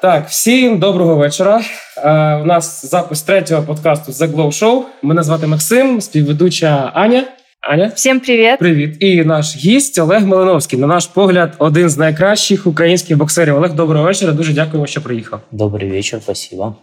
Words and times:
Так, 0.00 0.28
всім 0.28 0.78
доброго 0.78 1.16
вечора. 1.16 1.60
Е, 1.96 2.34
у 2.34 2.44
нас 2.44 2.86
запис 2.90 3.22
третього 3.22 3.62
подкасту 3.62 4.12
The 4.12 4.26
Glow 4.34 4.46
Show. 4.46 4.82
Мене 5.02 5.22
звати 5.22 5.46
Максим, 5.46 6.00
співведуча 6.00 6.90
Аня. 6.94 7.24
Аня, 7.60 7.92
Всем 7.94 8.20
привет. 8.20 8.58
привіт. 8.58 8.96
І 9.00 9.24
наш 9.24 9.56
гість 9.56 9.98
Олег 9.98 10.26
Малиновський. 10.26 10.78
На 10.78 10.86
наш 10.86 11.06
погляд, 11.06 11.52
один 11.58 11.90
з 11.90 11.98
найкращих 11.98 12.66
українських 12.66 13.16
боксерів. 13.16 13.56
Олег, 13.56 13.72
доброго 13.72 14.04
вечора. 14.04 14.32
Дуже 14.32 14.52
дякуємо, 14.52 14.86
що 14.86 15.02
приїхав. 15.02 15.40
Добрый 15.52 15.90
вечер, 15.90 16.20
спасибо. 16.22 16.76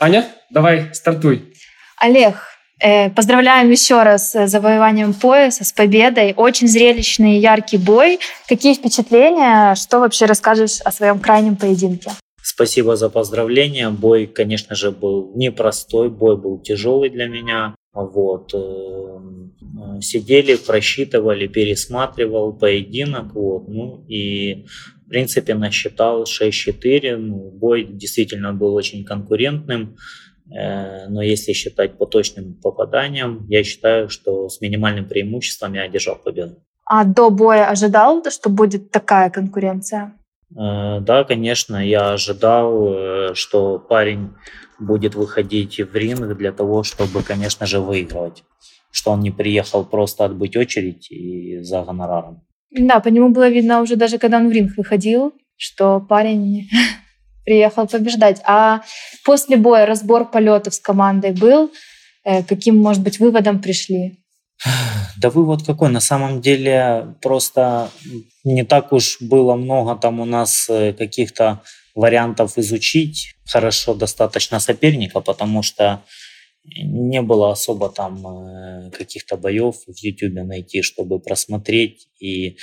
Аня, 0.00 0.24
давай 0.50 0.86
стартуй. 0.92 1.42
Олег, 2.08 2.34
поздравляем 3.14 3.70
еще 3.70 4.02
раз 4.02 4.32
с 4.34 4.48
завоеванием 4.48 5.12
пояса, 5.14 5.64
с 5.64 5.72
победой. 5.72 6.34
Очень 6.36 6.68
зрелищный 6.68 7.38
яркий 7.38 7.78
бой. 7.78 8.18
Какие 8.48 8.74
впечатления? 8.74 9.74
Что 9.74 10.00
вообще 10.00 10.26
расскажешь 10.26 10.80
о 10.84 10.90
своем 10.90 11.18
крайнем 11.18 11.56
поединке? 11.56 12.10
Спасибо 12.42 12.96
за 12.96 13.10
поздравления. 13.10 13.90
Бой, 13.90 14.26
конечно 14.26 14.74
же, 14.74 14.90
был 14.90 15.32
непростой, 15.34 16.08
бой 16.08 16.36
был 16.36 16.58
тяжелый 16.58 17.10
для 17.10 17.26
меня. 17.26 17.74
Вот. 17.92 18.52
э, 18.54 20.00
Сидели, 20.02 20.56
просчитывали, 20.56 21.46
пересматривал 21.46 22.52
поединок. 22.52 23.34
Вот. 23.34 23.68
Ну 23.68 24.04
и, 24.08 24.66
в 25.06 25.08
принципе, 25.08 25.54
насчитал 25.54 26.24
6-4. 26.24 27.16
Ну, 27.16 27.50
бой 27.50 27.84
действительно 27.84 28.52
был 28.52 28.74
очень 28.74 29.04
конкурентным. 29.04 29.96
Э, 30.50 31.08
Но 31.08 31.22
если 31.22 31.52
считать 31.52 31.98
по 31.98 32.06
точным 32.06 32.54
попаданиям, 32.62 33.46
я 33.48 33.62
считаю, 33.64 34.08
что 34.08 34.48
с 34.48 34.60
минимальным 34.60 35.06
преимуществом 35.08 35.74
я 35.74 35.82
одержал 35.82 36.16
победу. 36.16 36.56
А 36.84 37.04
до 37.04 37.30
боя 37.30 37.68
ожидал, 37.70 38.22
что 38.30 38.50
будет 38.50 38.90
такая 38.90 39.30
конкуренция? 39.30 40.12
Э, 40.56 41.00
Да, 41.00 41.24
конечно, 41.24 41.76
я 41.76 42.12
ожидал, 42.12 42.94
э, 42.94 43.34
что 43.34 43.78
парень 43.78 44.30
будет 44.78 45.14
выходить 45.14 45.78
в 45.78 45.94
ринг 45.94 46.36
для 46.36 46.52
того, 46.52 46.82
чтобы, 46.82 47.22
конечно 47.22 47.66
же, 47.66 47.78
выигрывать. 47.80 48.42
Что 48.90 49.12
он 49.12 49.20
не 49.20 49.30
приехал 49.30 49.84
просто 49.84 50.24
отбыть 50.24 50.56
очередь 50.56 51.10
и 51.12 51.62
за 51.62 51.82
гонораром. 51.82 52.42
Да, 52.72 53.00
по 53.00 53.08
нему 53.08 53.28
было 53.28 53.48
видно 53.48 53.82
уже 53.82 53.96
даже, 53.96 54.18
когда 54.18 54.38
он 54.38 54.48
в 54.48 54.52
ринг 54.52 54.76
выходил, 54.76 55.32
что 55.56 56.00
парень 56.00 56.68
приехал 57.44 57.86
побеждать. 57.86 58.40
А 58.44 58.82
после 59.24 59.56
боя 59.56 59.86
разбор 59.86 60.30
полетов 60.30 60.74
с 60.74 60.80
командой 60.80 61.32
был? 61.32 61.70
Э, 62.24 62.42
Каким, 62.42 62.76
может 62.78 63.02
быть, 63.02 63.18
выводом 63.18 63.60
пришли? 63.60 64.18
Да 65.16 65.30
вывод 65.30 65.64
какой? 65.64 65.90
На 65.90 66.00
самом 66.00 66.40
деле 66.40 67.14
просто 67.22 67.90
не 68.44 68.64
так 68.64 68.92
уж 68.92 69.18
было 69.20 69.54
много 69.54 69.96
там 69.96 70.20
у 70.20 70.24
нас 70.24 70.66
э, 70.68 70.92
каких-то 70.92 71.62
вариантов 71.94 72.56
изучить 72.58 73.34
хорошо 73.46 73.94
достаточно 73.94 74.60
соперника, 74.60 75.20
потому 75.20 75.62
что 75.62 76.02
не 76.64 77.22
было 77.22 77.52
особо 77.52 77.88
там 77.88 78.26
э, 78.26 78.90
каких-то 78.90 79.36
боев 79.36 79.76
в 79.86 79.96
YouTube 80.02 80.46
найти, 80.46 80.82
чтобы 80.82 81.18
просмотреть 81.18 82.08
и 82.20 82.58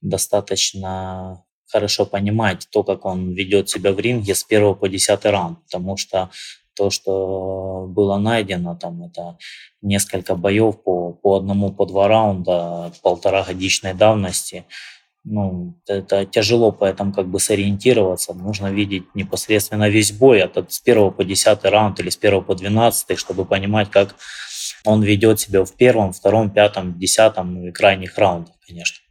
достаточно 0.00 1.44
хорошо 1.70 2.06
понимать 2.06 2.66
то, 2.70 2.82
как 2.82 3.04
он 3.04 3.32
ведет 3.32 3.68
себя 3.68 3.92
в 3.92 4.00
ринге 4.00 4.34
с 4.34 4.44
первого 4.44 4.74
по 4.74 4.88
десятый 4.88 5.30
раунд, 5.30 5.58
потому 5.64 5.96
что 5.96 6.30
то, 6.74 6.90
что 6.90 7.86
было 7.88 8.18
найдено, 8.18 8.76
там 8.76 9.02
это 9.02 9.36
несколько 9.82 10.36
боев 10.36 10.80
по, 10.82 11.12
по 11.12 11.36
одному, 11.36 11.72
по 11.72 11.86
два 11.86 12.06
раунда, 12.06 12.92
полтора 13.02 13.42
годичной 13.42 13.94
давности. 13.94 14.64
Ну, 15.24 15.74
это 15.88 16.24
тяжело 16.24 16.70
поэтому 16.70 17.12
как 17.12 17.26
бы 17.26 17.40
сориентироваться. 17.40 18.32
Нужно 18.32 18.68
видеть 18.68 19.14
непосредственно 19.14 19.88
весь 19.88 20.12
бой, 20.12 20.40
от, 20.40 20.56
от 20.56 20.72
с 20.72 20.78
первого 20.78 21.10
по 21.10 21.24
десятый 21.24 21.70
раунд 21.70 21.98
или 21.98 22.10
с 22.10 22.16
первого 22.16 22.42
по 22.42 22.54
двенадцатый, 22.54 23.16
чтобы 23.16 23.44
понимать, 23.44 23.90
как 23.90 24.14
он 24.84 25.02
ведет 25.02 25.40
себя 25.40 25.64
в 25.64 25.74
первом, 25.74 26.12
втором, 26.12 26.50
пятом, 26.50 26.98
десятом 26.98 27.54
ну, 27.54 27.66
и 27.66 27.72
крайних 27.72 28.16
раундах, 28.16 28.54
конечно. 28.66 29.07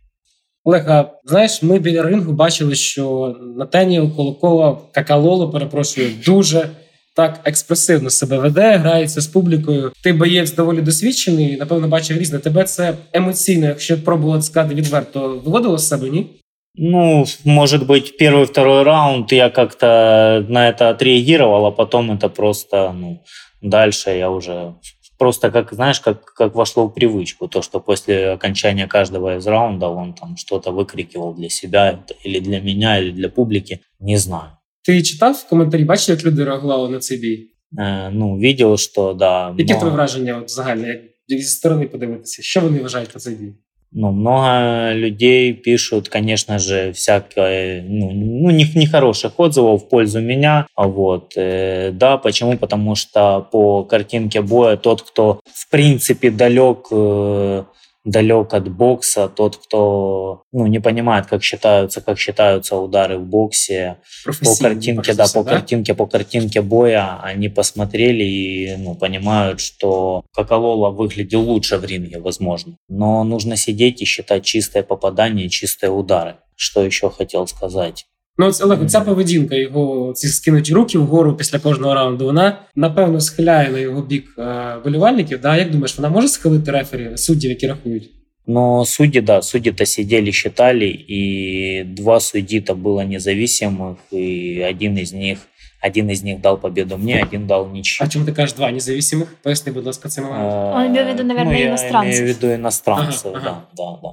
Олег, 0.66 0.90
а 0.90 1.10
знаєш, 1.24 1.62
ми 1.62 1.78
біля 1.78 2.02
рингу 2.02 2.32
бачили, 2.32 2.74
що 2.74 3.36
Натаніел 3.58 4.16
Колокова, 4.16 4.80
Какалоло, 4.92 5.50
перепрошую, 5.50 6.10
дуже 6.26 6.68
так 7.16 7.40
експресивно 7.44 8.10
себе 8.10 8.38
веде, 8.38 8.76
грається 8.76 9.20
з 9.20 9.26
публікою. 9.26 9.92
Ти 10.02 10.12
боєць 10.12 10.54
доволі 10.54 10.80
досвідчений, 10.80 11.56
напевно, 11.56 11.88
бачив 11.88 12.18
різне. 12.18 12.38
Тебе 12.38 12.64
це 12.64 12.94
емоційно, 13.12 13.66
якщо 13.66 14.04
пробувати 14.04 14.42
сказати 14.42 14.74
відверто, 14.74 15.40
виводило 15.44 15.78
з 15.78 15.88
себе, 15.88 16.10
ні? 16.10 16.26
Ну, 16.74 17.26
может 17.44 17.86
быть, 17.86 18.16
первый, 18.18 18.46
второй 18.46 18.82
раунд 18.82 19.30
я 19.30 19.50
как-то 19.50 20.42
на 20.48 20.68
это 20.68 20.88
отреагировал, 20.88 21.66
а 21.66 21.70
потом 21.70 22.10
это 22.10 22.30
просто, 22.30 22.94
ну, 22.98 23.20
дальше 23.62 24.16
я 24.16 24.30
уже 24.30 24.72
просто 25.18 25.50
как, 25.50 25.72
знаешь, 25.74 26.00
как, 26.00 26.24
как 26.24 26.54
вошло 26.54 26.86
в 26.86 26.94
привычку, 26.94 27.48
то, 27.48 27.62
что 27.62 27.80
после 27.80 28.32
окончания 28.32 28.86
каждого 28.86 29.36
из 29.36 29.46
раундов 29.46 29.96
он 29.96 30.14
там 30.14 30.36
что-то 30.36 30.70
выкрикивал 30.72 31.34
для 31.34 31.48
себя 31.48 31.92
это 31.92 32.14
или 32.26 32.40
для 32.40 32.60
меня, 32.60 32.98
или 32.98 33.10
для 33.12 33.28
публики, 33.28 33.78
не 34.00 34.16
знаю. 34.18 34.50
Ти 34.84 35.02
читав 35.02 35.48
коментарі, 35.48 35.84
бачив, 35.84 36.16
як 36.16 36.24
люди 36.24 36.44
реагували 36.44 36.88
на 36.88 36.98
цей 36.98 37.18
бій? 37.18 37.48
Э, 37.78 38.10
ну, 38.12 38.38
видел, 38.38 38.76
что, 38.76 39.12
да, 39.14 39.54
Які 39.58 39.64
много- 39.64 39.80
твої 39.80 39.94
враження 39.94 40.38
от, 40.38 40.50
загальне, 40.50 41.00
як 41.28 41.40
зі 41.40 41.48
сторони 41.48 41.86
подивитися? 41.86 42.42
Що 42.42 42.60
вони 42.60 42.80
вважають 42.82 43.08
про 43.08 43.20
цей 43.20 43.34
бій? 43.34 43.54
Ну, 43.99 44.11
много 44.11 44.93
людей 44.93 45.53
пишут, 45.53 46.07
конечно 46.07 46.59
же, 46.59 46.93
всякое, 46.93 47.81
ну, 47.81 48.11
ну 48.11 48.51
не- 48.51 48.71
нехороших 48.75 49.39
отзывов 49.39 49.83
в 49.85 49.89
пользу 49.89 50.21
меня. 50.21 50.67
А 50.75 50.87
Вот, 50.87 51.33
э, 51.35 51.89
да, 51.93 52.17
почему? 52.17 52.57
Потому 52.59 52.93
что 52.93 53.47
по 53.51 53.83
картинке 53.83 54.41
боя 54.43 54.77
тот, 54.77 55.01
кто 55.01 55.39
в 55.51 55.69
принципе 55.71 56.29
далек, 56.29 56.85
э, 56.91 57.63
далек 58.07 58.53
от 58.53 58.69
бокса, 58.69 59.27
тот, 59.27 59.57
кто 59.57 60.43
ну, 60.53 60.65
не 60.65 60.79
понимает, 60.79 61.27
как 61.27 61.43
считаются, 61.43 62.01
как 62.01 62.17
считаются 62.17 62.77
удары 62.77 63.17
в 63.17 63.25
боксе, 63.25 63.97
по 64.25 64.55
картинке, 64.55 65.13
да, 65.13 65.27
по 65.33 65.43
картинке, 65.43 65.93
по 65.93 66.07
картинке 66.07 66.61
боя 66.61 67.19
они 67.21 67.49
посмотрели 67.49 68.23
и 68.23 68.75
ну, 68.77 68.95
понимают, 68.95 69.59
что 69.59 70.23
Коколола 70.33 70.89
выглядел 70.89 71.41
лучше 71.41 71.77
в 71.77 71.85
ринге, 71.85 72.19
возможно. 72.19 72.77
Но 72.87 73.23
нужно 73.25 73.57
сидеть 73.57 74.01
и 74.01 74.05
считать 74.05 74.45
чистое 74.45 74.83
попадание, 74.83 75.49
чистые 75.49 75.91
удары. 75.91 76.37
Что 76.55 76.83
еще 76.83 77.09
хотел 77.09 77.45
сказать? 77.47 78.05
Ну, 78.38 78.46
от, 78.46 78.62
Олег, 78.62 78.86
ця 78.86 79.00
поведінка, 79.00 79.54
його 79.54 80.12
ці 80.12 80.28
скинуті 80.28 80.74
руки 80.74 80.98
вгору 80.98 81.36
після 81.36 81.58
кожного 81.58 81.94
раунду, 81.94 82.24
вона 82.24 82.58
напевно 82.74 83.20
схиляє 83.20 83.70
на 83.70 83.78
його 83.78 84.02
бік 84.02 84.34
е, 84.38 84.76
болівальників. 84.84 85.40
Да? 85.40 85.56
Як 85.56 85.70
думаєш, 85.70 85.98
вона 85.98 86.08
може 86.08 86.28
схилити 86.28 86.70
рефері 86.70 87.16
суддів, 87.16 87.50
які 87.50 87.66
рахують? 87.66 88.10
Но 88.46 88.84
судьи, 88.84 89.20
да, 89.20 89.42
судьи-то 89.42 89.86
сидели, 89.86 90.32
считали, 90.32 90.86
и 91.10 91.84
два 91.86 92.18
судьи-то 92.20 92.74
было 92.74 93.04
независимых, 93.04 93.96
и 94.12 94.60
один 94.70 94.98
из 94.98 95.12
них, 95.12 95.38
один 95.80 96.10
из 96.10 96.22
них 96.24 96.40
дал 96.40 96.58
победу 96.58 96.98
мне, 96.98 97.22
один 97.22 97.46
дал 97.46 97.68
ничью. 97.72 98.06
А 98.06 98.08
чому 98.10 98.24
ти 98.24 98.32
кажеш 98.32 98.56
два 98.56 98.70
независимих? 98.70 99.28
Поясни, 99.42 99.72
будь 99.72 99.86
ласка, 99.86 100.08
цей 100.08 100.24
момент. 100.24 100.52
Э, 100.52 100.74
Он 100.74 100.86
имел 100.86 101.04
в 101.04 101.08
виду, 101.08 101.22
наверное, 101.24 101.54
ну, 101.54 101.60
я 101.60 101.68
иностранцев. 101.68 102.20
имею 102.20 102.24
в 102.34 102.36
виду 102.36 102.54
иностранцев, 102.54 103.26
Ага, 103.26 103.38
ага. 103.38 103.66
да, 103.76 103.84
да, 103.84 103.98
да. 104.02 104.08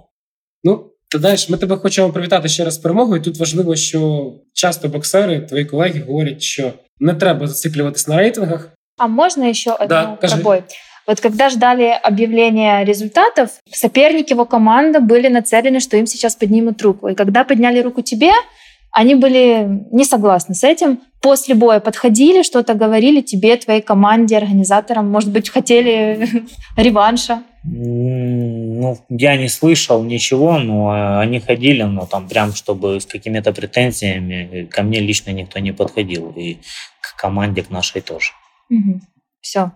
Ну, 0.63 0.91
ти 1.13 1.19
знаєш, 1.19 1.49
ми 1.49 1.57
тебе 1.57 1.75
хочемо 1.77 2.09
привітати 2.09 2.49
ще 2.49 2.65
раз 2.65 2.73
з 2.73 2.77
перемогою. 2.77 3.21
Тут 3.21 3.37
важливо, 3.39 3.75
що 3.75 4.31
часто 4.53 4.87
боксери, 4.89 5.39
твої 5.41 5.65
колеги 5.65 6.03
говорять, 6.07 6.41
що 6.41 6.71
не 6.99 7.13
треба 7.13 7.47
зациклюватись 7.47 8.07
на 8.07 8.17
рейтингах. 8.17 8.69
А 8.97 9.07
можно 9.07 9.43
еще 9.49 9.71
одну 9.71 9.87
Да, 9.87 10.03
про 10.03 10.27
скажи. 10.27 10.43
бой? 10.43 10.63
Вот 11.07 11.19
когда 11.21 11.49
ждали 11.49 11.91
объявления 12.03 12.83
результатов, 12.85 13.49
соперники 13.71 14.33
его 14.33 14.45
команды 14.45 14.99
были 14.99 15.27
нацелены, 15.29 15.79
что 15.79 15.97
им 15.97 16.05
сейчас 16.05 16.35
поднимут 16.35 16.81
руку. 16.81 17.07
И 17.09 17.15
когда 17.15 17.43
подняли 17.43 17.81
руку 17.81 18.01
тебе, 18.01 18.31
они 18.91 19.15
были 19.15 19.67
не 19.91 20.03
согласны 20.05 20.53
с 20.53 20.63
этим. 20.63 20.99
После 21.21 21.55
боя 21.55 21.79
подходили, 21.79 22.43
что-то 22.43 22.73
говорили 22.75 23.21
тебе, 23.21 23.55
твоей 23.57 23.81
команде, 23.81 24.37
организаторам. 24.37 25.09
Может 25.09 25.31
быть, 25.31 25.49
хотели 25.49 26.43
реванша. 26.77 27.41
М, 27.65 28.59
Ну, 28.81 28.97
я 29.09 29.35
не 29.35 29.49
слышал 29.49 30.03
ничего, 30.03 30.57
но 30.59 30.93
э, 30.95 31.19
они 31.23 31.39
ходили, 31.39 31.83
но 31.83 32.05
там 32.05 32.27
прям, 32.27 32.53
чтобы 32.53 32.95
с 32.95 33.05
какими-то 33.05 33.51
претензиями, 33.51 34.49
э, 34.53 34.65
ко 34.65 34.83
мне 34.83 35.01
лично 35.01 35.31
никто 35.33 35.59
не 35.59 35.73
подходил, 35.73 36.33
и 36.37 36.57
к 37.01 37.21
команде, 37.21 37.61
к 37.61 37.71
нашей 37.71 38.01
тоже. 38.01 38.31
Все. 39.41 39.71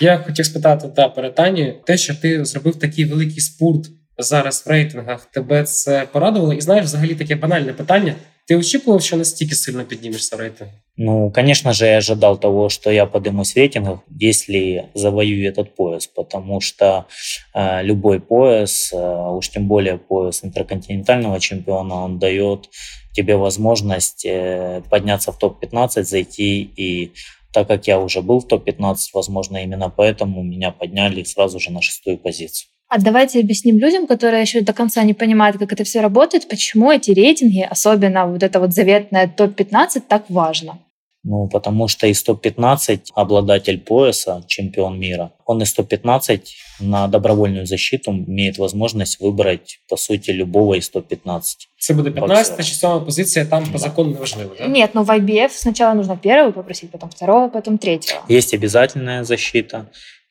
Я 0.00 0.18
хотів 0.18 0.46
спитати 0.46 0.88
да, 0.96 1.08
перед 1.08 1.34
Тані, 1.34 1.74
те, 1.86 1.96
що 1.96 2.14
ти 2.14 2.44
зробив 2.44 2.78
такий 2.78 3.04
великий 3.04 3.40
спорт 3.40 3.86
зараз 4.18 4.66
в 4.66 4.70
рейтингах, 4.70 5.24
тебе 5.24 5.64
це 5.64 6.06
порадувало? 6.12 6.52
І 6.52 6.60
знаєш, 6.60 6.84
взагалі 6.84 7.14
таке 7.14 7.36
банальне 7.36 7.72
питання. 7.72 8.14
Ти 8.46 8.56
очікував, 8.56 9.02
що 9.02 9.16
настільки 9.16 9.54
сильно 9.54 9.84
піднімешся 9.84 10.36
в 10.36 10.40
рейтинг? 10.40 10.70
Ну, 10.96 11.32
конечно 11.34 11.72
же, 11.72 11.86
я 11.86 11.98
ожидал 11.98 12.40
того, 12.40 12.68
что 12.68 12.90
я 12.90 13.06
поднимусь 13.06 13.54
в 13.54 13.56
рейтингах, 13.56 14.00
если 14.20 14.84
завоюю 14.94 15.48
этот 15.48 15.74
пояс, 15.76 16.06
потому 16.06 16.60
что 16.60 17.06
э, 17.54 17.82
любой 17.82 18.20
пояс, 18.20 18.92
э, 18.92 19.36
уж 19.36 19.48
тем 19.48 19.66
более 19.66 19.96
пояс 19.96 20.44
интерконтинентального 20.44 21.40
чемпиона, 21.40 21.94
он 22.04 22.18
дает 22.18 22.68
тебе 23.12 23.36
возможность 23.36 24.26
э, 24.26 24.82
подняться 24.90 25.32
в 25.32 25.38
топ-15, 25.38 26.02
зайти 26.02 26.70
и 26.76 27.12
так 27.52 27.68
как 27.68 27.86
я 27.86 27.98
уже 27.98 28.20
был 28.20 28.40
в 28.40 28.46
топ-15, 28.46 28.96
возможно, 29.14 29.56
именно 29.58 29.90
поэтому 29.90 30.42
меня 30.42 30.70
подняли 30.70 31.22
сразу 31.24 31.58
же 31.60 31.70
на 31.70 31.80
шестую 31.80 32.18
позицию. 32.18 32.68
А 32.95 32.97
давайте 32.97 33.41
объясним 33.41 33.77
людям, 33.77 34.07
которые 34.07 34.41
еще 34.41 34.61
до 34.61 34.71
конца 34.71 35.03
не 35.03 35.13
понимают, 35.13 35.57
как 35.57 35.73
это 35.73 35.83
все 35.83 35.99
работает, 35.99 36.47
почему 36.47 36.91
эти 36.91 37.11
рейтинги, 37.11 37.67
особенно 37.69 38.25
вот 38.25 38.41
это 38.41 38.61
вот 38.61 38.71
заветное 38.71 39.27
топ-15, 39.27 40.03
так 40.07 40.23
важно. 40.29 40.79
Ну, 41.25 41.49
потому 41.49 41.89
что 41.89 42.07
из 42.07 42.23
топ-15 42.23 42.99
обладатель 43.13 43.79
пояса, 43.79 44.43
чемпион 44.47 44.97
мира, 44.97 45.31
он 45.45 45.61
из 45.61 45.73
топ-15 45.73 46.39
на 46.79 47.07
добровольную 47.07 47.65
защиту 47.65 48.11
имеет 48.11 48.57
возможность 48.57 49.19
выбрать, 49.19 49.79
по 49.89 49.97
сути, 49.97 50.31
любого 50.31 50.75
из 50.75 50.89
топ-15. 50.89 51.41
Це 51.77 51.93
буде 51.93 52.11
15 52.11 52.57
чи 52.65 52.75
7 52.75 53.01
позиція, 53.05 53.45
там 53.45 53.65
по 53.71 53.77
закону 53.77 54.09
не 54.09 54.19
важливо, 54.19 54.55
да? 54.59 54.67
Нет, 54.67 54.91
ну 54.93 55.03
в 55.03 55.09
IBF 55.09 55.49
сначала 55.49 55.93
нужно 55.93 56.17
первого 56.17 56.51
попросить, 56.51 56.91
потом 56.91 57.09
второго, 57.09 57.49
потом 57.49 57.77
третьего. 57.77 58.21
Есть 58.29 58.53
обязательная 58.53 59.23
защита, 59.23 59.85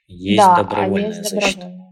есть 0.09 0.39
да, 0.39 0.57
добровольная 0.57 1.11
а 1.11 1.19
есть 1.19 1.31
защита. 1.31 1.61
добровольная. 1.61 1.84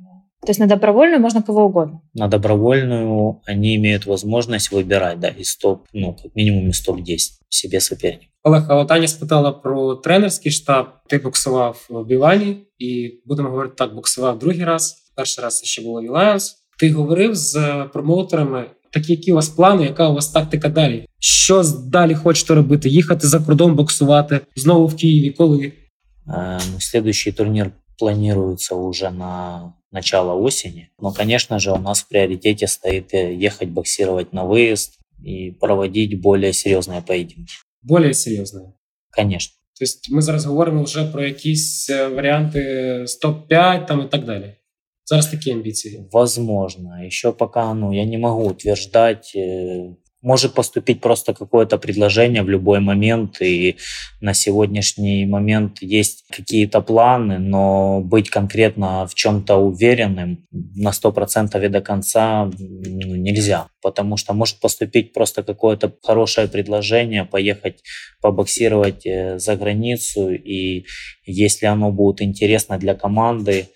да. 0.41 0.45
То 0.47 0.51
есть 0.51 0.59
на 0.59 0.67
добровольную 0.67 1.19
можно 1.19 1.41
кого 1.41 1.65
угодно. 1.65 2.01
На 2.13 2.27
добровольную 2.27 3.41
они 3.45 3.75
имеют 3.75 4.05
возможность 4.05 4.71
выбирать, 4.71 5.19
да, 5.19 5.29
из 5.29 5.57
топ, 5.57 5.87
ну, 5.93 6.13
как 6.13 6.35
минимум 6.35 6.69
из 6.69 6.81
топ-10 6.81 7.17
себе 7.49 7.81
соперник. 7.81 8.29
Олег, 8.43 8.69
а 8.69 8.75
от 8.75 8.91
Аня 8.91 9.07
спитала 9.07 9.51
про 9.51 9.95
тренерський 9.95 10.51
штаб. 10.51 10.87
Ти 11.07 11.17
боксував 11.17 11.87
в 11.89 12.03
Білані, 12.03 12.57
і 12.79 13.21
будемо 13.25 13.49
говорити 13.49 13.73
так, 13.77 13.95
боксував 13.95 14.39
другий 14.39 14.63
раз. 14.63 14.95
Перший 15.15 15.43
раз 15.43 15.59
це 15.59 15.65
ще 15.65 15.81
було 15.81 16.01
Alliance. 16.01 16.51
Ти 16.79 16.91
говорив 16.91 17.35
з 17.35 17.83
промоутерами, 17.93 18.65
такі 18.91 19.11
які 19.11 19.31
у 19.31 19.35
вас 19.35 19.49
плани, 19.49 19.83
яка 19.83 20.09
у 20.09 20.13
вас 20.13 20.29
тактика 20.29 20.69
далі? 20.69 21.05
Що 21.19 21.63
далі 21.85 22.15
хочете 22.15 22.55
робити? 22.55 22.89
Їхати 22.89 23.27
за 23.27 23.39
кордон 23.39 23.75
боксувати 23.75 24.39
знову 24.55 24.87
в 24.87 24.95
Києві? 24.95 25.31
Коли? 25.31 25.73
Э, 26.27 26.61
ну, 26.73 26.79
Следующий 26.79 27.33
турнир 27.33 27.71
планируется 27.97 28.75
уже 28.75 29.11
на 29.11 29.73
начало 29.91 30.33
осени. 30.33 30.89
Но, 30.99 31.11
конечно 31.11 31.59
же, 31.59 31.71
у 31.71 31.77
нас 31.77 32.01
в 32.01 32.07
приоритете 32.07 32.67
стоит 32.67 33.13
э, 33.13 33.33
ехать 33.33 33.69
боксировать 33.69 34.33
на 34.33 34.45
выезд 34.45 34.99
и 35.23 35.51
проводить 35.51 36.21
более 36.21 36.53
серьезные 36.53 37.01
поединки. 37.01 37.53
Более 37.81 38.13
серйозно. 38.13 38.73
Конечно. 39.09 39.53
Тобто 39.79 40.15
ми 40.15 40.21
зараз 40.21 40.45
говоримо 40.45 40.83
вже 40.83 41.05
про 41.05 41.25
якісь 41.25 41.89
е, 41.89 42.07
варіанти 42.07 42.59
з 43.07 43.23
топ-5 43.23 43.85
там 43.85 44.01
і 44.01 44.09
так 44.09 44.25
далі. 44.25 44.53
Зараз 45.05 45.27
такі 45.27 45.51
амбіції. 45.51 46.09
Возможно. 46.11 47.05
Еще 47.05 47.31
пока, 47.31 47.73
ну, 47.73 47.93
я 47.93 48.05
не 48.05 48.17
могу 48.17 48.49
утверждать. 48.49 49.31
может 50.22 50.54
поступить 50.54 51.00
просто 51.00 51.34
какое-то 51.34 51.78
предложение 51.78 52.42
в 52.42 52.48
любой 52.48 52.80
момент, 52.80 53.42
и 53.42 53.76
на 54.20 54.34
сегодняшний 54.34 55.26
момент 55.26 55.78
есть 55.80 56.24
какие-то 56.30 56.80
планы, 56.80 57.38
но 57.38 58.00
быть 58.00 58.30
конкретно 58.30 59.06
в 59.06 59.14
чем-то 59.14 59.56
уверенным 59.56 60.46
на 60.50 60.90
100% 60.90 61.64
и 61.64 61.68
до 61.68 61.80
конца 61.80 62.44
ну, 62.58 63.16
нельзя, 63.16 63.66
потому 63.82 64.16
что 64.16 64.32
может 64.32 64.60
поступить 64.60 65.12
просто 65.12 65.42
какое-то 65.42 65.92
хорошее 66.02 66.46
предложение, 66.48 67.24
поехать 67.24 67.82
побоксировать 68.20 69.04
э, 69.04 69.38
за 69.38 69.56
границу, 69.56 70.30
и 70.30 70.86
если 71.26 71.66
оно 71.66 71.90
будет 71.90 72.22
интересно 72.22 72.78
для 72.78 72.94
команды, 72.94 73.68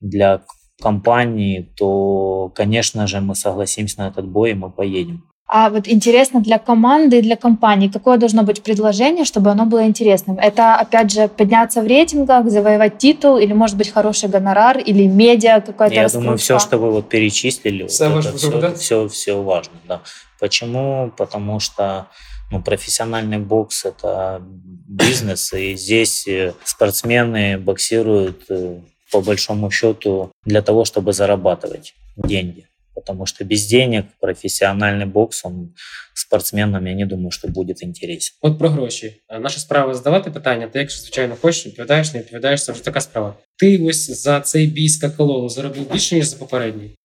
для 0.00 0.42
компании, 0.80 1.72
то, 1.76 2.50
конечно 2.54 3.06
же, 3.06 3.20
мы 3.20 3.34
согласимся 3.34 4.00
на 4.00 4.08
этот 4.08 4.28
бой, 4.28 4.50
и 4.50 4.54
мы 4.54 4.70
поедем. 4.70 5.24
А 5.54 5.68
вот 5.68 5.86
интересно 5.86 6.40
для 6.40 6.58
команды 6.58 7.18
и 7.18 7.20
для 7.20 7.36
компании, 7.36 7.88
какое 7.88 8.16
должно 8.16 8.42
быть 8.42 8.62
предложение, 8.62 9.26
чтобы 9.26 9.50
оно 9.50 9.66
было 9.66 9.84
интересным? 9.84 10.38
Это, 10.38 10.76
опять 10.76 11.10
же, 11.10 11.28
подняться 11.28 11.82
в 11.82 11.86
рейтингах, 11.86 12.48
завоевать 12.48 12.96
титул, 12.96 13.36
или, 13.36 13.52
может 13.52 13.76
быть, 13.76 13.90
хороший 13.90 14.30
гонорар, 14.30 14.78
или 14.78 15.06
медиа 15.06 15.60
какая-то 15.60 15.94
Я 15.94 16.08
думаю, 16.08 16.38
все, 16.38 16.54
раскрутка? 16.54 16.76
что 16.76 16.78
вы 16.78 16.92
вот 16.92 17.10
перечислили, 17.10 17.86
Все 17.86 18.08
вот 18.08 18.14
важно, 18.14 18.28
это 18.30 18.38
все, 18.38 18.60
да? 18.60 18.74
все, 18.74 19.08
все 19.08 19.42
важно, 19.42 19.74
да. 19.86 20.00
Почему? 20.40 21.12
Потому 21.18 21.60
что 21.60 22.06
ну, 22.50 22.62
профессиональный 22.62 23.38
бокс 23.38 23.84
это 23.84 24.40
бизнес, 24.42 25.52
и 25.52 25.76
здесь 25.76 26.26
э, 26.26 26.54
спортсмены 26.64 27.58
боксируют 27.58 28.44
э, 28.48 28.80
по 29.10 29.20
большому 29.20 29.70
счету 29.70 30.30
для 30.46 30.62
того, 30.62 30.86
чтобы 30.86 31.12
зарабатывать 31.12 31.92
деньги 32.16 32.66
Потому 32.95 33.25
что 33.25 33.45
без 33.45 33.67
денег 33.67 34.05
профессиональный 34.19 35.05
бокс, 35.05 35.45
он 35.45 35.73
спортсменам, 36.13 36.85
я 36.85 36.93
не 36.93 37.05
думаю, 37.05 37.31
что 37.31 37.47
будет 37.47 37.83
интересен. 37.83 38.37
От 38.41 38.59
про 38.59 38.69
гроші. 38.69 39.21
Е, 39.29 39.39
Наша 39.39 39.59
справа 39.59 39.93
задавати 39.93 40.31
питання. 40.31 40.67
Ти, 40.67 40.79
якщо 40.79 41.01
звичайно 41.01 41.35
хочеш, 41.41 41.65
відповідаєш, 41.65 42.13
не 42.13 42.19
відповідаєш, 42.19 42.63
це 42.63 42.71
вже 42.71 42.83
така 42.83 43.01
справа. 43.01 43.35
Ти 43.55 43.77
ось 43.77 44.21
за 44.23 44.41
цей 44.41 44.67
бій 44.67 44.89
з 44.89 44.97
Какалолу 44.97 45.49
заробив 45.49 45.91
більше, 45.91 46.15
ніж 46.15 46.25
за 46.25 46.37
попередній. 46.37 46.95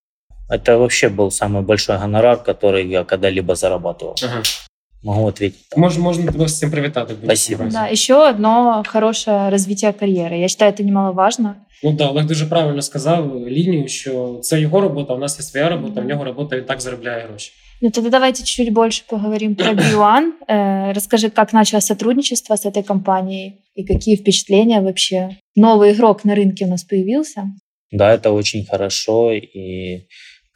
Это 0.49 0.77
вообще 0.77 1.09
был 1.09 1.31
самый 1.31 1.61
большой 1.61 1.97
гонорар, 1.97 2.43
который 2.43 2.87
я 2.87 3.03
когда-либо 3.03 3.55
зарабатывал. 3.55 4.15
Ага. 4.23 4.43
Могу 5.03 5.25
ответить. 5.25 5.69
так. 5.69 5.79
Мож, 5.79 5.97
можна 5.97 6.31
тебе 6.31 6.47
з 6.47 6.59
цим 6.59 6.71
привітати. 6.71 7.13
в 7.13 7.17
будь-якому 7.17 7.35
Спасибо. 7.35 7.63
разі. 7.63 7.77
Да, 7.77 7.89
еще 7.91 8.29
одно 8.29 8.83
хорошее 8.87 9.49
развитие 9.49 9.91
карьеры. 9.91 10.33
Я 10.39 10.47
считаю, 10.47 10.71
это 10.71 10.83
немаловажно. 10.83 11.55
Ну 11.83 11.91
да, 11.91 12.07
Олег 12.09 12.25
дуже 12.25 12.45
правильно 12.45 12.81
сказав 12.81 13.47
лінію, 13.49 13.87
що 13.87 14.39
це 14.41 14.59
його 14.61 14.81
робота, 14.81 15.13
у 15.13 15.17
нас 15.17 15.39
є 15.39 15.43
своя 15.45 15.69
робота, 15.69 15.93
в 15.93 15.97
Мгм. 16.03 16.07
нього 16.07 16.23
робота, 16.23 16.57
він 16.57 16.65
так 16.65 16.81
заробляє 16.81 17.25
гроші. 17.29 17.51
Ну 17.81 17.91
тогда 17.91 18.09
давайте 18.09 18.37
чуть-чуть 18.39 18.73
больше 18.73 19.03
поговорим 19.09 19.55
про 19.55 19.73
B1. 19.73 20.23
Э, 20.47 20.93
Расскажи, 20.93 21.29
как 21.29 21.53
началось 21.53 21.85
сотрудничество 21.85 22.55
с 22.57 22.65
этой 22.65 22.83
компанией 22.83 23.53
и 23.75 23.83
какие 23.83 24.15
впечатления 24.15 24.79
вообще? 24.81 25.29
Новый 25.57 25.91
игрок 25.91 26.23
на 26.25 26.35
рынке 26.35 26.65
у 26.65 26.67
нас 26.69 26.83
появился. 26.83 27.43
Да, 27.91 28.15
это 28.15 28.31
очень 28.33 28.65
хорошо, 28.71 29.31
и 29.33 30.07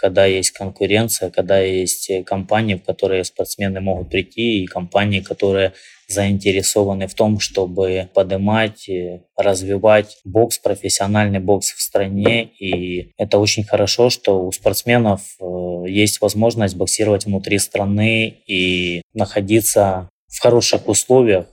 когда 0.02 0.26
есть 0.26 0.50
конкуренция, 0.50 1.30
когда 1.30 1.60
есть 1.60 2.10
э, 2.10 2.24
компании, 2.24 2.74
в 2.74 2.82
которые 2.82 3.22
спортсмены 3.22 3.80
могут 3.80 4.10
прийти, 4.10 4.64
и 4.64 4.66
компании, 4.66 5.20
которые 5.20 5.74
заинтересованы 6.08 7.06
в 7.06 7.14
том, 7.14 7.38
чтобы 7.38 8.08
поднимать, 8.12 8.88
э, 8.88 9.20
развивать 9.36 10.18
бокс, 10.24 10.58
профессиональный 10.58 11.38
бокс 11.38 11.72
в 11.72 11.80
стране. 11.80 12.50
И 12.58 13.12
это 13.16 13.38
очень 13.38 13.62
хорошо, 13.62 14.10
что 14.10 14.44
у 14.44 14.50
спортсменов 14.50 15.20
э, 15.40 15.84
есть 15.86 16.20
возможность 16.20 16.74
боксировать 16.74 17.26
внутри 17.26 17.58
страны 17.60 18.26
и 18.48 19.02
находиться 19.14 20.08
в 20.26 20.40
хороших 20.40 20.88
условиях, 20.88 21.46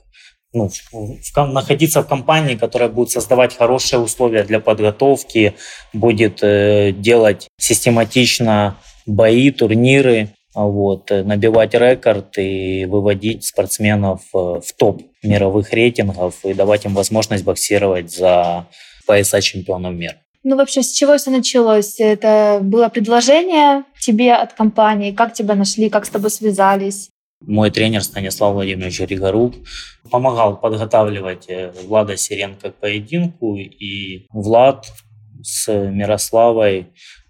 ну, 0.52 0.68
в- 0.68 1.22
в 1.22 1.46
находиться 1.46 2.02
в 2.02 2.08
компании, 2.08 2.56
которая 2.56 2.88
будет 2.88 3.10
создавать 3.10 3.56
хорошие 3.56 4.00
условия 4.00 4.42
для 4.44 4.60
подготовки, 4.60 5.54
будет 5.92 6.42
э, 6.42 6.92
делать 6.92 7.48
систематично 7.58 8.76
бои, 9.06 9.50
турниры, 9.50 10.28
вот, 10.54 11.10
э, 11.10 11.22
набивать 11.22 11.74
рекорд 11.74 12.36
и 12.38 12.84
выводить 12.84 13.44
спортсменов 13.44 14.22
э, 14.34 14.38
в 14.38 14.72
топ 14.76 15.02
мировых 15.22 15.72
рейтингов 15.72 16.44
и 16.44 16.54
давать 16.54 16.84
им 16.84 16.94
возможность 16.94 17.44
боксировать 17.44 18.10
за 18.12 18.66
пояса 19.06 19.40
чемпионов 19.40 19.94
мира. 19.94 20.16
Ну 20.42 20.56
вообще, 20.56 20.82
с 20.82 20.92
чего 20.92 21.16
все 21.18 21.30
началось? 21.30 22.00
Это 22.00 22.60
было 22.62 22.88
предложение 22.88 23.84
тебе 24.00 24.32
от 24.32 24.54
компании? 24.54 25.12
Как 25.12 25.34
тебя 25.34 25.54
нашли? 25.54 25.90
Как 25.90 26.06
с 26.06 26.10
тобой 26.10 26.30
связались? 26.30 27.10
Мой 27.40 27.70
тренер 27.70 28.02
Станислав 28.02 28.54
Владимирович 28.54 29.00
Григорук 29.00 29.54
помогал 30.10 30.58
подготавливать 30.58 31.46
э, 31.48 31.72
Влада 31.86 32.16
Сиренко 32.16 32.70
к 32.70 32.76
поединку, 32.76 33.56
и 33.56 34.26
Влад 34.30 34.92
с 35.42 35.72
Мирославой 35.72 36.88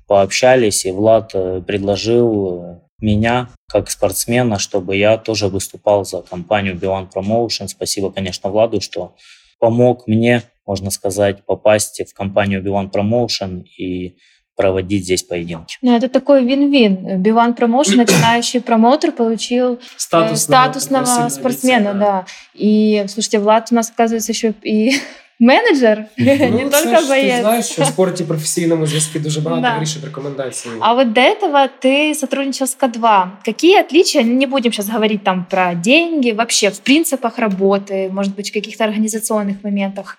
пообщались, 0.09 0.85
и 0.85 0.91
Влад 0.91 1.31
э, 1.35 1.63
предложил 1.65 2.63
э, 2.63 2.81
меня 3.01 3.51
как 3.69 3.89
спортсмена, 3.89 4.59
чтобы 4.59 4.97
я 4.97 5.17
тоже 5.17 5.47
выступал 5.47 6.05
за 6.05 6.23
компанию 6.23 6.75
Beyond 6.75 7.13
Promotion. 7.15 7.69
Спасибо, 7.69 8.11
конечно, 8.11 8.51
Владу, 8.51 8.81
что 8.81 9.15
помог 9.61 10.09
мне, 10.09 10.43
можно 10.67 10.91
сказать, 10.91 11.45
попасть 11.47 12.03
в 12.05 12.15
компанию 12.15 12.63
Beyond 12.65 12.91
Promotion 12.91 13.63
и 13.63 14.17
проводить 14.56 15.04
здесь 15.04 15.24
поединки. 15.24 15.78
Ну, 15.82 15.96
это 15.98 16.08
такой 16.08 16.46
вин-вин. 16.46 17.22
Биван 17.22 17.54
Промоушен, 17.54 17.98
начинающий 17.98 18.62
промоутер, 18.62 19.12
получил 19.12 19.74
э, 19.74 19.78
Статусного, 19.98 20.36
статусного 20.38 21.04
такого 21.06 21.16
сильного 21.16 21.30
спортсмена, 21.30 21.90
лица, 21.90 22.00
да. 22.00 22.26
И, 22.54 23.04
слушайте, 23.08 23.40
Влад 23.40 23.68
у 23.72 23.76
нас, 23.76 23.92
оказывается, 23.98 24.32
еще 24.32 24.54
и 24.64 24.92
менеджер, 25.40 26.06
Ну, 26.18 26.26
не 26.26 26.70
це 26.70 26.84
только 26.84 26.96
ж 27.02 27.02
Ти 27.02 27.08
боец. 27.08 27.40
знаєш, 27.42 27.66
що 27.66 27.84
в 27.84 27.86
спорті 27.86 28.24
професійному 28.24 28.86
зв'язки 28.88 29.20
дуже 29.20 29.42
багато 29.42 29.62
Да. 29.62 29.74
вирішують 29.74 30.06
рекомендації. 30.06 30.74
А 30.80 30.94
вот 30.94 31.14
до 31.14 31.22
этого 31.22 31.70
ты 31.84 32.16
сотрудничал 32.16 32.68
с 32.68 32.78
К2. 32.78 33.28
Какие 33.46 33.80
отличия, 33.82 34.24
не 34.24 34.48
будем 34.48 34.72
сейчас 34.72 34.90
говорить 34.90 35.24
там 35.24 35.46
про 35.50 35.74
деньги, 35.74 36.32
вообще 36.32 36.70
в 36.70 36.80
принципах 36.80 37.40
работы, 37.40 38.10
может 38.12 38.36
быть, 38.36 38.50
в 38.50 38.54
каких-то 38.54 38.84
организационных 38.86 39.56
моментах, 39.64 40.18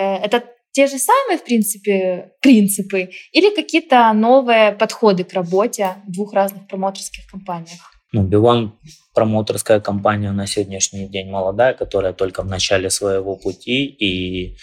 э, 0.00 0.16
это 0.28 0.42
те 0.73 0.87
же 0.87 0.97
самые, 0.97 1.37
в 1.37 1.45
принципе, 1.45 2.33
принципы 2.41 3.11
или 3.31 3.55
какие-то 3.55 4.11
новые 4.13 4.73
подходы 4.73 5.23
к 5.23 5.33
работе 5.33 5.95
в 6.07 6.11
двух 6.11 6.33
разных 6.33 6.67
промоутерских 6.67 7.27
компаниях? 7.27 7.79
Ну, 8.11 8.23
Билан 8.23 8.77
промоутерская 9.13 9.79
компания 9.79 10.31
на 10.31 10.45
сегодняшний 10.47 11.07
день 11.07 11.29
молодая, 11.29 11.73
которая 11.73 12.13
только 12.13 12.41
в 12.41 12.47
начале 12.47 12.89
своего 12.89 13.35
пути 13.35 13.85
и, 13.85 14.55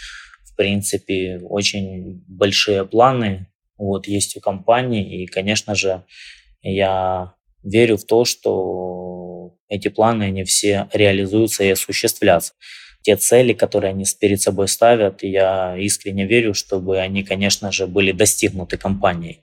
в 0.44 0.56
принципе, 0.56 1.40
очень 1.42 2.24
большие 2.28 2.84
планы 2.84 3.46
вот 3.78 4.06
есть 4.06 4.36
у 4.36 4.40
компании. 4.40 5.22
И, 5.22 5.26
конечно 5.26 5.74
же, 5.74 6.04
я 6.62 7.34
верю 7.62 7.96
в 7.96 8.04
то, 8.04 8.24
что 8.24 9.54
эти 9.68 9.88
планы, 9.88 10.24
они 10.24 10.44
все 10.44 10.88
реализуются 10.92 11.64
и 11.64 11.70
осуществлятся. 11.70 12.54
Те 13.02 13.16
цели, 13.16 13.52
которые 13.52 13.90
они 13.90 14.04
перед 14.20 14.40
собой 14.42 14.68
ставят, 14.68 15.22
я 15.22 15.76
искренне 15.78 16.26
верю, 16.26 16.54
чтобы 16.54 16.98
они, 16.98 17.22
конечно 17.22 17.72
же, 17.72 17.86
были 17.86 18.12
достигнуты 18.12 18.76
компанией. 18.76 19.40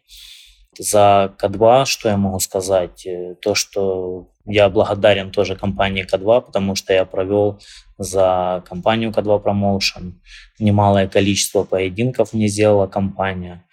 За 0.80 1.34
К2, 1.40 1.86
что 1.86 2.10
я 2.10 2.18
могу 2.18 2.40
сказать? 2.40 3.06
Э, 3.08 3.36
То, 3.42 3.56
что 3.56 4.30
я 4.46 4.70
благодарен 4.70 5.32
тоже 5.32 5.56
компании 5.56 6.06
К2, 6.06 6.42
потому 6.42 6.76
что 6.76 6.94
я 6.94 7.06
провел 7.06 7.60
за 7.98 8.64
компанию 8.68 9.10
К2 9.10 9.44
Promotion. 9.44 10.14
Немалое 10.60 11.08
количество 11.08 11.64
поединков 11.64 12.34
мне 12.34 12.48
сделала 12.48 12.88
компания. 12.88 13.66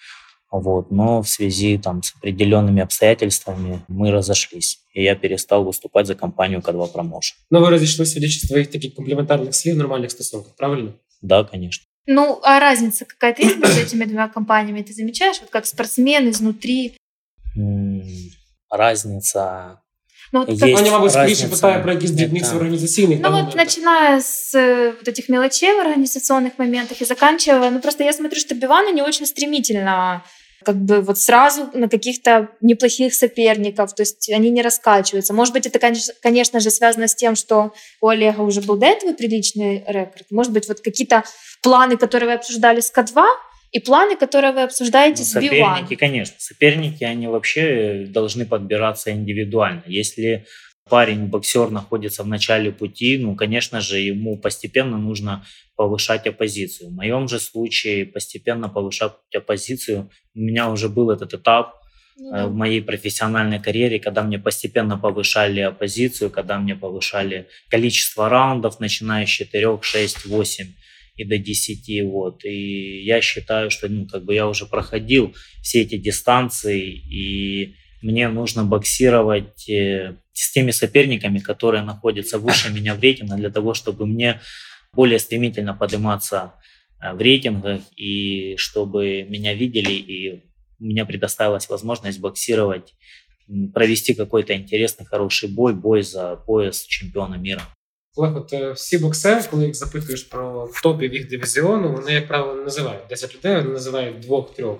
Вот. 0.53 0.91
Но 0.91 1.21
в 1.21 1.27
связи 1.29 1.77
там, 1.77 2.01
с 2.03 2.13
определенными 2.15 2.81
обстоятельствами 2.81 3.81
мы 3.87 4.11
разошлись. 4.11 4.79
И 4.95 5.03
я 5.03 5.15
перестал 5.15 5.63
выступать 5.63 6.05
за 6.05 6.15
компанию 6.15 6.59
К2 6.59 6.91
Promotion. 6.93 7.33
Ну, 7.51 7.59
ви 7.61 7.69
розійшлися 7.69 8.13
судячи 8.13 8.39
з 8.39 8.47
твоїх 8.47 8.67
таких 8.67 8.95
компліментарних 8.95 9.55
слів, 9.55 9.77
нормальних 9.77 10.11
стосунках, 10.11 10.53
правильно? 10.57 10.93
Да, 11.21 11.43
конечно. 11.43 11.85
Ну, 12.07 12.39
а 12.43 12.59
разница 12.59 13.05
какая-то 13.05 13.43
есть 13.47 13.57
между 13.59 13.81
этими 13.81 14.05
двумя 14.05 14.27
компаниями? 14.27 14.81
Ты 14.81 14.93
замечаешь, 14.93 15.41
вот 15.41 15.49
как 15.49 15.65
спортсмен 15.65 16.29
изнутри? 16.29 16.93
М, 17.57 18.01
Разница 18.71 19.77
Ну, 20.31 20.39
вот 20.45 20.59
как- 20.59 20.69
Есть 20.69 20.81
Аня, 20.81 20.91
мабуть, 20.91 21.11
скоріше 21.11 21.29
разниця. 21.43 21.55
питає 21.55 21.83
про 21.83 21.91
якісь 21.93 22.11
дрібних 22.11 22.43
Это- 22.43 22.55
організаційних 22.57 23.17
Ну 23.19 23.23
вот 23.23 23.31
моментах. 23.31 23.55
начиная 23.55 24.17
с 24.21 24.55
э, 24.55 24.91
вот 24.91 25.07
этих 25.07 25.31
мелочей 25.31 25.73
в 25.73 25.79
организационных 25.79 26.51
моментах 26.57 27.01
и 27.01 27.05
заканчивая, 27.05 27.71
ну 27.71 27.79
просто 27.79 28.03
я 28.03 28.13
смотрю, 28.13 28.39
что 28.39 28.55
Биван, 28.55 28.87
они 28.87 29.01
очень 29.01 29.25
стремительно 29.25 30.21
как 30.64 30.76
бы 30.76 31.00
вот 31.00 31.18
сразу 31.18 31.68
на 31.74 31.88
каких-то 31.88 32.48
неплохих 32.60 33.14
соперников, 33.14 33.94
то 33.94 34.02
есть 34.02 34.30
они 34.30 34.50
не 34.50 34.62
раскачиваются. 34.62 35.34
Может 35.34 35.54
быть, 35.54 35.66
это, 35.66 35.78
конечно, 35.78 36.60
же, 36.60 36.70
связано 36.70 37.06
с 37.06 37.14
тем, 37.14 37.36
что 37.36 37.72
у 38.00 38.08
Олега 38.08 38.40
уже 38.40 38.60
был 38.62 38.76
до 38.76 38.86
этого 38.86 39.12
приличный 39.12 39.84
рекорд. 39.86 40.26
Может 40.30 40.52
быть, 40.52 40.66
вот 40.68 40.80
какие-то 40.80 41.24
планы, 41.62 41.96
которые 41.96 42.28
вы 42.28 42.34
обсуждали 42.34 42.80
с 42.80 42.92
К2, 42.92 43.24
и 43.72 43.80
планы, 43.80 44.16
которые 44.16 44.52
вы 44.52 44.62
обсуждаете 44.62 45.22
Ну, 45.22 45.24
с 45.24 45.30
соперники, 45.32 45.96
конечно. 45.96 46.36
Соперники, 46.38 47.02
они 47.02 47.26
вообще 47.26 48.06
должны 48.08 48.46
подбираться 48.46 49.10
индивидуально. 49.10 49.82
Если 49.86 50.46
парень, 50.88 51.26
боксер 51.26 51.70
находится 51.70 52.22
в 52.22 52.26
начале 52.26 52.70
пути, 52.70 53.18
ну, 53.18 53.34
конечно 53.34 53.80
же, 53.80 53.98
ему 53.98 54.36
постепенно 54.36 54.98
нужно 54.98 55.44
повышать 55.76 56.26
оппозицию. 56.26 56.90
В 56.90 56.94
моем 56.94 57.28
же 57.28 57.40
случае 57.40 58.06
постепенно 58.06 58.68
повышать 58.68 59.14
оппозицию. 59.34 60.10
У 60.34 60.40
меня 60.40 60.70
уже 60.70 60.88
был 60.88 61.10
этот 61.10 61.34
этап 61.34 61.74
Ну 62.16 62.28
э, 62.28 62.32
да. 62.32 62.46
в 62.46 62.54
моей 62.54 62.82
профессиональной 62.82 63.60
карьере, 63.60 63.98
когда 63.98 64.22
мне 64.22 64.38
постепенно 64.38 64.98
повышали 64.98 65.60
оппозицию, 65.60 66.30
когда 66.30 66.58
мне 66.58 66.76
повышали 66.76 67.48
количество 67.70 68.28
раундов, 68.28 68.78
начиная 68.78 69.26
с 69.26 69.30
4, 69.30 69.78
6, 69.80 70.26
8 70.26 70.66
и 71.16 71.24
до 71.24 71.38
10. 71.38 72.04
Вот. 72.04 72.44
И 72.44 73.02
я 73.04 73.20
считаю, 73.20 73.70
что 73.70 73.88
ну, 73.88 74.06
как 74.06 74.24
бы 74.24 74.34
я 74.34 74.46
уже 74.46 74.66
проходил 74.66 75.34
все 75.62 75.80
эти 75.82 75.96
дистанции, 75.96 76.82
и 76.88 77.74
мне 78.02 78.28
нужно 78.28 78.64
боксировать 78.64 79.68
э, 79.68 80.16
с 80.33 80.51
теми 80.51 80.71
соперниками, 80.71 81.39
которые 81.39 81.83
находятся 81.83 82.37
выше 82.37 82.71
меня 82.71 82.95
в 82.95 82.99
рейтинге, 82.99 83.35
для 83.35 83.49
того, 83.49 83.73
чтобы 83.73 84.05
мне 84.05 84.39
более 84.93 85.19
стремительно 85.19 85.73
подниматься 85.73 86.53
э, 87.01 87.13
в 87.13 87.21
рейтингах, 87.21 87.81
и 87.95 88.55
чтобы 88.57 89.23
меня 89.23 89.53
видели, 89.53 89.93
и 89.93 90.43
мне 90.79 91.05
предоставилась 91.05 91.69
возможность 91.69 92.19
боксировать, 92.19 92.93
м, 93.49 93.71
провести 93.71 94.13
какой-то 94.13 94.53
интересный, 94.53 95.05
хороший 95.05 95.49
бой, 95.49 95.73
бой 95.73 96.01
за 96.01 96.35
пояс 96.35 96.85
чемпиона 96.85 97.37
мира. 97.37 97.61
Олег, 98.15 98.37
от 98.37 98.53
е, 98.53 98.71
всі 98.71 98.97
боксери, 98.97 99.41
коли 99.51 99.65
їх 99.65 99.75
запитуєш 99.75 100.23
про 100.23 100.69
топів 100.83 101.13
їх 101.13 101.29
дивізіону, 101.29 101.93
вони, 101.93 102.13
як 102.13 102.27
правило, 102.27 102.55
не 102.55 102.63
називають 102.63 103.07
10 103.09 103.35
людей, 103.35 103.55
вони 103.55 103.69
називають 103.69 104.19
двох-трьох. 104.19 104.79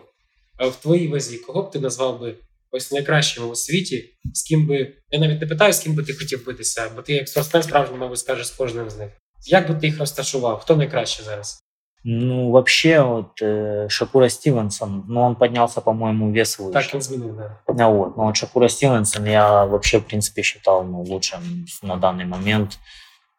А 0.58 0.68
в 0.68 0.76
твоїй 0.76 1.08
вазі, 1.08 1.38
кого 1.38 1.64
б 1.64 1.72
ти 1.72 1.80
назвав 1.80 2.20
би 2.20 2.36
ось 2.74 2.92
найкращим 2.92 3.50
у 3.50 3.56
світі, 3.56 4.10
з 4.34 4.44
ким 4.44 4.68
би. 4.68 4.94
Я 5.10 5.20
навіть 5.20 5.42
не 5.42 5.48
питаю, 5.48 5.74
з 5.74 5.80
ким 5.80 5.96
би 5.96 6.04
ти 6.04 6.14
хотів 6.14 6.46
битися, 6.46 6.92
бо 6.96 7.02
ти 7.02 7.14
як 7.14 7.30
спортсмен 7.30 7.64
справжній, 7.64 7.98
мабуть, 7.98 8.20
скажеш 8.20 8.48
з 8.48 8.52
кожним 8.52 8.90
з 8.90 8.98
них. 8.98 9.10
Як 9.46 9.68
би 9.68 9.76
ти 9.76 9.88
їх 9.88 10.00
розташував? 10.00 10.60
Хто 10.60 10.76
найкраще 10.76 11.24
зараз? 11.24 11.60
Ну, 12.04 12.52
вообще, 12.52 13.02
вот 13.02 13.42
э, 13.42 13.90
Шакура 13.90 14.30
Стивенсон, 14.30 15.04
ну, 15.08 15.22
он 15.22 15.36
поднялся, 15.36 15.82
по-моему, 15.82 16.30
в 16.30 16.34
вес 16.34 16.60
выше. 16.60 16.72
Так 16.72 16.94
він 16.94 17.02
змінив, 17.02 17.36
да. 17.36 17.58
Ну, 17.68 17.98
вот. 17.98 18.18
Но 18.18 18.26
вот 18.26 18.38
Шакура 18.38 18.70
Стивенсон 18.70 19.28
я 19.28 19.66
вообще, 19.66 19.98
в 19.98 20.08
принципе, 20.08 20.44
считал 20.44 20.86
ну, 20.86 21.04
лучшим 21.04 21.40
на 21.84 21.98
данный 21.98 22.26
момент 22.26 22.80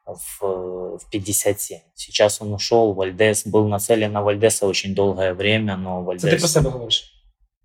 в, 0.06 0.44
э, 0.44 0.98
в 0.98 1.10
57. 1.10 1.78
Сейчас 1.94 2.42
он 2.42 2.52
ушел, 2.52 2.92
Вальдес 2.92 3.46
был 3.46 3.68
нацелен 3.68 4.12
на 4.12 4.20
Вальдеса 4.20 4.66
очень 4.66 4.94
долгое 4.94 5.32
время, 5.32 5.76
но 5.76 6.04
Це 6.18 6.20
ти 6.20 6.26
про 6.26 6.30
Вальдес... 6.30 6.52
себе 6.52 6.70
говориш. 6.70 7.12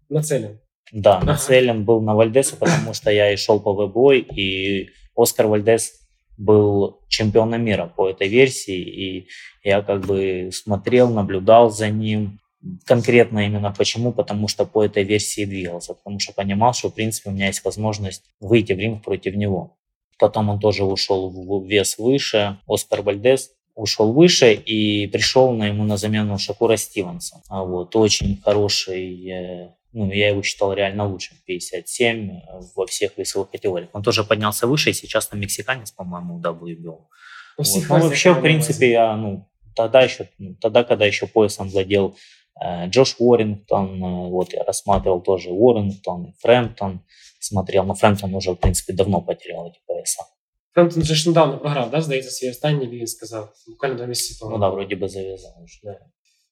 Нацелен. 0.09 0.59
Да, 0.92 1.20
нацелен 1.20 1.84
был 1.84 2.00
на 2.00 2.14
Вальдеса, 2.14 2.56
потому 2.56 2.94
что 2.94 3.10
я 3.10 3.32
и 3.32 3.36
шел 3.36 3.60
по 3.60 3.72
вебой, 3.72 4.20
и 4.20 4.90
Оскар 5.16 5.46
Вальдес 5.46 5.92
был 6.36 7.00
чемпионом 7.08 7.62
мира 7.62 7.92
по 7.94 8.08
этой 8.08 8.28
версии, 8.28 8.78
и 8.78 9.28
я 9.62 9.82
как 9.82 10.06
бы 10.06 10.50
смотрел, 10.52 11.10
наблюдал 11.10 11.70
за 11.70 11.90
ним. 11.90 12.40
Конкретно 12.84 13.46
именно 13.46 13.74
почему? 13.76 14.12
Потому 14.12 14.48
что 14.48 14.64
по 14.64 14.84
этой 14.84 15.04
версии 15.04 15.44
двигался, 15.44 15.94
потому 15.94 16.18
что 16.18 16.32
понимал, 16.32 16.72
что 16.72 16.88
в 16.88 16.94
принципе 16.94 17.30
у 17.30 17.32
меня 17.32 17.46
есть 17.46 17.64
возможность 17.64 18.24
выйти 18.40 18.72
в 18.72 18.78
ринг 18.78 19.04
против 19.04 19.34
него. 19.34 19.76
Потом 20.18 20.50
он 20.50 20.60
тоже 20.60 20.84
ушел 20.84 21.30
в 21.30 21.66
вес 21.66 21.98
выше, 21.98 22.58
Оскар 22.66 23.02
Вальдес 23.02 23.50
ушел 23.74 24.12
выше 24.12 24.52
и 24.52 25.06
пришел 25.06 25.52
на 25.52 25.68
ему 25.68 25.84
на 25.84 25.96
замену 25.96 26.38
Шакура 26.38 26.76
Стивенса. 26.76 27.42
А 27.48 27.64
вот 27.64 27.96
очень 27.96 28.40
хороший, 28.44 29.30
э, 29.30 29.68
ну 29.93 30.11
я 30.11 30.29
его 30.29 30.43
считал 30.43 30.73
реально 30.73 31.07
лучшим, 31.07 31.37
57 31.45 32.31
во 32.75 32.85
всех 32.85 33.17
весовых 33.17 33.51
категориях. 33.51 33.89
Он 33.93 34.03
тоже 34.03 34.23
поднялся 34.23 34.67
выше 34.67 34.89
и 34.89 34.93
сейчас 34.93 35.27
там 35.27 35.39
мексиканец, 35.39 35.91
по-моему, 35.91 36.37
в 36.37 36.41
WBO. 36.41 36.91
У 36.91 37.07
Вот. 37.57 37.67
всіх 37.67 37.89
Ну, 37.89 37.95
вазі, 37.95 38.07
вообще, 38.07 38.29
яка 38.29 38.39
в 38.39 38.43
принципе, 38.43 38.87
я, 38.87 39.15
ну, 39.15 39.45
тогда 39.75 40.03
еще, 40.03 40.27
ну, 40.39 40.55
тогда, 40.61 40.83
когда 40.83 41.05
еще 41.05 41.27
поясом 41.27 41.69
владел 41.69 42.15
э, 42.61 42.89
Джош 42.89 43.15
Уоррингтон, 43.19 44.03
э, 44.03 44.29
вот 44.29 44.53
я 44.53 44.63
рассматривал 44.63 45.21
тоже 45.21 45.49
Уоррингтон, 45.49 46.25
и 46.25 46.33
Фрэмптон 46.39 46.99
смотрел, 47.39 47.85
но 47.85 47.93
Фрэмптон 47.93 48.35
уже, 48.35 48.51
в 48.51 48.55
принципе, 48.55 48.93
давно 48.93 49.21
потерял 49.21 49.67
эти 49.67 49.79
пояса. 49.87 50.23
Фремптон 50.73 51.03
вже 51.03 51.15
ж 51.15 51.29
недавно 51.29 51.57
програв, 51.59 51.89
да? 51.91 52.01
здається, 52.01 52.31
свій 52.31 52.49
останній 52.49 52.87
бій, 52.87 52.97
він 52.97 53.07
сказав, 53.07 53.53
буквально 53.67 53.95
два 53.95 54.05
місяці 54.05 54.39
тому. 54.39 54.51
Ну 54.51 54.57
да, 54.57 54.69
вроде 54.69 54.95
бы 54.95 55.07
завязал 55.07 55.51
уже. 55.63 55.79
Да. 55.83 55.99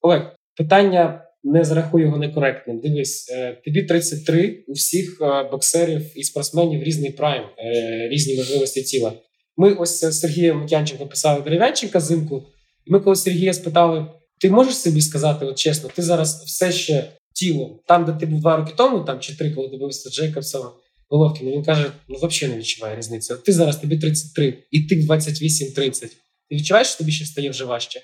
Олег, 0.02 0.36
питання 0.58 1.27
не 1.52 1.64
зарахую 1.64 2.05
його 2.05 2.19
некоректним. 2.19 2.81
Дивись, 2.81 3.31
е, 3.31 3.52
тобі 3.64 3.83
33, 3.83 4.64
у 4.69 4.73
всіх 4.73 5.19
е, 5.23 5.49
боксерів 5.50 6.02
і 6.14 6.25
спортсменів 6.25 6.83
різний 6.83 7.11
прайм, 7.11 7.45
е, 7.59 8.09
різні 8.09 8.37
можливості 8.37 8.83
тіла. 8.83 9.12
Ми 9.57 9.75
ось 9.75 10.05
з 10.05 10.12
Сергієм 10.12 10.61
Микянченко 10.61 11.07
писали 11.07 11.43
дерев'янченка 11.43 12.00
зимку, 12.00 12.43
і 12.87 12.93
ми 12.93 13.00
коли 13.00 13.17
Сергія 13.17 13.52
спитали: 13.52 14.07
ти 14.40 14.50
можеш 14.50 14.75
собі 14.75 15.00
сказати, 15.00 15.47
от 15.47 15.59
чесно, 15.59 15.90
ти 15.95 16.02
зараз 16.02 16.45
все 16.47 16.73
ще 16.73 17.05
тілом, 17.35 17.81
там, 17.87 18.05
де 18.05 18.12
ти 18.12 18.26
був 18.26 18.40
два 18.40 18.57
роки 18.57 18.73
тому, 18.76 19.05
там 19.05 19.21
чи 19.21 19.37
три, 19.37 19.50
коли 19.50 19.69
дивився 19.69 20.11
Джейкобсом, 20.11 20.62
Головкіна, 21.11 21.50
він 21.50 21.64
каже: 21.64 21.93
ну 22.09 22.17
взагалі 22.17 22.55
не 22.55 22.61
відчуває 22.61 22.97
різниці. 22.97 23.33
От 23.33 23.45
ти 23.45 23.52
зараз 23.52 23.76
тобі 23.76 23.99
33, 23.99 24.55
і 24.71 24.83
ти 24.83 24.95
28-30. 24.95 26.00
Ти 26.00 26.57
відчуваєш, 26.57 26.88
що 26.88 26.99
тобі 26.99 27.12
ще 27.12 27.25
стає 27.25 27.50
вже 27.50 27.64
важче? 27.64 28.00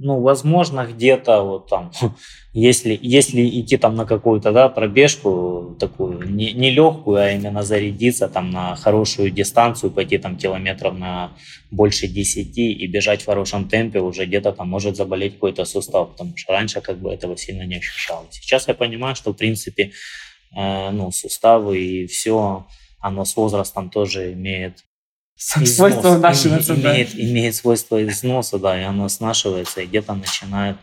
Ну, 0.00 0.20
возможно, 0.20 0.86
где-то 0.86 1.42
вот 1.42 1.68
там, 1.68 1.90
если, 2.52 2.96
если 3.02 3.60
идти 3.60 3.76
там 3.76 3.96
на 3.96 4.06
какую-то 4.06 4.52
да, 4.52 4.68
пробежку 4.68 5.76
такую, 5.80 6.30
не, 6.30 6.52
не 6.52 6.70
легкую, 6.70 7.20
а 7.20 7.30
именно 7.32 7.64
зарядиться 7.64 8.28
там 8.28 8.50
на 8.50 8.76
хорошую 8.76 9.30
дистанцию, 9.30 9.90
пойти 9.90 10.18
там 10.18 10.36
километров 10.36 10.96
на 10.96 11.32
больше 11.72 12.06
10 12.06 12.56
и 12.58 12.86
бежать 12.86 13.22
в 13.22 13.26
хорошем 13.26 13.68
темпе, 13.68 13.98
уже 13.98 14.24
где-то 14.24 14.52
там 14.52 14.68
может 14.68 14.96
заболеть 14.96 15.34
какой-то 15.34 15.64
сустав, 15.64 16.10
потому 16.12 16.36
что 16.36 16.52
раньше 16.52 16.80
как 16.80 16.98
бы 16.98 17.12
этого 17.12 17.36
сильно 17.36 17.64
не 17.64 17.78
ощущалось. 17.78 18.34
Сейчас 18.34 18.68
я 18.68 18.74
понимаю, 18.74 19.16
что 19.16 19.32
в 19.32 19.36
принципе 19.36 19.90
э, 20.56 20.90
ну, 20.90 21.10
суставы 21.10 21.78
и 21.78 22.06
все, 22.06 22.66
оно 23.00 23.24
с 23.24 23.36
возрастом 23.36 23.90
тоже 23.90 24.32
имеет 24.32 24.84
Свойство 25.40 25.88
износ, 25.88 26.70
имеет, 26.70 27.14
имеет 27.14 27.54
свойство 27.54 28.04
износа, 28.04 28.58
да, 28.58 28.78
и 28.78 28.82
оно 28.82 29.08
снашивается, 29.08 29.80
и 29.80 29.86
где-то 29.86 30.14
начинает 30.14 30.76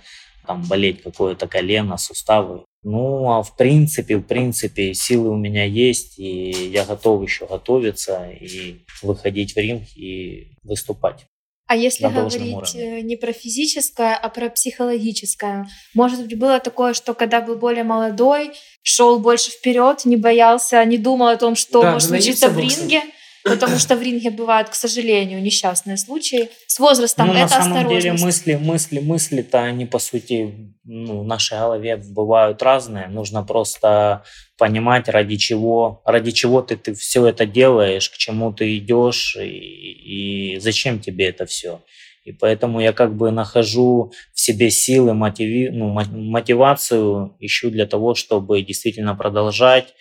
там 0.48 0.64
болеть 0.64 1.04
какое-то 1.04 1.48
колено, 1.48 1.98
суставы. 1.98 2.64
Ну, 2.84 3.32
а 3.32 3.44
в 3.44 3.58
принципе, 3.58 4.16
в 4.16 4.22
принципе, 4.22 4.94
силы 4.94 5.30
у 5.32 5.36
меня 5.36 5.66
есть, 5.66 6.18
и 6.18 6.52
я 6.72 6.86
готов 6.86 7.24
еще 7.24 7.48
готовиться 7.48 8.30
и 8.30 8.78
выходить 9.02 9.56
в 9.56 9.58
ринг 9.58 9.84
и 9.98 10.54
выступать. 10.64 11.26
А 11.68 11.76
если 11.76 12.08
говорить 12.08 12.54
уровне. 12.54 13.00
Э, 13.00 13.02
не 13.02 13.16
про 13.16 13.34
физическое, 13.34 14.16
а 14.16 14.30
про 14.30 14.50
психологическое, 14.50 15.68
может 15.96 16.22
быть, 16.22 16.38
было 16.38 16.60
такое, 16.60 16.94
что 16.94 17.16
когда 17.16 17.42
был 17.42 17.56
более 17.56 17.84
молодой, 17.84 18.52
шел 18.84 19.20
больше 19.20 19.50
вперед, 19.50 20.06
не 20.06 20.16
боялся, 20.16 20.86
не 20.86 21.00
думал 21.00 21.28
о 21.28 21.38
том, 21.38 21.56
что 21.56 21.82
да, 21.82 21.94
может 21.94 22.10
случиться 22.10 22.50
в 22.50 22.60
ринге, 22.60 23.02
потому 23.46 23.78
что 23.78 23.96
в 23.96 24.02
ринге 24.02 24.32
бывают, 24.32 24.70
к 24.70 24.74
сожалению, 24.74 25.42
несчастные 25.42 25.98
случаи. 25.98 26.50
С 26.68 26.80
возрастом 26.80 27.28
ну, 27.28 27.34
это 27.34 27.42
на 27.42 27.48
самом 27.48 27.88
деле 27.88 28.14
мысли, 28.14 28.56
мысли, 28.56 29.00
мысли-то 29.00 29.64
они, 29.64 29.86
по 29.86 30.00
сути, 30.00 30.76
ну, 30.84 31.22
в 31.22 31.26
нашей 31.26 31.58
голове 31.58 31.98
бывают 31.98 32.62
разные. 32.64 33.08
Нужно 33.08 33.44
просто 33.44 34.24
понимать, 34.58 35.08
ради 35.08 35.38
чего, 35.38 36.02
ради 36.06 36.32
чего 36.32 36.62
ты, 36.62 36.76
ты 36.76 36.94
все 36.94 37.28
это 37.28 37.46
делаешь, 37.46 38.10
к 38.10 38.18
чему 38.18 38.52
ты 38.52 38.78
идешь 38.78 39.38
и, 39.40 40.56
и 40.56 40.60
зачем 40.60 41.00
тебе 41.00 41.28
это 41.28 41.46
все. 41.46 41.82
И 42.26 42.32
поэтому 42.32 42.80
я 42.80 42.92
как 42.92 43.16
бы 43.16 43.30
нахожу 43.30 44.12
в 44.34 44.40
себе 44.40 44.72
силы, 44.72 45.14
мотиви, 45.14 45.70
ну, 45.70 45.90
мотивацию, 45.90 47.36
ищу 47.40 47.70
для 47.70 47.86
того, 47.86 48.16
чтобы 48.16 48.64
действительно 48.64 49.14
продолжать, 49.14 49.94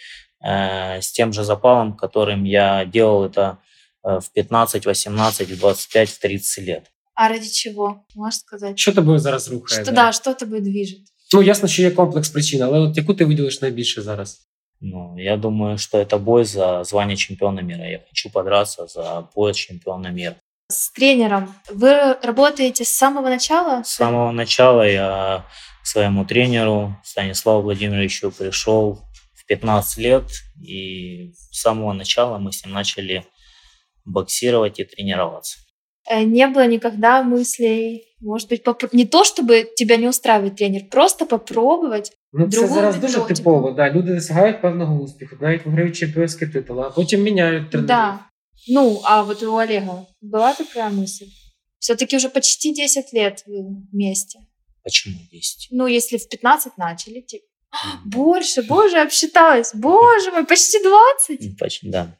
с 0.43 1.11
тем 1.11 1.33
же 1.33 1.43
запалом, 1.43 1.97
которым 1.97 2.45
я 2.45 2.85
делал 2.85 3.25
это 3.25 3.57
э, 4.03 4.19
в 4.19 4.31
15, 4.31 4.85
18, 4.85 5.49
в 5.49 5.59
25, 5.59 6.09
в 6.09 6.19
30 6.19 6.67
лет. 6.67 6.91
А 7.13 7.29
ради 7.29 7.49
чого? 7.49 7.95
Можеш 8.15 8.39
сказати? 8.39 8.73
Що 8.75 8.93
тобою 8.93 9.19
зараз 9.19 9.49
рухає? 9.51 9.83
Що, 9.83 9.91
да, 9.91 10.11
що 10.11 10.33
тобою 10.33 10.61
движет? 10.61 10.99
Ну, 11.33 11.43
ясно, 11.43 11.67
що 11.67 11.81
є 11.81 11.91
комплекс 11.91 12.29
причин, 12.29 12.61
але 12.61 12.79
от 12.79 12.97
яку 12.97 13.13
ти 13.13 13.25
виділиш 13.25 13.61
найбільше 13.61 14.01
зараз? 14.01 14.49
Ну, 14.81 15.15
я 15.17 15.37
думаю, 15.37 15.77
что 15.77 15.97
это 15.97 16.17
бой 16.17 16.43
за 16.45 16.83
звание 16.83 17.17
чемпиона 17.17 17.61
мира. 17.61 17.85
Я 17.85 17.99
хочу 18.07 18.29
подраться 18.29 18.87
за 18.87 19.27
пояс 19.35 19.57
чемпиона 19.57 20.09
мира. 20.09 20.35
С 20.71 20.91
тренером 20.91 21.53
вы 21.69 22.13
работаете 22.23 22.85
с 22.85 22.89
самого 22.89 23.29
начала? 23.29 23.83
С 23.83 23.95
самого 23.95 24.31
начала 24.31 24.87
я 24.87 25.43
к 25.83 25.87
своему 25.87 26.25
тренеру 26.25 26.95
Станиславу 27.03 27.63
Владимировичу 27.63 28.31
пришел 28.31 28.99
15 29.49 29.97
лет, 29.97 30.23
и 30.61 31.31
с 31.33 31.61
самого 31.61 31.93
начала 31.93 32.37
мы 32.37 32.51
с 32.51 32.63
ним 32.63 32.73
начали 32.73 33.25
боксировать 34.05 34.79
и 34.79 34.83
тренироваться. 34.83 35.57
Э, 36.07 36.23
не 36.23 36.47
было 36.47 36.67
никогда 36.67 37.23
мыслей, 37.23 38.05
может 38.21 38.49
быть, 38.49 38.63
поп... 38.63 38.93
не 38.93 39.05
то, 39.05 39.23
чтобы 39.23 39.67
тебя 39.75 39.97
не 39.97 40.07
устраивает 40.07 40.55
тренер, 40.55 40.89
просто 40.89 41.25
попробовать. 41.25 42.11
Ну, 42.33 42.49
це 42.49 42.67
зараз 42.67 42.97
дуже 42.97 43.21
типово, 43.21 43.71
да. 43.71 43.91
Люди 43.91 44.13
досягають 44.13 44.61
певного 44.61 45.03
успіху, 45.03 45.35
навіть 45.41 45.65
виграють 45.65 45.95
чемпіонський 45.95 46.47
титул, 46.47 46.81
а 46.81 46.89
потім 46.89 47.23
міняють 47.23 47.69
тренерів. 47.69 47.87
Да. 47.87 48.19
Ну, 48.67 49.01
а 49.03 49.23
вот 49.23 49.43
у 49.43 49.53
Олега 49.53 50.05
была 50.21 50.53
такая 50.53 50.89
мысль? 50.89 51.27
Все-таки 51.79 52.17
уже 52.17 52.29
почти 52.29 52.73
10 52.73 53.13
лет 53.13 53.43
вы 53.47 53.63
вместе. 53.91 54.39
Почему 54.83 55.15
10? 55.31 55.69
Ну, 55.71 55.87
если 55.87 56.17
в 56.17 56.27
15 56.29 56.77
начали, 56.77 57.21
типа. 57.21 57.45
Больше, 58.04 58.62
боже, 58.62 59.00
обсчиталась. 59.00 59.72
Боже 59.74 60.30
мой, 60.30 60.44
почти 60.46 60.82
20. 60.82 61.58
Почти, 61.58 61.88
да. 61.88 62.16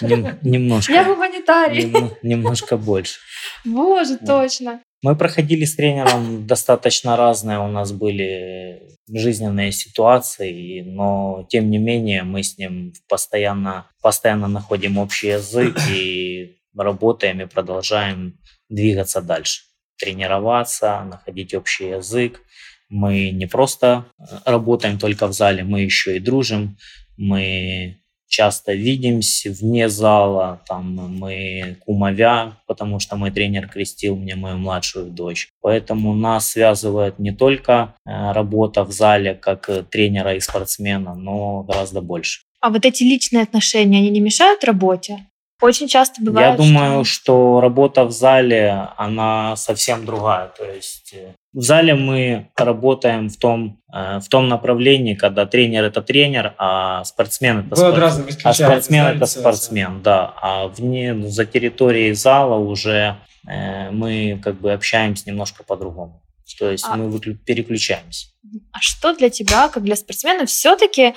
Нем, 0.00 0.38
немножко. 0.42 0.92
Я 0.92 1.04
гуманитарий. 1.04 1.84
Нем, 1.84 2.10
немножко 2.22 2.76
больше. 2.76 3.20
Боже, 3.64 4.18
да. 4.20 4.26
точно. 4.26 4.80
Мы 5.02 5.14
проходили 5.14 5.64
с 5.64 5.76
тренером 5.76 6.46
достаточно 6.46 7.16
разные, 7.16 7.58
у 7.58 7.68
нас 7.68 7.92
были 7.92 8.96
жизненные 9.08 9.70
ситуации, 9.70 10.80
но 10.80 11.46
тем 11.48 11.70
не 11.70 11.78
менее 11.78 12.22
мы 12.22 12.42
с 12.42 12.58
ним 12.58 12.92
постоянно, 13.08 13.88
постоянно 14.02 14.48
находим 14.48 14.98
общий 14.98 15.28
язык 15.28 15.78
и 15.90 16.56
работаем 16.76 17.40
и 17.40 17.46
продолжаем 17.46 18.38
двигаться 18.68 19.20
дальше. 19.20 19.62
Тренироваться, 19.98 21.04
находить 21.04 21.54
общий 21.54 21.88
язык, 21.88 22.40
мы 22.88 23.30
не 23.30 23.46
просто 23.46 24.06
э, 24.18 24.24
работаем 24.44 24.98
только 24.98 25.26
в 25.26 25.32
зале, 25.32 25.64
мы 25.64 25.80
еще 25.82 26.16
и 26.16 26.20
дружим, 26.20 26.76
мы 27.16 27.98
часто 28.28 28.72
видимся 28.72 29.50
вне 29.50 29.88
зала, 29.88 30.60
там 30.66 30.96
мы 31.18 31.76
кумовя, 31.84 32.58
потому 32.66 32.98
что 32.98 33.16
мой 33.16 33.30
тренер 33.30 33.68
крестил 33.68 34.16
мне 34.16 34.34
мою 34.34 34.58
младшую 34.58 35.06
дочь. 35.06 35.48
Поэтому 35.60 36.14
нас 36.14 36.50
связывает 36.50 37.18
не 37.18 37.32
только 37.32 37.94
э, 38.04 38.32
работа 38.32 38.84
в 38.84 38.92
зале 38.92 39.34
как 39.34 39.70
тренера 39.90 40.34
и 40.34 40.40
спортсмена, 40.40 41.14
но 41.14 41.62
гораздо 41.62 42.00
больше. 42.00 42.40
А 42.60 42.70
вот 42.70 42.84
эти 42.84 43.02
личные 43.04 43.42
отношения, 43.42 43.98
они 43.98 44.10
не 44.10 44.20
мешают 44.20 44.64
работе? 44.64 45.26
Очень 45.60 45.88
часто 45.88 46.22
бывает. 46.22 46.50
Я 46.50 46.56
думаю, 46.56 47.04
что... 47.04 47.22
что 47.22 47.60
работа 47.60 48.04
в 48.04 48.10
зале, 48.10 48.88
она 48.98 49.56
совсем 49.56 50.04
другая. 50.04 50.48
То 50.48 50.64
есть 50.64 51.14
э, 51.14 51.34
в 51.54 51.62
зале 51.62 51.94
мы 51.94 52.50
работаем 52.56 53.30
в 53.30 53.38
том, 53.38 53.80
э, 53.92 54.20
в 54.20 54.28
том 54.28 54.48
направлении, 54.48 55.14
когда 55.14 55.46
тренер 55.46 55.84
это 55.84 56.02
тренер, 56.02 56.54
а 56.58 57.04
спортсмен 57.04 57.60
это 57.60 57.74
спортсмен. 57.74 58.36
А 58.44 58.52
спортсмен 58.52 59.04
это 59.06 59.26
спортсмен, 59.26 60.02
да. 60.02 60.34
А 60.42 60.66
вне, 60.68 61.14
ну, 61.14 61.28
за 61.28 61.46
территорией 61.46 62.12
зала 62.12 62.56
уже 62.56 63.16
э, 63.48 63.90
мы 63.90 64.38
как 64.44 64.60
бы 64.60 64.74
общаемся 64.74 65.24
немножко 65.26 65.64
по-другому. 65.64 66.22
То 66.58 66.70
есть 66.70 66.84
а... 66.86 66.96
мы 66.96 67.18
переключаемся. 67.18 68.28
А 68.72 68.80
что 68.80 69.14
для 69.14 69.30
тебя, 69.30 69.68
как 69.68 69.82
для 69.82 69.96
спортсмена, 69.96 70.44
все-таки 70.44 71.14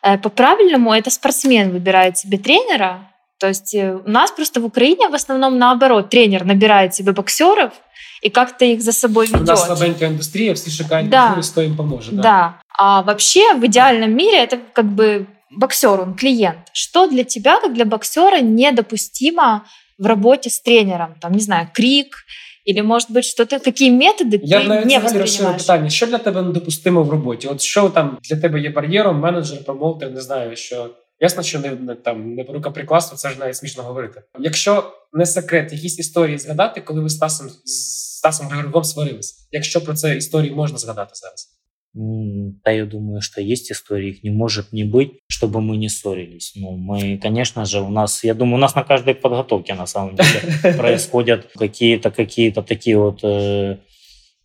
по-правильному 0.00 0.92
это 0.92 1.10
спортсмен 1.10 1.70
выбирает 1.70 2.18
себе 2.18 2.36
тренера, 2.36 3.11
то 3.41 3.47
есть 3.47 3.75
э, 3.75 3.93
у 3.93 4.09
нас 4.09 4.31
просто 4.31 4.61
в 4.61 4.65
Украине 4.65 5.09
в 5.09 5.13
основном 5.13 5.57
наоборот. 5.57 6.09
Тренер 6.09 6.45
набирает 6.45 6.95
себе 6.95 7.11
боксеров 7.11 7.73
и 8.21 8.29
как-то 8.29 8.65
их 8.65 8.81
за 8.81 8.91
собой 8.91 9.27
ведет. 9.27 9.41
У 9.41 9.45
нас 9.45 9.65
слабенькая 9.65 10.09
индустрия, 10.09 10.53
все 10.53 10.69
шикарные 10.71 11.09
да. 11.09 11.39
кто 11.41 11.61
им 11.61 11.77
поможет. 11.77 12.15
Да. 12.15 12.21
да. 12.21 12.61
А 12.77 13.03
вообще 13.03 13.53
в 13.55 13.65
идеальном 13.65 14.15
мире 14.15 14.43
это 14.43 14.59
как 14.73 14.85
бы 14.85 15.27
боксер, 15.51 16.01
он 16.01 16.15
клиент. 16.15 16.59
Что 16.73 17.07
для 17.07 17.23
тебя, 17.23 17.59
как 17.59 17.73
для 17.73 17.85
боксера, 17.85 18.39
недопустимо 18.39 19.65
в 19.97 20.05
работе 20.05 20.49
с 20.49 20.61
тренером? 20.61 21.15
Там, 21.21 21.33
не 21.33 21.39
знаю, 21.39 21.69
крик, 21.73 22.25
или, 22.65 22.81
может 22.81 23.11
быть, 23.11 23.23
что-то 23.23 23.59
такі 23.59 23.91
методи 23.91 24.39
Я 24.43 24.61
ти 24.61 24.67
навіть 24.67 24.85
не 24.85 24.99
восприймаєш? 24.99 25.61
питання, 25.61 25.89
що 25.89 26.07
для 26.07 26.17
тебе 26.17 26.41
недопустимо 26.41 27.03
в 27.03 27.09
роботі? 27.09 27.47
От 27.47 27.61
що 27.61 27.89
там 27.89 28.17
для 28.23 28.35
тебе 28.35 28.59
є 28.59 28.69
бар'єром, 28.69 29.19
менеджер, 29.19 29.65
промоутер, 29.65 30.11
не 30.11 30.21
знаю, 30.21 30.55
що 30.55 30.89
Ясно, 31.21 31.43
що 31.43 31.59
не, 31.59 31.71
не 31.71 31.95
там 31.95 32.35
не 32.35 32.43
рукоприкладство, 32.43 33.17
це 33.17 33.29
ж 33.29 33.39
навіть 33.39 33.55
смішно 33.55 33.83
говорити. 33.83 34.23
Якщо 34.39 34.93
не 35.13 35.25
секрет, 35.25 35.73
якісь 35.73 35.99
історії 35.99 36.37
згадати, 36.37 36.81
коли 36.81 37.01
ви 37.01 37.09
з 37.09 37.15
Стасом 37.15 37.49
з 37.49 38.17
Стасом 38.17 38.47
Григорьком 38.47 38.83
сварились. 38.83 39.47
Якщо 39.51 39.81
про 39.81 39.93
це 39.93 40.17
історії 40.17 40.55
можна 40.55 40.77
згадати 40.77 41.11
зараз. 41.13 41.57
Да, 41.93 42.71
я 42.71 42.85
думаю, 42.85 43.21
что 43.21 43.41
есть 43.41 43.71
истории, 43.71 44.09
их 44.09 44.23
не 44.23 44.29
может 44.29 44.71
не 44.71 44.83
быть, 44.83 45.13
чтобы 45.27 45.61
мы 45.61 45.77
не 45.77 45.89
ссорились. 45.89 46.53
Ну, 46.55 46.77
мы, 46.77 47.17
конечно 47.17 47.65
же, 47.65 47.79
у 47.79 47.89
нас, 47.89 48.23
я 48.23 48.33
думаю, 48.33 48.57
у 48.57 48.59
нас 48.59 48.75
на 48.75 48.83
каждой 48.83 49.15
подготовке 49.15 49.73
на 49.73 49.87
самом 49.87 50.15
деле 50.15 50.73
происходят 50.77 51.47
какие-то 51.57 52.11
какие-то 52.11 52.61
такие 52.61 52.97
вот 52.97 53.23
э, 53.23 53.77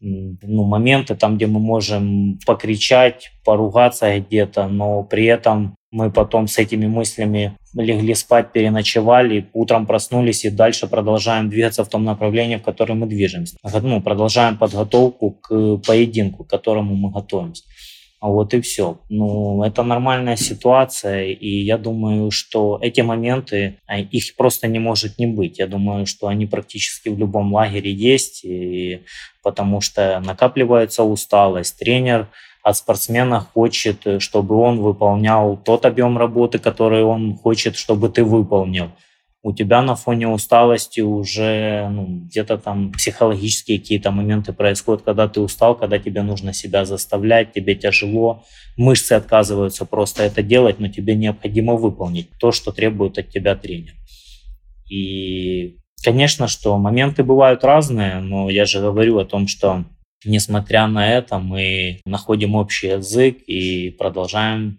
ну, 0.00 0.64
моменты, 0.64 1.14
там, 1.14 1.37
где 1.37 1.46
мы 1.46 1.61
можем 1.61 2.38
покричать, 2.46 3.30
поругаться 3.44 4.18
где-то, 4.18 4.68
но 4.68 5.02
при 5.02 5.26
этом 5.26 5.75
мы 5.91 6.12
потом 6.12 6.47
с 6.47 6.58
этими 6.58 6.88
мыслями 6.88 7.58
легли 7.73 8.13
спать, 8.13 8.52
переночевали, 8.52 9.50
утром 9.54 9.86
проснулись 9.86 10.45
и 10.45 10.50
дальше 10.50 10.88
продолжаем 10.88 11.50
двигаться 11.50 11.84
в 11.84 11.89
том 11.89 12.04
направлении, 12.04 12.58
в 12.58 12.63
котором 12.63 13.00
мы 13.00 13.08
движемся. 13.08 13.58
Ну, 13.82 14.02
продолжаем 14.02 14.58
подготовку 14.58 15.32
к 15.32 15.78
поединку, 15.78 16.43
к 16.43 16.50
которому 16.50 16.95
мы 16.95 17.12
готовимся. 17.12 17.63
Вот 18.19 18.54
и 18.56 18.62
все. 18.62 19.00
Ну, 19.10 19.63
это 19.63 19.84
нормальная 19.84 20.38
ситуация, 20.38 21.28
и 21.28 21.63
я 21.63 21.78
думаю, 21.78 22.32
что 22.32 22.80
эти 22.82 23.02
моменты, 23.02 23.78
а, 23.86 24.00
их 24.00 24.36
просто 24.36 24.67
не 24.67 24.80
может 24.80 25.19
не 25.19 25.28
быть. 25.28 25.60
Я 25.60 25.67
думаю, 25.67 26.08
что 26.08 26.28
они 26.28 26.47
практически 26.47 27.10
в 27.10 27.19
любом 27.19 27.54
лагере 27.54 27.93
есть, 27.93 28.43
и 28.43 29.04
потому 29.43 29.82
что 29.82 30.19
накапливается 30.26 31.04
усталость. 31.04 31.78
Тренер 31.78 32.28
от 32.67 32.77
спортсмена 32.77 33.39
хочет, 33.39 34.21
чтобы 34.21 34.56
он 34.56 34.80
выполнял 34.80 35.58
тот 35.58 35.86
объем 35.86 36.17
работы, 36.17 36.60
который 36.60 37.03
он 37.03 37.36
хочет, 37.36 37.75
чтобы 37.75 38.10
ты 38.10 38.23
выполнил 38.23 38.91
у 39.47 39.53
тебя 39.53 39.82
на 39.82 39.95
фоне 39.95 40.27
усталости 40.27 40.99
уже 40.99 41.88
ну, 41.89 42.06
где-то 42.25 42.58
там 42.58 42.91
психологические 42.91 43.80
какие-то 43.80 44.12
моменты 44.12 44.51
происходят, 44.51 45.03
когда 45.03 45.30
ты 45.30 45.39
устал, 45.39 45.73
когда 45.75 45.99
тебе 45.99 46.21
нужно 46.21 46.51
себя 46.51 46.84
заставлять, 46.84 47.53
тебе 47.53 47.75
тяжело, 47.75 48.43
мышцы 48.75 49.13
отказываются 49.13 49.86
просто 49.86 50.23
это 50.23 50.43
делать, 50.43 50.80
но 50.80 50.89
тебе 50.89 51.15
необходимо 51.15 51.75
выполнить 51.75 52.30
то, 52.39 52.51
что 52.51 52.73
требует 52.73 53.17
от 53.19 53.30
тебя 53.30 53.56
тренер. 53.56 53.93
И, 54.89 55.77
конечно, 56.03 56.49
что 56.49 56.77
моменты 56.77 57.23
бывают 57.23 57.63
разные, 57.63 58.19
но 58.19 58.49
я 58.49 58.65
же 58.65 58.82
говорю 58.82 59.17
о 59.17 59.25
том, 59.25 59.47
что 59.47 59.86
несмотря 60.24 60.87
на 60.87 61.18
это 61.18 61.38
мы 61.38 62.00
находим 62.04 62.54
общий 62.54 62.90
язык 62.90 63.37
и 63.46 63.90
продолжаем 63.98 64.78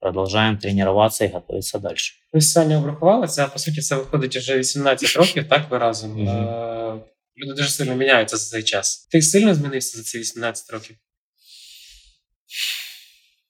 продолжаем 0.00 0.58
тренуватися 0.58 1.24
і 1.24 1.28
готуватися 1.28 1.78
далі. 1.78 1.96
Ви 2.32 2.40
сьогодні 2.40 2.76
обрахували, 2.76 3.26
це 3.26 3.46
по 3.46 3.58
суті 3.58 3.80
це 3.80 3.96
виходить 3.96 4.36
вже 4.36 4.58
18 4.58 5.16
років, 5.16 5.48
так 5.48 5.70
ви 5.70 5.78
разом. 5.78 6.18
Mm-hmm. 6.18 7.00
Люди 7.36 7.54
дуже 7.54 7.68
сильно 7.68 7.94
міняються 7.94 8.36
за 8.36 8.50
цей 8.50 8.62
час. 8.62 9.08
Ти 9.10 9.22
сильно 9.22 9.54
змінився 9.54 9.98
за 9.98 10.04
ці 10.04 10.18
18 10.18 10.70
років? 10.70 10.96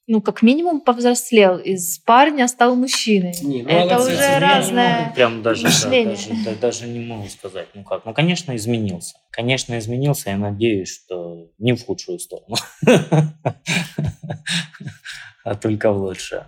Ну, 0.08 0.22
как 0.22 0.42
минимум, 0.42 0.82
повзрослел. 0.82 1.58
Из 1.58 1.98
парня 2.00 2.48
стал 2.48 2.76
мужчиной. 2.76 3.34
Не, 3.42 3.64
ну, 3.64 3.70
это 3.70 4.00
уже 4.00 4.12
это 4.12 4.40
разное 4.40 5.12
Прям 5.16 5.42
даже, 5.42 5.64
мышление. 5.64 6.16
Да, 6.16 6.30
даже, 6.30 6.46
да, 6.46 6.56
даже 6.62 6.88
не 6.88 7.00
могу 7.00 7.28
сказать. 7.28 7.68
Ну 7.74 7.84
как? 7.84 8.06
Ну, 8.06 8.14
конечно, 8.14 8.56
изменился. 8.56 9.16
Конечно, 9.32 9.78
изменился. 9.80 10.30
Я 10.30 10.38
надеюсь, 10.38 10.90
что 10.90 11.48
не 11.58 11.74
в 11.74 11.84
худшую 11.86 12.20
сторону. 12.20 12.56
а 15.44 15.56
тільки 15.56 15.88
в 15.88 15.98
лучше. 15.98 16.46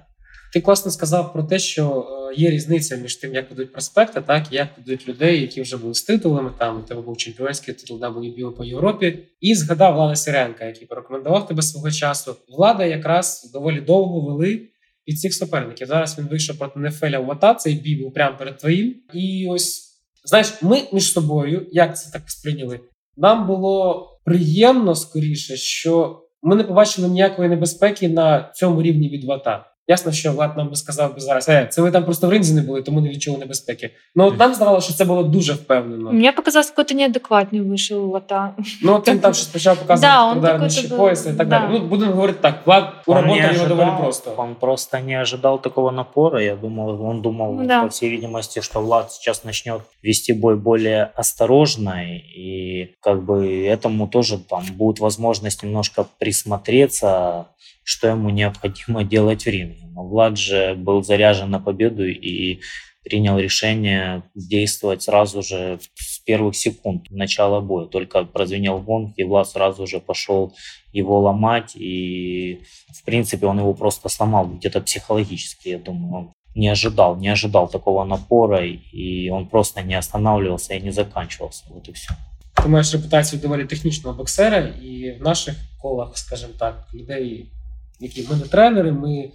Ти 0.57 0.61
класно 0.61 0.91
сказав 0.91 1.33
про 1.33 1.43
те, 1.43 1.59
що 1.59 2.05
є 2.37 2.49
різниця 2.49 2.95
між 2.95 3.15
тим, 3.15 3.33
як 3.33 3.49
ведуть 3.49 3.73
проспекти, 3.73 4.21
так 4.21 4.43
і 4.51 4.55
як 4.55 4.67
ведуть 4.77 5.07
людей, 5.07 5.41
які 5.41 5.61
вже 5.61 5.77
були 5.77 5.93
з 5.93 6.03
титулами. 6.03 6.51
Там 6.57 6.79
у 6.79 6.81
тебе 6.81 7.01
був 7.01 7.17
чемпіонський 7.17 7.73
титул 7.73 8.03
WBO 8.03 8.51
по 8.51 8.63
Європі, 8.63 9.19
і 9.41 9.55
згадав 9.55 9.95
Влада 9.95 10.15
Сиренка, 10.15 10.65
який 10.65 10.87
порекомендував 10.87 11.47
тебе 11.47 11.61
свого 11.61 11.91
часу. 11.91 12.35
Влада 12.49 12.85
якраз 12.85 13.51
доволі 13.53 13.81
довго 13.81 14.21
вели 14.21 14.61
від 15.07 15.19
цих 15.19 15.33
суперників. 15.33 15.87
Зараз 15.87 16.19
він 16.19 16.27
вийшов 16.27 16.57
проти 16.57 16.79
Нефеля 16.79 17.19
Вата, 17.19 17.53
цей 17.53 17.75
бій 17.75 17.95
був 17.95 18.13
прямо 18.13 18.37
перед 18.37 18.57
твоїм. 18.57 18.95
І 19.13 19.47
ось 19.49 19.87
знаєш, 20.25 20.61
ми 20.61 20.81
між 20.93 21.11
собою, 21.11 21.67
як 21.71 21.97
це 21.97 22.11
так 22.11 22.29
сприйняли, 22.29 22.79
нам 23.17 23.47
було 23.47 24.07
приємно 24.25 24.95
скоріше, 24.95 25.57
що 25.57 26.21
ми 26.41 26.55
не 26.55 26.63
побачили 26.63 27.07
ніякої 27.07 27.49
небезпеки 27.49 28.09
на 28.09 28.51
цьому 28.55 28.81
рівні 28.81 29.09
від 29.09 29.23
вата. 29.23 29.65
Ясно, 29.88 30.12
що 30.12 30.32
Влад 30.32 30.56
нам 30.56 30.68
би 30.68 30.76
сказав 30.76 31.14
би 31.14 31.20
зараз, 31.20 31.48
е, 31.48 31.68
це 31.70 31.82
ви 31.82 31.90
там 31.90 32.04
просто 32.04 32.26
в 32.26 32.30
ринзі 32.30 32.54
не 32.54 32.62
були, 32.62 32.82
тому 32.82 33.00
не 33.00 33.08
відчули 33.08 33.38
небезпеки. 33.38 33.90
Ну 34.14 34.26
от 34.26 34.38
нам 34.38 34.54
здавалося, 34.54 34.84
що 34.86 34.96
це 34.96 35.04
було 35.04 35.22
дуже 35.22 35.52
впевнено. 35.52 36.12
Мені 36.12 36.32
показалось, 36.32 36.72
що 36.86 36.94
неадекватний 36.94 37.60
вийшов 37.60 38.12
Лата. 38.12 38.54
Ну 38.82 38.94
от 38.94 39.08
він 39.08 39.18
там 39.18 39.34
щось 39.34 39.46
почав 39.46 39.76
показувати 39.76 40.00
да, 40.34 40.38
ударніші 40.38 40.88
пояси 40.88 41.30
і 41.30 41.32
так 41.32 41.48
да. 41.48 41.58
далі. 41.58 41.70
Ну 41.72 41.86
будемо 41.86 42.12
говорити 42.12 42.38
так, 42.40 42.54
Влад 42.66 42.92
уработав 43.06 43.54
його 43.54 43.66
доволі 43.66 43.88
просто. 44.00 44.34
Он 44.36 44.54
просто 44.54 44.98
не 44.98 45.22
ожидал 45.22 45.62
такого 45.62 45.92
напора. 45.92 46.42
Я 46.42 46.56
думал, 46.56 47.04
он 47.04 47.22
думал, 47.22 47.66
да. 47.66 47.82
по 47.82 47.86
всей 47.88 48.10
видимости, 48.10 48.60
что 48.62 48.80
Влад 48.80 49.12
сейчас 49.12 49.44
начнет 49.44 49.80
вести 50.02 50.32
бой 50.32 50.56
более 50.56 51.10
осторожно, 51.14 52.02
и 52.38 52.94
как 53.00 53.22
бы 53.24 53.66
этому 53.66 54.08
тоже 54.08 54.38
там 54.38 54.62
будет 54.76 55.00
возможность 55.00 55.62
немножко 55.62 56.06
присмотреться 56.18 57.46
что 57.86 58.08
ему 58.08 58.30
необходимо 58.30 59.04
делать 59.04 59.44
в 59.44 59.48
ринге. 59.48 59.86
Но 59.94 60.06
Влад 60.06 60.38
же 60.38 60.74
был 60.74 61.02
заряжен 61.02 61.50
на 61.50 61.60
победу 61.60 62.06
и 62.06 62.60
принял 63.04 63.38
решение 63.38 64.22
действовать 64.34 65.02
сразу 65.02 65.42
же 65.42 65.80
с 65.94 66.18
первых 66.20 66.54
секунд 66.54 67.10
начала 67.10 67.60
боя. 67.60 67.86
Только 67.86 68.24
прозвенел 68.24 68.78
гонг, 68.78 69.14
и 69.16 69.24
Влад 69.24 69.48
сразу 69.48 69.86
же 69.86 70.00
пошел 70.00 70.54
его 70.92 71.20
ломать. 71.20 71.74
И, 71.74 72.62
в 72.94 73.04
принципе, 73.04 73.46
он 73.46 73.58
его 73.58 73.74
просто 73.74 74.08
сломал 74.08 74.46
где-то 74.46 74.80
психологически, 74.80 75.70
я 75.70 75.78
думаю. 75.78 76.14
Он 76.14 76.32
не 76.54 76.68
ожидал, 76.68 77.16
не 77.16 77.28
ожидал 77.28 77.68
такого 77.68 78.04
напора, 78.04 78.64
и 78.64 79.30
он 79.30 79.48
просто 79.48 79.82
не 79.82 79.94
останавливался 79.94 80.74
и 80.74 80.80
не 80.80 80.92
заканчивался. 80.92 81.64
Вот 81.70 81.88
и 81.88 81.92
все. 81.92 82.14
Ти 82.62 82.68
маєш 82.68 82.92
репутацію 82.92 83.42
доволі 83.42 83.64
технічного 83.64 84.16
боксера, 84.16 84.58
і 84.58 85.18
в 85.20 85.22
наших 85.22 85.54
колах, 85.80 86.18
скажімо 86.18 86.52
так, 86.58 86.88
людей 86.94 87.52
які 88.00 88.26
ми 88.30 88.36
не 88.36 88.42
тренери, 88.42 88.92
ми 88.92 89.30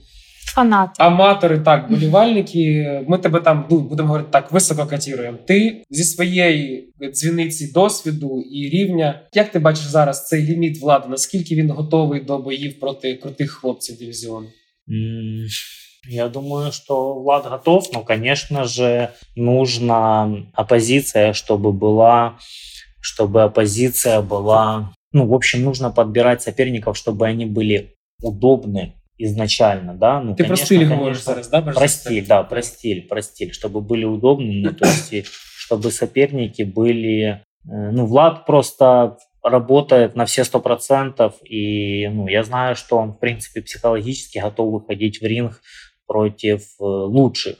Фанати. 0.46 0.94
аматори, 0.98 1.60
так, 1.60 1.90
болівальники. 1.90 3.02
Ми 3.08 3.18
тебе 3.18 3.40
там 3.40 3.66
ну, 3.72 3.80
будемо 3.80 4.08
говорити 4.08 4.30
так, 4.32 4.52
високо 4.52 4.86
катіруємо. 4.86 5.38
Ти 5.48 5.84
зі 5.90 6.04
своєї 6.04 6.94
дзвіниці 7.14 7.72
досвіду 7.72 8.42
і 8.52 8.70
рівня. 8.70 9.22
Як 9.34 9.52
ти 9.52 9.60
бачиш 9.60 9.86
зараз 9.86 10.28
цей 10.28 10.44
ліміт 10.44 10.82
влади? 10.82 11.06
Наскільки 11.10 11.56
він 11.56 11.72
готовий 11.72 12.22
до 12.22 12.38
боїв 12.38 12.80
проти 12.80 13.16
крутих 13.16 13.52
хлопців 13.52 13.98
дивізіону? 13.98 14.48
Я 16.10 16.30
думаю, 16.30 16.72
что 16.72 17.14
Влад 17.14 17.46
готов, 17.46 17.90
но, 17.94 18.04
конечно 18.04 18.64
же, 18.64 19.10
нужна 19.36 20.46
оппозиция, 20.56 21.34
чтобы 21.34 21.74
была, 21.74 22.38
чтобы 23.02 23.44
оппозиция 23.44 24.22
была, 24.22 24.90
ну, 25.12 25.28
в 25.28 25.34
общем, 25.34 25.64
нужно 25.64 25.92
подбирать 25.92 26.42
соперников, 26.42 26.96
чтобы 26.96 27.28
они 27.28 27.46
были 27.46 27.90
удобны 28.23 28.95
изначально, 29.19 29.95
да. 29.95 30.21
Ну, 30.21 30.35
Ты 30.35 30.45
конечно, 30.45 30.67
про 30.67 30.67
стиль 30.67 30.89
говоришь 30.89 31.23
зараз, 31.23 31.49
да? 31.49 31.63
Про 31.63 31.89
стиль, 31.89 32.27
да, 32.27 32.43
про 32.43 32.63
стиль, 32.63 33.07
про 33.07 33.23
стиль, 33.23 33.53
чтобы 33.53 33.81
были 33.81 34.05
удобны, 34.05 34.63
ну, 34.63 34.73
то 34.73 34.87
есть, 34.87 35.27
чтобы 35.57 35.91
соперники 35.91 36.63
были... 36.63 37.43
Э, 37.65 37.91
ну, 37.91 38.07
Влад 38.07 38.47
просто 38.47 39.19
работает 39.43 40.17
на 40.17 40.25
все 40.25 40.45
сто 40.45 40.61
процентов, 40.61 41.35
и 41.45 42.09
ну, 42.09 42.29
я 42.29 42.45
знаю, 42.45 42.77
что 42.77 42.97
он, 42.97 43.13
в 43.13 43.19
принципе, 43.19 43.63
психологически 43.63 44.39
готов 44.39 44.73
выходить 44.73 45.21
в 45.21 45.25
ринг 45.25 45.61
против 46.07 46.63
э, 46.81 46.85
лучших. 46.85 47.57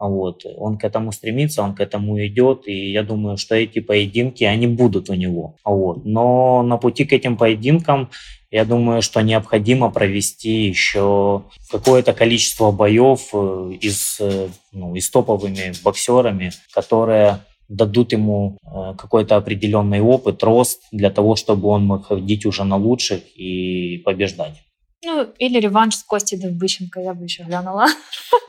Вот. 0.00 0.46
Он 0.56 0.78
к 0.78 0.84
этому 0.84 1.12
стремится, 1.12 1.62
он 1.62 1.74
к 1.74 1.80
этому 1.80 2.24
идет, 2.26 2.66
и 2.66 2.90
я 2.90 3.02
думаю, 3.02 3.36
что 3.36 3.54
эти 3.54 3.80
поединки, 3.80 4.44
они 4.44 4.66
будут 4.66 5.10
у 5.10 5.14
него. 5.14 5.56
Вот. 5.62 6.06
Но 6.06 6.62
на 6.62 6.78
пути 6.78 7.04
к 7.04 7.12
этим 7.12 7.36
поединкам, 7.36 8.10
я 8.50 8.64
думаю, 8.64 9.02
что 9.02 9.20
необходимо 9.20 9.90
провести 9.90 10.66
еще 10.66 11.44
какое-то 11.70 12.14
количество 12.14 12.72
боев 12.72 13.28
э, 13.32 13.72
из, 13.80 14.16
э, 14.20 14.48
ну, 14.72 14.96
и 14.96 15.00
с 15.00 15.10
топовыми 15.10 15.72
боксерами, 15.84 16.50
которые 16.72 17.40
дадут 17.68 18.12
ему 18.12 18.56
э, 18.64 18.94
какой-то 18.96 19.36
определенный 19.36 20.00
опыт, 20.00 20.42
рост 20.42 20.82
для 20.90 21.10
того, 21.10 21.36
чтобы 21.36 21.68
он 21.68 21.84
мог 21.84 22.06
ходить 22.06 22.44
уже 22.46 22.64
на 22.64 22.76
лучших 22.76 23.20
и 23.36 23.98
побеждать. 23.98 24.62
Ну, 25.02 25.26
или 25.38 25.58
реванш 25.60 25.96
с 25.96 26.02
Костей 26.02 26.38
Довбыщенко, 26.38 27.00
я 27.00 27.14
бы 27.14 27.24
еще 27.24 27.42
глянула. 27.44 27.86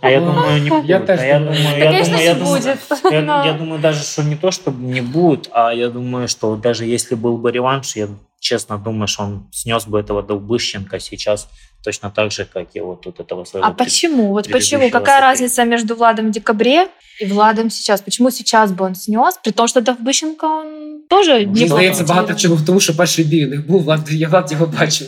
А 0.02 0.10
я 0.10 0.20
думаю, 0.20 0.62
не 0.62 0.70
будет. 0.70 0.90
Я, 0.90 0.98
а 0.98 1.26
я 1.26 1.40
думаю, 1.40 1.78
я 1.78 1.92
Конечно, 1.92 2.14
думаю, 2.14 2.26
я 2.26 2.36
будет. 2.36 2.80
Я, 3.12 3.22
но... 3.22 3.46
я 3.46 3.54
думаю, 3.54 3.82
даже, 3.82 4.04
что 4.04 4.24
не 4.24 4.36
то, 4.36 4.52
чтобы 4.52 4.84
не 4.84 5.02
будет, 5.02 5.50
а 5.54 5.74
я 5.74 5.90
думаю, 5.90 6.28
что 6.28 6.56
даже 6.58 6.86
если 6.86 7.16
был 7.16 7.38
бы 7.38 7.52
реванш, 7.52 7.96
я 7.96 8.10
честно 8.40 8.78
думаю, 8.78 9.08
что 9.08 9.24
он 9.24 9.48
снес 9.52 9.86
бы 9.86 10.00
этого 10.00 10.24
Довбыщенко 10.24 11.00
сейчас 11.00 11.48
точно 11.84 12.12
так 12.12 12.32
же, 12.32 12.46
как 12.46 12.68
и 12.74 12.82
вот 12.82 13.02
тут 13.02 13.20
этого 13.20 13.46
своего. 13.46 13.68
А 13.68 13.72
почему? 13.72 14.32
Вот 14.32 14.52
почему? 14.52 14.90
Какая 14.90 15.22
разница 15.22 15.64
между 15.64 15.96
Владом 15.96 16.28
в 16.28 16.32
декабре 16.32 16.88
и 17.20 17.26
Владом 17.26 17.70
сейчас? 17.70 18.02
Почему 18.02 18.30
сейчас 18.30 18.72
бы 18.72 18.86
он 18.86 18.96
снес, 18.96 19.40
при 19.44 19.52
том, 19.52 19.68
что 19.68 19.82
Довбыщенко 19.82 20.46
он 20.46 21.04
тоже 21.10 21.46
не 21.46 21.68
Здається, 21.68 22.04
багато 22.04 22.34
чого 22.34 22.56
в 22.56 22.66
тому, 22.66 22.80
що 22.80 22.98
перший 22.98 23.26
бій 23.26 23.46
у 23.46 23.50
них 23.50 23.68
був, 23.68 23.84
Влад, 23.84 24.12
я 24.12 24.28
Влад 24.28 24.52
його 24.52 24.66
бачив. 24.66 25.08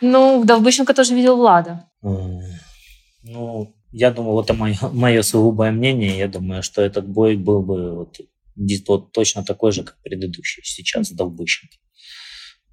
Ну, 0.00 0.44
Довбыщенко 0.44 0.94
тоже 0.94 1.14
видел 1.14 1.36
Влада. 1.36 1.88
Ну, 3.22 3.74
я 3.92 4.10
думаю, 4.10 4.32
вот 4.32 4.44
это 4.44 4.54
мое, 4.54 4.76
мое 4.92 5.22
сугубое 5.22 5.72
мнение. 5.72 6.18
Я 6.18 6.28
думаю, 6.28 6.62
что 6.62 6.82
этот 6.82 7.08
бой 7.08 7.36
был 7.36 7.62
бы 7.62 7.96
вот, 7.96 8.20
вот 8.88 9.12
точно 9.12 9.44
такой 9.44 9.72
же, 9.72 9.82
как 9.82 9.96
предыдущий 10.02 10.62
сейчас 10.64 11.10
Довбыщенко. 11.12 11.76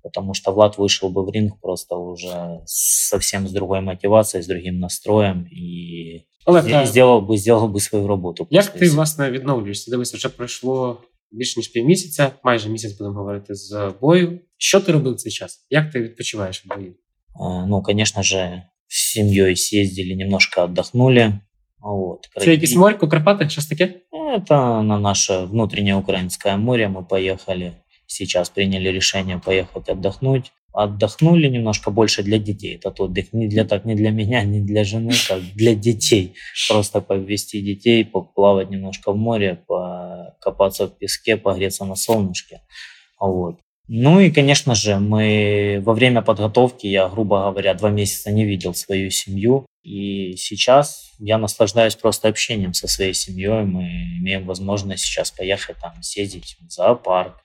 Потому 0.04 0.34
что 0.34 0.52
Влад 0.52 0.78
вышел 0.78 1.10
бы 1.10 1.26
в 1.26 1.32
ринг 1.32 1.62
просто 1.62 1.96
уже 1.96 2.62
совсем 2.66 3.48
с 3.48 3.52
другой 3.52 3.80
мотивацией, 3.80 4.44
с 4.44 4.48
другим 4.48 4.80
настроем 4.80 5.48
и 5.50 6.26
Олег, 6.46 6.70
та... 6.70 6.86
сделал 6.86 7.22
би 7.22 7.38
сделал 7.38 7.68
би 7.68 7.80
свою 7.80 8.08
роботу. 8.08 8.48
Як 8.50 8.70
ти, 8.70 8.90
власне, 8.90 9.32
відновлюєшся? 9.32 9.92
Дивись, 9.92 10.14
вже 10.14 10.30
пройшло 10.30 11.02
більше 11.33 11.61
ніж 11.61 11.69
півмісяця, 11.69 12.31
майже 12.45 12.69
місяць 12.69 12.99
будемо 12.99 13.17
говорити 13.17 13.55
з 13.55 13.95
бою. 14.01 14.41
Що 14.57 14.81
ти 14.81 14.93
робив 14.93 15.17
цей 15.17 15.33
час? 15.33 15.67
Як 15.71 15.93
ти 15.93 16.01
відпочиваєш 16.01 16.65
в 16.65 16.69
бою? 16.69 16.95
Ну, 17.69 17.83
конечно 17.83 18.23
же, 18.23 18.63
с 18.89 19.13
семьей 19.13 19.57
съездили, 19.57 20.17
немножко 20.17 20.63
отдохнули. 20.63 21.39
Вот. 21.81 22.29
Це 22.41 22.51
якісь 22.51 22.77
морьку, 22.77 23.07
Карпаты, 23.07 23.49
щось 23.49 23.67
таке? 23.67 23.95
Это 24.13 24.83
на 24.83 24.99
наше 24.99 25.45
внутреннее 25.45 25.95
украинское 25.95 26.57
море 26.57 26.89
мы 26.89 27.05
поехали. 27.05 27.73
Сейчас 28.07 28.51
приняли 28.51 28.89
решение 28.89 29.39
поехать 29.39 29.89
отдохнуть. 29.89 30.53
Отдохнули 30.74 31.48
немножко 31.48 31.92
больше 31.92 32.24
для 32.24 32.40
детей. 32.40 32.76
Этот 32.76 33.00
отдых 33.00 33.32
не 33.32 33.48
для 33.48 33.64
так, 33.64 33.86
не 33.86 33.94
для 33.94 34.10
меня, 34.10 34.44
не 34.44 34.60
для 34.60 34.84
жены, 34.84 35.14
как 35.28 35.40
для 35.56 35.76
детей. 35.76 36.34
Просто 36.68 37.00
повести 37.00 37.62
детей, 37.62 38.04
поплавать 38.04 38.72
немножко 38.72 39.12
в 39.12 39.18
море, 39.18 39.60
покопаться 39.68 40.88
в 40.88 40.98
песке, 40.98 41.38
погреться 41.38 41.86
на 41.86 41.96
солнышке. 41.96 42.62
Вот. 43.20 43.60
Ну 43.88 44.20
и, 44.20 44.32
конечно 44.32 44.76
же, 44.76 44.98
мы 44.98 45.82
во 45.86 45.94
время 45.94 46.22
подготовки, 46.22 46.88
я, 46.88 47.08
грубо 47.10 47.52
говоря, 47.52 47.74
два 47.74 47.90
месяца 47.90 48.32
не 48.32 48.46
видел 48.46 48.74
свою 48.74 49.12
семью. 49.12 49.66
И 49.84 50.38
сейчас 50.38 51.12
я 51.20 51.38
наслаждаюсь 51.38 51.96
просто 51.96 52.30
общением 52.30 52.74
со 52.74 52.88
своей 52.88 53.14
семьей. 53.14 53.66
Мы 53.66 53.84
имеем 54.20 54.46
возможность 54.46 55.04
сейчас 55.04 55.30
поехать 55.32 55.76
там, 55.82 56.02
съездить 56.02 56.58
в 56.62 56.72
зоопарк, 56.72 57.43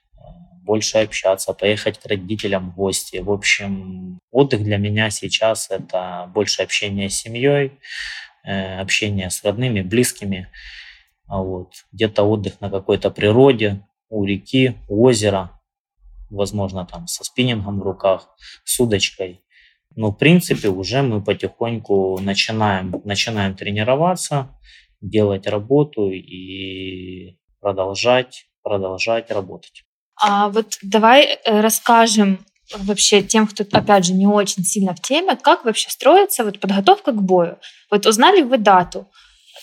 больше 0.69 0.99
общаться, 0.99 1.53
поехать 1.53 1.97
к 1.97 2.05
родителям 2.05 2.69
в 2.69 2.75
гости. 2.75 3.17
В 3.17 3.31
общем, 3.31 4.19
отдых 4.29 4.63
для 4.63 4.77
меня 4.77 5.09
сейчас 5.09 5.71
это 5.71 6.29
больше 6.31 6.61
общение 6.61 7.09
с 7.09 7.15
семьей, 7.15 7.71
э, 8.43 8.79
общение 8.79 9.31
с 9.31 9.43
родными, 9.43 9.81
близкими. 9.81 10.47
А 11.27 11.41
вот. 11.41 11.71
Где-то 11.91 12.21
отдых 12.21 12.61
на 12.61 12.69
какой-то 12.69 13.09
природе, 13.09 13.81
у 14.09 14.23
реки, 14.25 14.75
у 14.87 15.05
озера, 15.05 15.59
возможно, 16.29 16.85
там 16.85 17.07
со 17.07 17.23
спиннингом 17.23 17.79
в 17.79 17.83
руках, 17.83 18.29
с 18.63 18.79
удочкой. 18.79 19.41
Но, 19.95 20.11
в 20.11 20.17
принципе, 20.17 20.69
уже 20.69 21.01
мы 21.01 21.23
потихоньку 21.23 22.19
начинаем, 22.21 23.01
начинаем 23.05 23.55
тренироваться, 23.55 24.55
делать 25.01 25.47
работу 25.47 26.11
и 26.11 27.39
продолжать, 27.59 28.45
продолжать 28.61 29.31
работать. 29.31 29.83
А 30.21 30.49
вот 30.49 30.77
давай 30.81 31.23
э, 31.23 31.61
расскажем 31.61 32.45
вообще 32.77 33.21
тем, 33.21 33.47
кто, 33.47 33.63
опять 33.71 34.05
же, 34.05 34.13
не 34.13 34.27
очень 34.27 34.63
сильно 34.63 34.93
в 34.93 35.01
теме, 35.01 35.35
как 35.41 35.65
вообще 35.65 35.89
строится 35.89 36.43
вот 36.43 36.59
подготовка 36.59 37.11
к 37.11 37.21
бою. 37.21 37.57
Вот 37.89 38.05
узнали 38.05 38.41
вы 38.41 38.57
дату, 38.57 39.07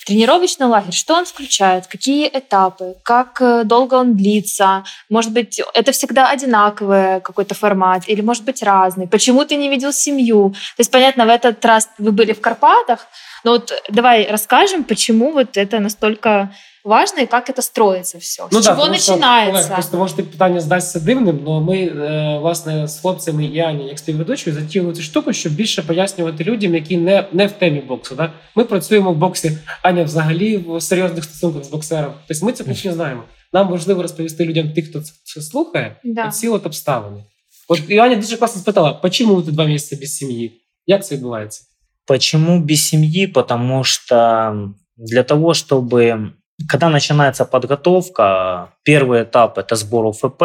Тренировочный 0.07 0.67
лагерь, 0.67 0.93
что 0.93 1.15
он 1.15 1.25
включает, 1.25 1.85
какие 1.87 2.29
этапы, 2.29 2.95
как 3.03 3.41
э, 3.41 3.65
долго 3.65 3.95
он 3.95 4.15
длится, 4.15 4.85
может 5.09 5.33
быть, 5.33 5.59
это 5.73 5.91
всегда 5.91 6.29
одинаковый 6.29 7.19
какой-то 7.19 7.55
формат 7.55 8.03
или 8.07 8.21
может 8.21 8.45
быть 8.45 8.63
разный, 8.63 9.05
почему 9.05 9.43
ты 9.43 9.57
не 9.57 9.67
видел 9.67 9.91
семью. 9.91 10.51
То 10.77 10.79
есть, 10.79 10.91
понятно, 10.91 11.25
в 11.25 11.29
этот 11.29 11.65
раз 11.65 11.89
вы 11.97 12.13
были 12.13 12.31
в 12.31 12.39
Карпатах, 12.39 13.05
но 13.43 13.51
вот 13.51 13.73
давай 13.89 14.25
расскажем, 14.31 14.85
почему 14.85 15.33
вот 15.33 15.57
это 15.57 15.79
настолько 15.79 16.53
важно 16.87 17.21
і 17.21 17.27
як 17.31 17.55
це 17.55 17.61
строїться 17.61 18.17
все. 18.17 18.43
Ну, 18.51 18.61
з 18.61 18.65
да, 18.65 18.75
чого 18.75 18.91
починається? 18.91 19.73
Просто 19.73 19.97
може 19.97 20.15
питання 20.15 20.59
здасться 20.59 20.99
дивним, 20.99 21.39
але 21.47 21.59
ми 21.59 21.77
е, 21.77 22.39
власне 22.41 22.87
з 22.87 22.99
хлопцями 22.99 23.45
і 23.45 23.59
Ані, 23.59 23.87
як 23.87 23.99
співведучою, 23.99 24.55
затіяли 24.55 24.93
цю 24.93 25.01
штуку, 25.01 25.33
щоб 25.33 25.53
більше 25.53 25.81
пояснювати 25.81 26.43
людям, 26.43 26.75
які 26.75 26.97
не 26.97 27.27
не 27.31 27.47
в 27.47 27.51
темі 27.51 27.79
боксу. 27.79 28.15
Да? 28.15 28.33
Ми 28.55 28.63
працюємо 28.63 29.13
в 29.13 29.15
боксі, 29.15 29.57
Аня 29.81 30.03
взагалі 30.03 30.57
в 30.57 30.81
серйозних 30.81 31.23
стосунках 31.23 31.63
з 31.63 31.69
боксером. 31.69 32.13
Тобто 32.27 32.45
ми 32.45 32.51
це 32.51 32.63
не 32.63 32.93
знаємо. 32.93 33.23
Нам 33.53 33.69
важливо 33.69 34.01
розповісти 34.01 34.45
людям, 34.45 34.73
тих, 34.73 34.89
хто 34.89 35.01
це 35.23 35.41
слухає, 35.41 35.95
да. 36.03 36.29
ці 36.29 36.47
от 36.47 36.65
обставини. 36.65 37.23
От 37.67 37.81
і 37.87 37.97
Аня 37.97 38.15
дуже 38.15 38.37
класно 38.37 38.61
спитала, 38.61 39.09
чому 39.11 39.41
ти 39.41 39.51
два 39.51 39.65
місяці 39.65 39.95
без 39.95 40.15
сім'ї? 40.15 40.61
Як 40.85 41.05
це 41.05 41.15
відбувається? 41.15 41.63
Почему 42.05 42.59
без 42.59 42.87
семьи? 42.87 43.27
Потому 43.27 43.83
что 43.83 44.73
для 44.97 45.23
того, 45.23 45.53
чтобы 45.53 46.31
Когда 46.67 46.89
начинается 46.89 47.45
подготовка, 47.45 48.73
первый 48.83 49.23
этап 49.23 49.57
это 49.57 49.75
сбор 49.75 50.05
УФП. 50.05 50.43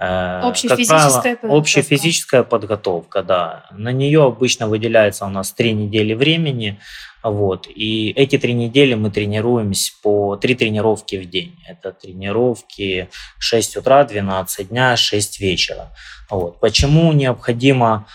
Э, 0.00 0.40
общефизическая 0.42 1.36
правило, 1.36 1.58
общефизическая 1.58 2.42
подготовка, 2.42 3.22
да. 3.22 3.66
На 3.70 3.92
нее 3.92 4.24
обычно 4.24 4.66
выделяется 4.68 5.26
у 5.26 5.28
нас 5.28 5.52
три 5.52 5.72
недели 5.72 6.14
времени. 6.14 6.80
Вот. 7.22 7.68
И 7.68 8.10
эти 8.10 8.38
три 8.38 8.52
недели 8.52 8.94
мы 8.94 9.10
тренируемся 9.10 9.92
по 10.02 10.36
три 10.36 10.54
тренировки 10.54 11.16
в 11.16 11.28
день. 11.28 11.56
Это 11.68 11.92
тренировки 11.92 13.08
6 13.38 13.76
утра, 13.76 14.04
12 14.04 14.68
дня, 14.68 14.96
6 14.96 15.40
вечера. 15.40 15.92
Вот. 16.30 16.60
Почему 16.60 17.12
необходимо 17.12 18.06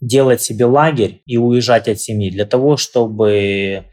делать 0.00 0.42
себе 0.42 0.64
лагерь 0.64 1.22
и 1.26 1.36
уезжать 1.36 1.88
от 1.88 2.00
семьи? 2.00 2.30
Для 2.30 2.46
того, 2.46 2.76
чтобы 2.76 3.84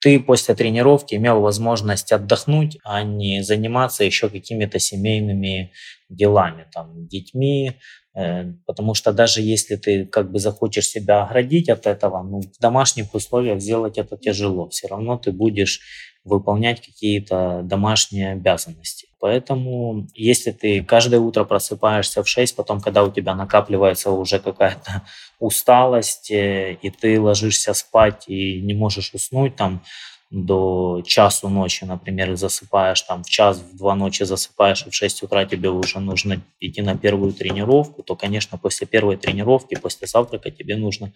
ты 0.00 0.20
после 0.20 0.54
тренировки 0.54 1.14
имел 1.16 1.40
возможность 1.40 2.12
отдохнуть, 2.12 2.78
а 2.84 3.02
не 3.02 3.42
заниматься 3.42 4.04
еще 4.04 4.28
какими-то 4.28 4.78
семейными 4.78 5.72
делами, 6.08 6.66
там, 6.72 7.06
детьми, 7.08 7.72
э, 8.14 8.52
потому 8.66 8.94
что 8.94 9.12
даже 9.12 9.42
если 9.42 9.76
ты 9.76 10.06
как 10.06 10.30
бы 10.30 10.38
захочешь 10.38 10.88
себя 10.88 11.24
оградить 11.24 11.68
от 11.68 11.86
этого, 11.86 12.22
ну, 12.22 12.40
в 12.40 12.58
домашних 12.60 13.14
условиях 13.14 13.60
сделать 13.60 13.98
это 13.98 14.16
тяжело, 14.16 14.68
все 14.68 14.88
равно 14.88 15.18
ты 15.18 15.32
будешь 15.32 15.80
выполнять 16.28 16.80
какие-то 16.80 17.62
домашние 17.64 18.32
обязанности. 18.32 19.08
Поэтому, 19.20 20.06
если 20.14 20.52
ты 20.52 20.84
каждое 20.84 21.18
утро 21.18 21.44
просыпаешься 21.44 22.22
в 22.22 22.28
6, 22.28 22.54
потом, 22.54 22.80
когда 22.80 23.02
у 23.02 23.10
тебя 23.10 23.34
накапливается 23.34 24.10
уже 24.10 24.38
какая-то 24.38 25.02
усталость, 25.40 26.30
э, 26.30 26.78
и 26.80 26.90
ты 26.90 27.20
ложишься 27.20 27.74
спать 27.74 28.24
и 28.28 28.60
не 28.60 28.74
можешь 28.74 29.12
уснуть 29.14 29.56
там 29.56 29.82
до 30.30 31.02
часу 31.06 31.48
ночи, 31.48 31.84
например, 31.84 32.32
и 32.32 32.36
засыпаешь 32.36 33.00
там 33.02 33.24
в 33.24 33.30
час, 33.30 33.58
в 33.58 33.76
два 33.76 33.94
ночи 33.94 34.24
засыпаешь, 34.24 34.86
и 34.86 34.90
в 34.90 34.94
6 34.94 35.22
утра 35.22 35.46
тебе 35.46 35.70
уже 35.70 36.00
нужно 36.00 36.42
идти 36.60 36.82
на 36.82 36.96
первую 36.96 37.32
тренировку, 37.32 38.02
то, 38.02 38.14
конечно, 38.14 38.58
после 38.58 38.86
первой 38.86 39.16
тренировки, 39.16 39.74
после 39.74 40.06
завтрака 40.06 40.50
тебе 40.50 40.76
нужно 40.76 41.12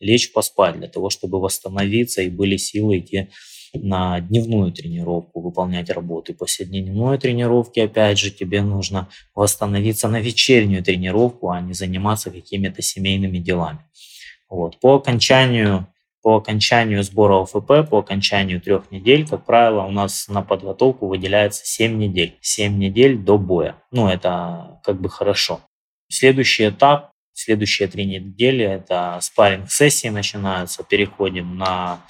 лечь 0.00 0.32
поспать 0.32 0.76
для 0.76 0.88
того, 0.88 1.08
чтобы 1.10 1.40
восстановиться 1.40 2.22
и 2.22 2.28
были 2.28 2.56
силы 2.56 2.98
идти 2.98 3.28
на 3.74 4.20
дневную 4.20 4.72
тренировку, 4.72 5.40
выполнять 5.40 5.90
работы. 5.90 6.34
После 6.34 6.66
дневной 6.66 7.18
тренировки, 7.18 7.80
опять 7.80 8.18
же, 8.18 8.30
тебе 8.30 8.62
нужно 8.62 9.08
восстановиться 9.34 10.08
на 10.08 10.20
вечернюю 10.20 10.82
тренировку, 10.82 11.50
а 11.50 11.60
не 11.60 11.74
заниматься 11.74 12.30
какими-то 12.30 12.82
семейными 12.82 13.38
делами. 13.38 13.80
Вот. 14.48 14.80
По 14.80 14.96
окончанию 14.96 15.86
по 16.20 16.36
окончанию 16.36 17.02
сбора 17.04 17.42
ОФП, 17.42 17.88
по 17.88 17.98
окончанию 18.00 18.60
трех 18.60 18.90
недель, 18.90 19.26
как 19.26 19.46
правило, 19.46 19.82
у 19.82 19.90
нас 19.90 20.26
на 20.28 20.42
подготовку 20.42 21.06
выделяется 21.06 21.64
7 21.64 21.96
недель. 21.96 22.36
7 22.40 22.76
недель 22.76 23.16
до 23.16 23.38
боя. 23.38 23.76
Ну, 23.92 24.08
это 24.08 24.80
как 24.84 25.00
бы 25.00 25.08
хорошо. 25.08 25.60
Следующий 26.10 26.68
этап, 26.68 27.12
следующие 27.34 27.88
три 27.88 28.04
недели, 28.04 28.64
это 28.64 29.18
спарринг 29.22 29.70
сессии 29.70 30.08
начинаются. 30.08 30.82
Переходим 30.82 31.56
на 31.56 32.00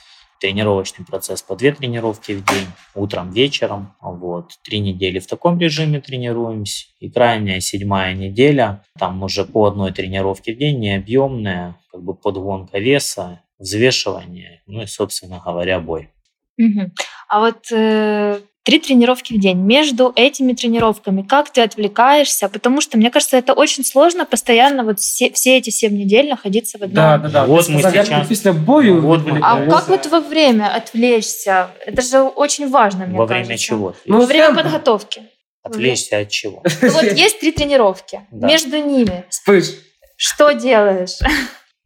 тренировочный 0.40 1.05
процесс 1.05 1.42
по 1.42 1.57
две 1.57 1.72
тренировки 1.72 2.33
в 2.33 2.44
день, 2.44 2.66
утром, 2.94 3.31
вечером. 3.31 3.94
Вот. 4.01 4.53
Три 4.62 4.81
недели 4.81 5.18
в 5.18 5.27
таком 5.27 5.59
режиме 5.59 6.01
тренируемся. 6.01 6.87
И 7.01 7.11
крайняя 7.11 7.61
седьмая 7.61 8.14
неделя, 8.14 8.85
там 8.98 9.22
уже 9.22 9.44
по 9.44 9.66
одной 9.66 9.92
тренировке 9.92 10.55
в 10.55 10.59
день, 10.59 10.79
необъемная, 10.81 11.77
как 11.90 12.03
бы 12.03 12.14
подгонка 12.14 12.79
веса, 12.79 13.40
взвешивание, 13.59 14.62
ну 14.66 14.83
и, 14.83 14.87
собственно 14.87 15.42
говоря, 15.44 15.81
бой. 15.81 16.11
Угу. 16.59 16.90
А 17.29 17.40
вот 17.40 17.70
э, 17.72 18.40
три 18.69 18.79
тренировки 18.79 19.33
в 19.33 19.41
день. 19.41 19.57
Между 19.57 20.13
этими 20.15 20.53
тренировками 20.53 21.23
как 21.23 21.51
ты 21.51 21.63
отвлекаешься? 21.63 22.51
Потому 22.51 22.83
что, 22.83 22.99
мне 22.99 23.11
кажется, 23.11 23.39
это 23.39 23.55
очень 23.55 23.83
сложно 23.83 24.27
постоянно 24.27 24.85
вот 24.85 25.01
все, 25.01 25.31
все 25.31 25.57
эти 25.57 25.71
семь 25.71 25.97
недель 25.97 26.29
находиться 26.29 26.77
в 26.77 26.83
одном. 26.83 26.95
Да, 26.95 27.17
да, 27.17 27.29
да. 27.31 27.47
Вот 27.47 27.67
мы 27.71 27.81
сейчас... 27.81 28.11
После 28.29 28.53
бою 28.53 29.01
вот 29.01 29.25
мы... 29.25 29.41
А 29.43 29.65
как 29.65 29.89
вот 29.89 30.05
во 30.09 30.21
время 30.21 30.67
отвлечься? 30.67 31.71
Это 31.87 32.03
же 32.03 32.21
очень 32.21 32.69
важно, 32.69 33.07
мне 33.07 33.17
Во 33.17 33.27
кажется. 33.27 33.47
время 33.47 33.59
чего? 33.59 33.95
Ну, 34.05 34.19
во 34.19 34.27
время 34.27 34.55
подготовки. 34.55 35.23
Отвлечься 35.63 36.19
от 36.19 36.29
чего? 36.29 36.63
Ну, 36.83 36.91
вот 36.91 37.05
есть 37.05 37.41
три 37.41 37.53
тренировки. 37.53 38.21
Между 38.31 38.77
ними. 38.77 39.25
Спишь. 39.31 39.77
Что 40.17 40.53
делаешь? 40.53 41.17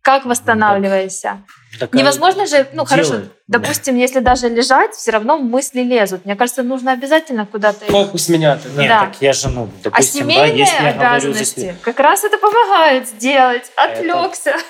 Как 0.03 0.27
восстанавливаешься? 0.27 1.45
Так, 1.79 1.95
Невозможно 1.95 2.47
же, 2.47 2.67
ну 2.73 2.85
делай. 2.85 2.87
хорошо, 2.87 3.15
допустим, 3.47 3.95
да. 3.95 4.01
если 4.01 4.19
даже 4.19 4.49
лежать, 4.49 4.93
все 4.95 5.13
равно 5.13 5.39
мысли 5.39 5.81
лезут. 5.81 6.25
Мне 6.25 6.35
кажется, 6.37 6.63
нужно 6.63 6.93
обязательно 6.93 7.47
куда-то... 7.47 7.87
Фокус 7.87 8.29
менять. 8.29 8.65
Нет, 8.77 8.89
да. 8.89 9.07
так 9.07 9.23
я 9.23 9.33
же, 9.33 9.49
ну, 9.49 9.71
допустим, 9.83 9.93
а 9.93 10.25
семейные 10.25 10.49
да, 10.49 10.55
если 10.55 10.87
обязанности 10.87 11.55
говорю, 11.61 11.73
если... 11.73 11.85
как 11.85 12.01
раз 12.01 12.25
это 12.25 12.37
помогает 12.39 13.09
сделать. 13.09 13.71
Отвлекся. 13.77 14.51
Это... 14.51 14.61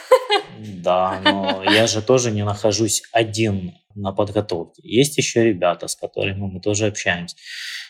Да, 0.82 1.20
но 1.24 1.62
я 1.64 1.86
же 1.86 2.02
тоже 2.02 2.30
не 2.30 2.44
нахожусь 2.44 3.02
один 3.12 3.74
на 3.94 4.12
подготовке. 4.12 4.82
Есть 4.84 5.16
еще 5.16 5.44
ребята, 5.44 5.88
с 5.88 5.96
которыми 5.96 6.40
мы 6.40 6.60
тоже 6.60 6.86
общаемся. 6.86 7.36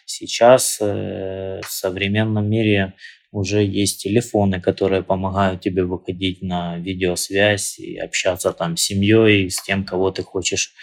Сейчас 0.04 0.78
э, 0.80 1.60
в 1.66 1.70
современном 1.70 2.48
мире 2.48 2.94
уже 3.32 3.64
есть 3.64 4.02
телефоны, 4.02 4.60
которые 4.60 5.02
помогают 5.02 5.62
тебе 5.62 5.84
выходить 5.84 6.42
на 6.42 6.78
видеосвязь 6.78 7.78
и 7.78 7.96
общаться 7.96 8.52
там 8.52 8.76
с 8.76 8.82
семьей, 8.82 9.50
с 9.50 9.60
тем, 9.62 9.84
кого 9.84 10.10
ты 10.10 10.22
хочешь 10.22 10.74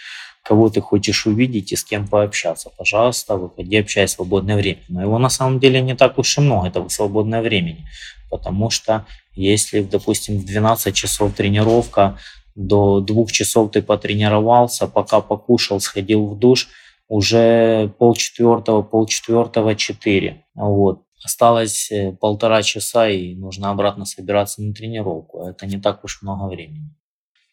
кого 0.42 0.70
ты 0.70 0.80
хочешь 0.80 1.26
увидеть 1.26 1.70
и 1.70 1.76
с 1.76 1.84
кем 1.84 2.08
пообщаться. 2.08 2.70
Пожалуйста, 2.76 3.36
выходи, 3.36 3.76
общайся 3.76 4.14
в 4.14 4.16
свободное 4.16 4.56
время. 4.56 4.80
Но 4.88 5.02
его 5.02 5.18
на 5.18 5.28
самом 5.28 5.60
деле 5.60 5.82
не 5.82 5.94
так 5.94 6.18
уж 6.18 6.38
и 6.38 6.40
много, 6.40 6.66
этого 6.66 6.88
свободное 6.88 7.42
времени. 7.42 7.86
Потому 8.30 8.70
что 8.70 9.06
если, 9.34 9.82
допустим, 9.82 10.38
в 10.38 10.46
12 10.46 10.94
часов 10.94 11.34
тренировка, 11.34 12.18
до 12.54 13.00
двух 13.00 13.32
часов 13.32 13.70
ты 13.70 13.82
потренировался, 13.82 14.86
пока 14.86 15.20
покушал, 15.20 15.78
сходил 15.80 16.26
в 16.26 16.38
душ, 16.38 16.68
уже 17.08 17.92
полчетвертого, 17.98 18.82
полчетвертого, 18.82 19.74
четыре. 19.74 20.44
Вот. 20.54 21.02
Осталось 21.23 21.91
э, 21.91 22.11
полтора 22.11 22.61
часа 22.61 23.09
и 23.09 23.35
нужно 23.35 23.71
обратно 23.71 24.05
собираться 24.05 24.61
на 24.61 24.73
тренировку. 24.73 25.47
Это 25.47 25.65
не 25.65 25.79
так 25.79 26.03
уж 26.03 26.21
много 26.21 26.47
времени. 26.47 26.89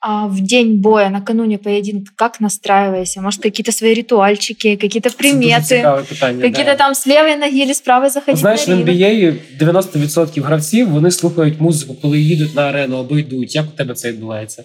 А 0.04 0.26
в 0.26 0.40
день 0.40 0.80
боя, 0.80 1.10
накануне 1.10 1.58
поединка, 1.58 2.12
как 2.16 2.40
настраиваешься? 2.40 3.20
Может, 3.20 3.40
какие-то 3.40 3.70
свои 3.70 3.94
ритуальчики, 3.94 4.76
какие-то 4.76 5.10
примети? 5.10 5.80
Какие-то 6.18 6.64
да. 6.64 6.74
там 6.74 6.94
з 6.94 7.06
лівої 7.06 7.36
ноги 7.36 7.58
или 7.58 7.74
з 7.74 7.80
правої 7.80 8.10
заходити 8.10 8.40
Знаєш, 8.40 8.68
в 8.68 8.70
NBA 8.70 9.34
90% 9.60 10.42
гравців, 10.42 10.90
вони 10.90 11.10
слухають 11.10 11.60
музику, 11.60 11.96
коли 12.02 12.20
їдуть 12.20 12.54
на 12.54 12.62
арену 12.62 12.96
або 12.96 13.18
йдуть. 13.18 13.54
Як 13.54 13.66
у 13.74 13.76
тебе 13.76 13.94
це 13.94 14.12
відбувається? 14.12 14.64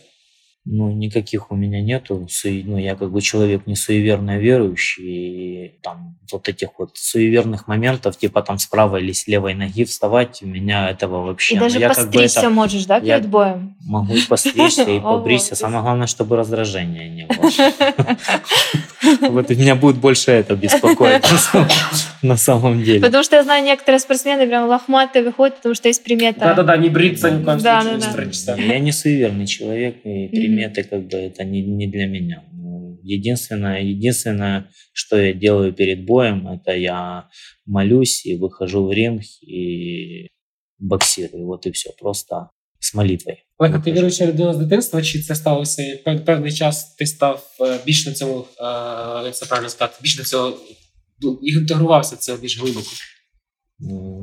Ну, 0.65 0.91
никаких 0.93 1.51
у 1.51 1.57
меня 1.57 1.83
нету. 1.83 2.29
Ну, 2.45 2.79
я 2.79 2.95
как 2.95 3.11
бы 3.11 3.21
человек 3.21 3.67
не 3.67 3.75
суеверный, 3.75 4.39
верующий. 4.39 5.05
И 5.05 5.79
там 5.83 6.17
вот 6.31 6.49
этих 6.49 6.69
вот 6.79 6.91
суеверных 6.95 7.67
моментов, 7.67 8.17
типа 8.17 8.43
там 8.43 8.59
с 8.59 8.67
правой 8.67 9.03
или 9.03 9.13
с 9.13 9.27
левой 9.27 9.55
ноги 9.55 9.85
вставать, 9.85 10.43
у 10.43 10.47
меня 10.47 10.89
этого 10.89 11.25
вообще... 11.25 11.57
И 11.57 11.59
даже 11.59 11.79
я 11.79 11.89
постричься 11.89 12.43
как 12.43 12.45
бы 12.45 12.49
это, 12.49 12.51
можешь, 12.51 12.85
да, 12.87 13.01
перед 13.01 13.29
боем? 13.29 13.77
Могу 13.81 14.15
и 14.15 14.23
постричься, 14.23 14.85
и 14.85 15.01
побриться. 15.01 15.57
Самое 15.57 15.83
главное, 15.83 16.07
чтобы 16.07 16.37
раздражения 16.37 17.09
не 17.09 17.27
было. 17.27 17.51
Вот 19.21 19.51
меня 19.51 19.75
будет 19.75 19.97
больше 19.97 20.31
это 20.31 20.55
беспокоить 20.55 21.25
на 22.23 22.37
самом 22.37 22.83
деле. 22.83 23.01
Потому 23.01 23.25
что 23.25 23.37
я 23.37 23.45
знаю, 23.45 23.65
некоторые 23.65 23.99
спортсмены 23.99 24.47
прям 24.47 24.69
лохматые 24.69 25.25
выходят, 25.25 25.57
потому 25.57 25.75
что 25.75 25.89
есть 25.89 26.03
примета. 26.03 26.41
Да-да-да, 26.41 26.77
не 26.77 26.89
бриться 26.89 27.31
ни 27.31 27.43
в 27.43 27.45
коем 27.45 27.61
случае, 27.61 28.67
Я 28.69 28.79
не 28.79 28.93
суеверный 28.93 29.47
человек, 29.47 29.97
и 30.05 30.29
приметы 30.29 30.85
как 30.85 31.07
бы 31.07 31.17
это 31.19 31.45
не, 31.45 31.63
не 31.63 31.87
для 31.87 32.07
меня. 32.07 32.43
Ну, 32.53 32.99
единственное, 33.03 33.81
единственное, 33.81 34.69
что 34.93 35.21
я 35.21 35.33
делаю 35.33 35.73
перед 35.73 36.05
боем, 36.05 36.49
это 36.49 36.75
я 36.75 37.29
молюсь 37.67 38.25
и 38.25 38.37
выхожу 38.37 38.87
в 38.87 38.93
ринг 38.93 39.23
и 39.43 40.29
боксирую. 40.79 41.47
Вот 41.47 41.67
и 41.67 41.73
все. 41.73 41.91
Просто 41.99 42.51
з 42.82 42.96
молитвою. 42.96 43.38
Олег, 43.58 43.84
ти 43.84 43.92
віруюча 43.92 44.26
людина 44.26 44.54
з 44.54 44.58
дитинства, 44.58 45.02
чи 45.02 45.22
це 45.22 45.36
сталося 45.36 46.00
певний 46.26 46.54
час 46.54 46.96
ти 46.96 47.06
став 47.06 47.48
більш 47.86 48.06
на 48.06 48.14
цьому, 48.14 48.46
як 49.26 49.36
це 49.36 49.46
правильно 49.46 49.70
сказати, 49.70 49.98
більш 50.02 50.18
до 50.18 50.24
цього 50.24 50.58
інтегрувався 51.42 52.16
це 52.16 52.36
більш 52.36 52.60
глибоко? 52.60 52.90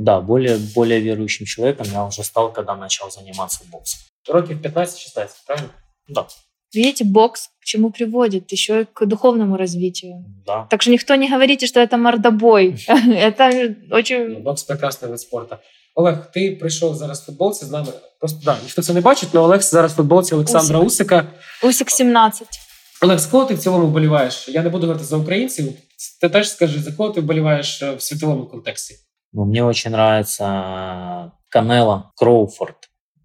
Да, 0.00 0.20
более, 0.20 0.58
более 0.74 1.00
верующим 1.00 1.46
человеком 1.46 1.86
я 1.92 2.04
уже 2.06 2.24
стал, 2.24 2.52
когда 2.52 2.76
начал 2.76 3.10
заниматься 3.10 3.60
боксом. 3.72 4.00
Років 4.28 4.58
15-16, 4.62 5.28
правильно? 5.46 5.68
Да. 6.08 6.26
Видите, 6.74 7.04
бокс 7.04 7.46
к 7.46 7.64
чему 7.64 7.90
приводит? 7.90 8.52
Еще 8.52 8.80
и 8.80 8.84
к 8.84 9.06
духовному 9.06 9.56
развитию. 9.56 10.24
Да. 10.46 10.66
Так 10.70 10.82
что 10.82 10.90
никто 10.90 11.14
не 11.14 11.28
говорите, 11.30 11.66
что 11.66 11.80
это 11.80 11.96
мордобой. 11.96 12.74
Это 12.88 13.76
очень... 13.90 14.42
Бокс 14.42 14.64
прекрасный 14.64 15.08
вид 15.08 15.20
спорта. 15.20 15.60
Олег, 15.98 16.30
ти 16.32 16.50
прийшов 16.50 16.94
зараз 16.94 17.22
в 17.22 17.24
футболці 17.24 17.64
з 17.64 17.70
нами. 17.70 17.92
Просто 18.18 18.40
да, 18.44 18.56
ніхто 18.62 18.82
це 18.82 18.92
не 18.94 19.00
бачить, 19.00 19.28
але 19.32 19.44
Олег 19.44 19.62
зараз 19.62 19.92
в 19.92 19.96
футболці 19.96 20.34
Олександра 20.34 20.78
Усик. 20.78 20.86
Усика. 20.86 21.26
Усик 21.62 21.90
17. 21.90 22.48
Олег, 23.02 23.18
з 23.18 23.26
кого 23.26 23.44
ти 23.44 23.54
в 23.54 23.58
цілому 23.58 23.86
вболіваєш? 23.86 24.48
Я 24.48 24.62
не 24.62 24.68
буду 24.68 24.86
говорити 24.86 25.06
за 25.06 25.16
українців. 25.16 25.72
Ти 26.20 26.28
теж 26.28 26.50
скажи, 26.50 26.80
за 26.80 26.92
кого 26.92 27.10
ти 27.10 27.20
вболіваєш 27.20 27.82
в 27.82 28.00
світовому 28.00 28.46
контексті? 28.46 28.94
Ну, 29.32 29.44
мне 29.44 29.62
очень 29.62 29.92
нравится 29.92 31.32
Канело, 31.48 32.12
Кроуфорд. 32.16 32.76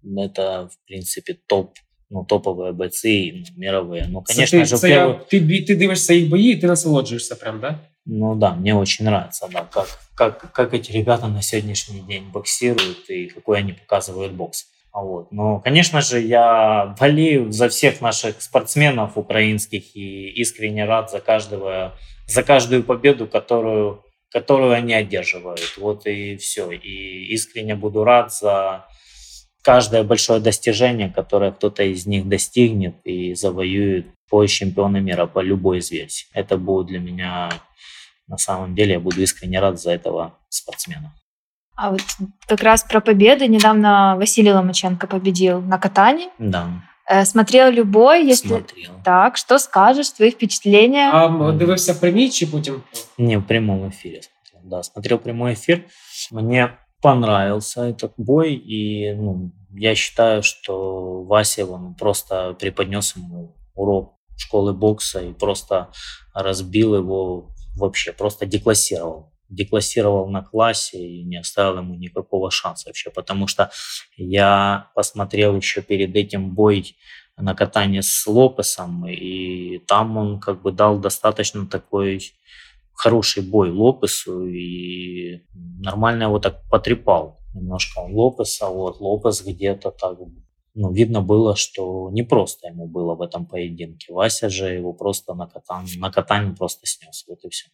Это, 0.04 0.64
в 0.64 0.76
принципе, 0.86 1.36
топ 1.46 1.70
ну, 2.10 2.24
топовые 2.24 2.72
бойцы, 2.72 3.44
мировые. 3.56 4.06
Ну, 4.08 4.22
конечно 4.22 4.58
це, 4.58 4.64
же, 4.64 4.76
це 4.78 4.88
первый... 4.88 5.18
я, 5.32 5.40
ты, 5.40 5.66
ты 5.66 5.76
дивишься 5.76 6.14
их 6.14 6.28
бои, 6.28 6.50
и 6.50 6.56
ты 6.56 6.66
насолоджуешься 6.66 7.36
прям, 7.36 7.60
да? 7.60 7.78
Ну 8.05 8.35
да, 8.35 8.53
мне 8.53 8.75
очень 8.75 9.05
нравится, 9.05 9.47
да, 9.51 9.67
как, 9.71 9.87
как, 10.15 10.51
как 10.51 10.73
эти 10.73 10.91
ребята 10.91 11.27
на 11.27 11.41
сегодняшний 11.41 12.01
день 12.01 12.29
боксируют 12.29 13.09
и 13.09 13.27
какой 13.27 13.59
они 13.59 13.73
показывают 13.73 14.33
бокс. 14.33 14.67
Вот. 14.93 15.31
Но, 15.31 15.59
конечно 15.59 15.99
же, 16.01 16.21
я 16.21 16.95
болею 16.97 17.51
за 17.51 17.67
всех 17.67 17.99
наших 17.99 18.41
спортсменов 18.41 19.17
украинских 19.17 19.95
и 19.95 20.29
искренне 20.29 20.85
рад 20.85 21.11
за 21.11 21.19
каждого, 21.19 21.97
за 22.27 22.43
каждую 22.43 22.83
победу, 22.83 23.27
которую, 23.27 24.05
которую 24.31 24.71
они 24.71 24.93
одерживают. 24.93 25.75
Вот 25.77 26.07
и 26.07 26.37
все. 26.37 26.71
И 26.71 27.25
искренне 27.33 27.75
буду 27.75 28.05
рад 28.05 28.31
за 28.31 28.85
каждое 29.65 30.03
большое 30.03 30.39
достижение, 30.39 31.09
которое 31.09 31.51
кто-то 31.51 31.83
из 31.83 32.05
них 32.05 32.29
достигнет 32.29 32.95
и 33.03 33.33
завоюет 33.33 34.05
пояс 34.29 34.51
чемпиона 34.51 34.97
мира 34.97 35.25
по 35.25 35.39
любой 35.39 35.79
из 35.79 35.91
версий. 35.91 36.27
Это 36.33 36.57
будет 36.57 36.87
для 36.87 36.99
меня, 36.99 37.49
на 38.27 38.37
самом 38.37 38.75
деле, 38.75 38.93
я 38.93 38.99
буду 38.99 39.21
искренне 39.21 39.59
рад 39.59 39.79
за 39.81 39.91
этого 39.91 40.37
спортсмена. 40.49 41.11
А 41.75 41.89
вот 41.89 42.01
как 42.47 42.61
раз 42.61 42.83
про 42.83 43.01
победы. 43.01 43.47
Недавно 43.47 44.15
Василий 44.17 44.53
Ломаченко 44.53 45.07
победил 45.07 45.61
на 45.61 45.77
катании. 45.77 46.29
Да. 46.37 46.67
Э, 47.07 47.25
смотрел 47.25 47.71
любой, 47.71 48.23
если 48.23 48.47
Смотрел. 48.47 48.91
так, 49.03 49.35
что 49.35 49.57
скажешь, 49.59 50.09
твои 50.11 50.31
впечатления? 50.31 51.09
А 51.11 51.51
дивився 51.51 51.93
в 51.93 51.99
прямій 51.99 52.29
чи 52.29 52.45
потім? 52.47 52.81
Не, 53.17 53.37
в 53.37 53.43
прямом 53.43 53.89
эфире 53.89 54.21
смотрел. 54.21 54.69
Да, 54.69 54.83
смотрел 54.83 55.17
прямой 55.17 55.53
эфир. 55.53 55.81
Мне 56.31 56.69
понравился 57.05 57.83
этот 57.83 58.13
бой, 58.17 58.55
и 58.55 59.13
ну, 59.13 59.51
я 59.69 59.93
считаю, 59.93 60.41
что 60.41 61.21
Вася 61.21 61.63
он 61.63 61.93
просто 61.93 62.55
преподнес 62.59 63.15
ему 63.15 63.55
урок 63.75 64.15
школы 64.35 64.73
бокса 64.73 65.21
и 65.21 65.31
просто 65.31 65.91
разбил 66.33 66.95
его 66.95 67.51
вообще, 67.77 68.11
просто 68.11 68.47
деклассировал. 68.47 69.31
Деклассировал 69.49 70.27
на 70.29 70.41
классе 70.41 70.97
и 70.97 71.23
не 71.23 71.37
оставил 71.37 71.77
ему 71.77 71.93
никакого 71.93 72.49
шанса 72.49 72.89
вообще, 72.89 73.11
потому 73.11 73.45
что 73.45 73.69
я 74.17 74.89
посмотрел 74.95 75.55
еще 75.55 75.83
перед 75.83 76.15
этим 76.15 76.55
бой 76.55 76.95
на 77.37 77.53
катание 77.53 78.01
с 78.01 78.25
Лопесом, 78.25 79.07
и 79.07 79.77
там 79.87 80.17
он 80.17 80.39
как 80.39 80.63
бы 80.63 80.71
дал 80.71 80.97
достаточно 80.97 81.67
такой 81.67 82.33
хороший 82.95 83.43
бой 83.43 83.71
Лопесу 83.71 84.47
и 84.47 85.43
нормально 85.53 86.23
его 86.23 86.39
так 86.39 86.61
потрепал 86.69 87.39
немножко 87.53 87.99
Лопеса. 87.99 88.67
Вот 88.67 88.99
Лопес 88.99 89.43
где-то 89.43 89.91
так 89.91 90.17
ну, 90.75 90.91
видно 90.91 91.21
было, 91.21 91.55
что 91.55 92.09
не 92.11 92.23
просто 92.23 92.67
ему 92.67 92.87
было 92.87 93.15
в 93.15 93.21
этом 93.21 93.45
поединке. 93.45 94.13
Вася 94.13 94.49
же 94.49 94.65
его 94.73 94.93
просто 94.93 95.33
на 95.33 95.47
катании, 95.47 95.97
на 95.97 96.11
катании 96.11 96.53
просто 96.53 96.85
снес. 96.85 97.23
Вот 97.27 97.39
и 97.45 97.49
все. 97.49 97.67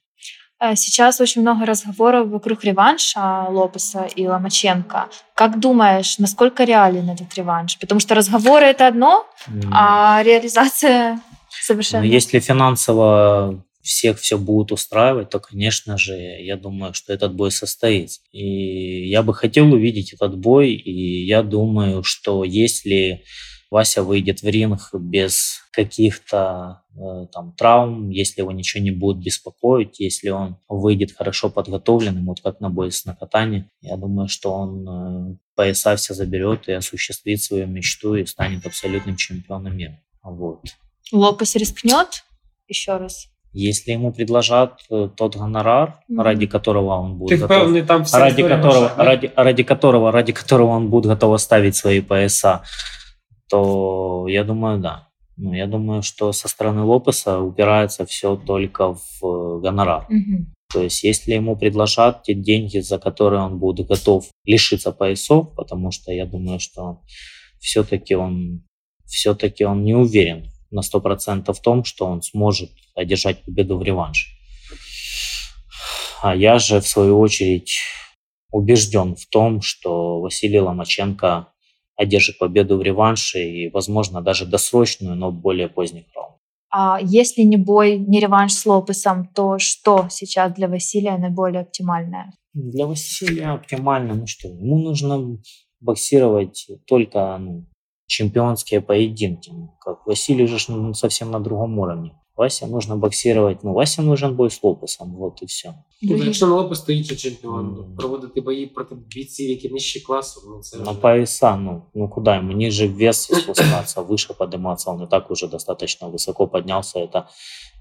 Э, 0.59 0.75
сейчас 0.75 1.19
очень 1.19 1.41
много 1.41 1.65
разговоров 1.65 2.27
вокруг 2.27 2.63
реванша 2.63 3.47
Лопеса 3.49 4.07
и 4.15 4.27
Ломаченко. 4.27 5.09
Как 5.33 5.59
думаешь, 5.59 6.19
насколько 6.19 6.63
реален 6.63 7.09
этот 7.09 7.33
реванш? 7.33 7.79
Потому 7.79 7.99
что 7.99 8.13
разговоры 8.13 8.65
это 8.65 8.87
одно, 8.87 9.25
mm. 9.47 9.69
а 9.71 10.21
реализация 10.23 11.19
совершенно... 11.49 12.03
Ну, 12.03 12.09
если 12.09 12.39
финансово 12.39 13.63
всех 13.83 14.19
все 14.19 14.37
будет 14.37 14.71
устраивать, 14.71 15.29
то, 15.29 15.39
конечно 15.39 15.97
же, 15.97 16.13
я 16.15 16.57
думаю, 16.57 16.93
что 16.93 17.13
этот 17.13 17.33
бой 17.35 17.51
состоится. 17.51 18.21
И 18.31 19.09
я 19.09 19.23
бы 19.23 19.33
хотел 19.33 19.71
увидеть 19.73 20.13
этот 20.13 20.37
бой, 20.37 20.73
и 20.73 21.25
я 21.25 21.43
думаю, 21.43 22.03
что 22.03 22.43
если 22.43 23.23
Вася 23.71 24.03
выйдет 24.03 24.41
в 24.41 24.47
ринг 24.47 24.89
без 24.93 25.61
каких-то 25.71 26.83
э, 26.93 27.27
там 27.31 27.53
травм, 27.53 28.09
если 28.09 28.41
его 28.41 28.51
ничего 28.51 28.83
не 28.83 28.91
будет 28.91 29.23
беспокоить, 29.23 30.01
если 30.01 30.29
он 30.29 30.57
выйдет 30.67 31.13
хорошо 31.13 31.49
подготовленным, 31.49 32.25
вот 32.25 32.41
как 32.41 32.59
на 32.59 32.69
бой 32.69 32.91
с 32.91 33.05
накатанием, 33.05 33.69
я 33.81 33.95
думаю, 33.95 34.27
что 34.27 34.51
он 34.51 34.87
э, 35.31 35.37
пояса 35.55 35.95
все 35.95 36.13
заберет 36.13 36.67
и 36.67 36.73
осуществит 36.73 37.41
свою 37.41 37.65
мечту 37.65 38.15
и 38.15 38.25
станет 38.25 38.65
абсолютным 38.65 39.15
чемпионом 39.15 39.77
мира. 39.77 40.01
Вот. 40.21 40.63
Лопес 41.13 41.55
рискнет 41.55 42.25
еще 42.67 42.97
раз? 42.97 43.30
Если 43.53 43.91
ему 43.91 44.13
предложат 44.13 44.79
э, 44.89 45.09
тот 45.15 45.35
гонорар, 45.35 45.99
mm-hmm. 46.09 46.23
ради 46.23 46.47
которого 46.47 46.95
он 46.95 47.17
будет 47.17 47.29
Ты 47.29 47.37
готов, 47.37 47.63
певный, 47.63 47.81
там 47.81 48.05
ради 48.13 48.43
которого, 48.43 48.91
да? 48.95 49.03
ради, 49.03 49.31
ради 49.35 49.63
которого, 49.63 50.11
ради 50.11 50.31
которого 50.31 50.69
он 50.69 50.89
будет 50.89 51.07
готов 51.07 51.33
оставить 51.33 51.75
свои 51.75 51.99
пояса, 51.99 52.63
то 53.49 54.25
я 54.29 54.45
думаю, 54.45 54.79
да. 54.79 55.09
Ну, 55.35 55.53
я 55.53 55.67
думаю, 55.67 56.01
что 56.01 56.31
со 56.31 56.47
стороны 56.47 56.83
Лопеса 56.83 57.39
упирается 57.39 58.05
все 58.05 58.37
только 58.37 58.93
в 58.93 59.23
э, 59.23 59.59
гонорар. 59.61 60.07
Mm-hmm. 60.09 60.45
То 60.73 60.83
есть, 60.83 61.03
если 61.03 61.33
ему 61.33 61.57
предложат 61.57 62.23
те 62.23 62.33
деньги, 62.33 62.79
за 62.79 62.99
которые 62.99 63.41
он 63.41 63.59
будет 63.59 63.87
готов 63.87 64.29
лишиться 64.45 64.93
поясов, 64.93 65.53
потому 65.55 65.91
что 65.91 66.13
я 66.13 66.25
думаю, 66.25 66.59
что 66.59 67.01
все-таки 67.59 68.15
он, 68.15 68.63
все-таки 69.05 69.65
он 69.65 69.83
не 69.83 69.93
уверен 69.93 70.50
на 70.71 70.81
100% 70.81 71.53
в 71.53 71.61
том, 71.61 71.83
что 71.83 72.05
он 72.05 72.21
сможет 72.21 72.71
одержать 72.95 73.43
победу 73.43 73.77
в 73.77 73.83
реванше. 73.83 74.29
А 76.21 76.35
я 76.35 76.59
же, 76.59 76.79
в 76.79 76.87
свою 76.87 77.19
очередь, 77.19 77.79
убежден 78.51 79.15
в 79.15 79.25
том, 79.27 79.61
что 79.61 80.21
Василий 80.21 80.59
Ломаченко 80.59 81.47
одержит 81.95 82.37
победу 82.37 82.77
в 82.77 82.81
реванше 82.81 83.39
и, 83.39 83.69
возможно, 83.69 84.21
даже 84.21 84.45
досрочную, 84.45 85.15
но 85.15 85.31
более 85.31 85.67
поздних 85.67 86.05
раунд. 86.15 86.37
А 86.73 86.99
если 87.01 87.41
не 87.41 87.57
бой, 87.57 87.97
не 87.97 88.19
реванш 88.19 88.53
с 88.53 88.65
Лопесом, 88.65 89.27
то 89.27 89.59
что 89.59 90.07
сейчас 90.09 90.53
для 90.53 90.67
Василия 90.67 91.17
наиболее 91.17 91.61
оптимальное? 91.61 92.33
Для 92.53 92.85
Василия 92.85 93.53
оптимально, 93.53 94.13
ну 94.13 94.27
что, 94.27 94.47
ему 94.47 94.79
нужно 94.79 95.37
боксировать 95.81 96.67
только 96.87 97.37
ну, 97.39 97.65
чемпионские 98.10 98.80
поединки. 98.80 99.52
Как 99.80 100.06
Василий 100.06 100.46
же 100.46 100.72
ну, 100.72 100.94
совсем 100.94 101.30
на 101.30 101.40
другом 101.40 101.78
уровне. 101.78 102.12
Вася 102.36 102.66
нужно 102.66 102.96
боксировать. 102.96 103.64
Ну, 103.64 103.72
Вася 103.72 104.02
нужен 104.02 104.36
бой 104.36 104.50
з 104.50 104.62
Лопесом, 104.62 105.14
вот 105.18 105.42
і 105.42 105.46
все. 105.46 105.74
Ну, 106.02 106.16
якщо 106.16 106.46
на 106.46 106.54
Лопес 106.54 106.78
стоїть 106.78 107.18
чемпіон, 107.18 107.66
mm. 107.66 107.96
проводити 107.96 108.40
бої 108.40 108.66
проти 108.66 108.94
бійців, 108.94 109.50
які 109.50 109.68
нижче 109.68 110.00
класу, 110.04 110.40
ну 110.46 110.60
це 110.60 110.78
на 110.78 110.94
пояса, 110.94 111.56
ну, 111.56 111.82
ну 111.94 112.08
куда 112.08 112.36
ему 112.36 112.52
ниже 112.52 112.88
вес 112.88 113.22
спускаться, 113.22 114.02
выше 114.02 114.34
подниматься, 114.34 114.90
он 114.90 115.02
и 115.02 115.06
так 115.06 115.30
уже 115.30 115.48
достаточно 115.48 116.08
высоко 116.08 116.46
поднялся, 116.46 116.98
это 116.98 117.24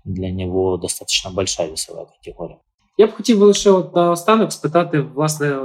для 0.05 0.31
него 0.31 0.77
достаточно 0.77 1.31
большая 1.31 1.69
весовая 1.69 2.05
категория. 2.05 2.57
Я 2.97 3.07
б 3.07 3.11
хотів 3.11 3.41
лише 3.41 3.71
от 3.71 3.95
наостанок 3.95 4.51
спитати, 4.51 5.01
власне, 5.01 5.59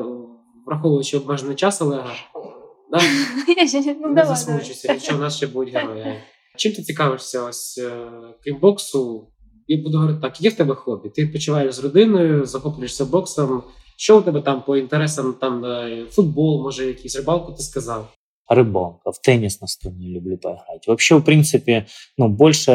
враховуючи 0.66 1.18
обмежений 1.18 1.56
час 1.56 1.82
Олега, 1.82 2.10
да? 2.91 3.01
ну, 4.01 4.07
не 4.07 4.25
засмучуйся, 4.25 4.93
якщо 4.93 5.15
в 5.17 5.19
нас 5.19 5.37
ще 5.37 5.47
будуть 5.47 5.73
герої. 5.73 6.21
Чим 6.57 6.73
ти 6.73 6.81
цікавишся 6.81 7.43
ось 7.43 7.77
е, 7.77 7.91
крім 8.43 8.57
боксу? 8.57 9.27
Я 9.67 9.83
буду 9.83 9.97
говорити 9.97 10.21
так, 10.21 10.41
є 10.41 10.49
в 10.49 10.53
тебе 10.53 10.75
хобі? 10.75 11.09
Ти 11.09 11.23
відпочиваєш 11.23 11.75
з 11.75 11.79
родиною, 11.79 12.45
захоплюєшся 12.45 13.05
боксом. 13.05 13.63
Що 13.97 14.19
у 14.19 14.21
тебе 14.21 14.41
там 14.41 14.61
по 14.61 14.77
інтересам? 14.77 15.35
Там 15.41 15.65
е, 15.65 16.05
футбол, 16.09 16.63
може, 16.63 16.85
якийсь 16.85 17.15
рибалку 17.15 17.51
ти 17.51 17.63
сказав? 17.63 18.13
Рыбалка, 18.47 19.11
в 19.11 19.19
теннис 19.21 19.59
настольный 19.61 20.13
люблю 20.13 20.37
поиграть. 20.37 20.87
Вообще, 20.87 21.15
в 21.15 21.23
принципе, 21.23 21.85
ну, 22.17 22.27
больше 22.27 22.71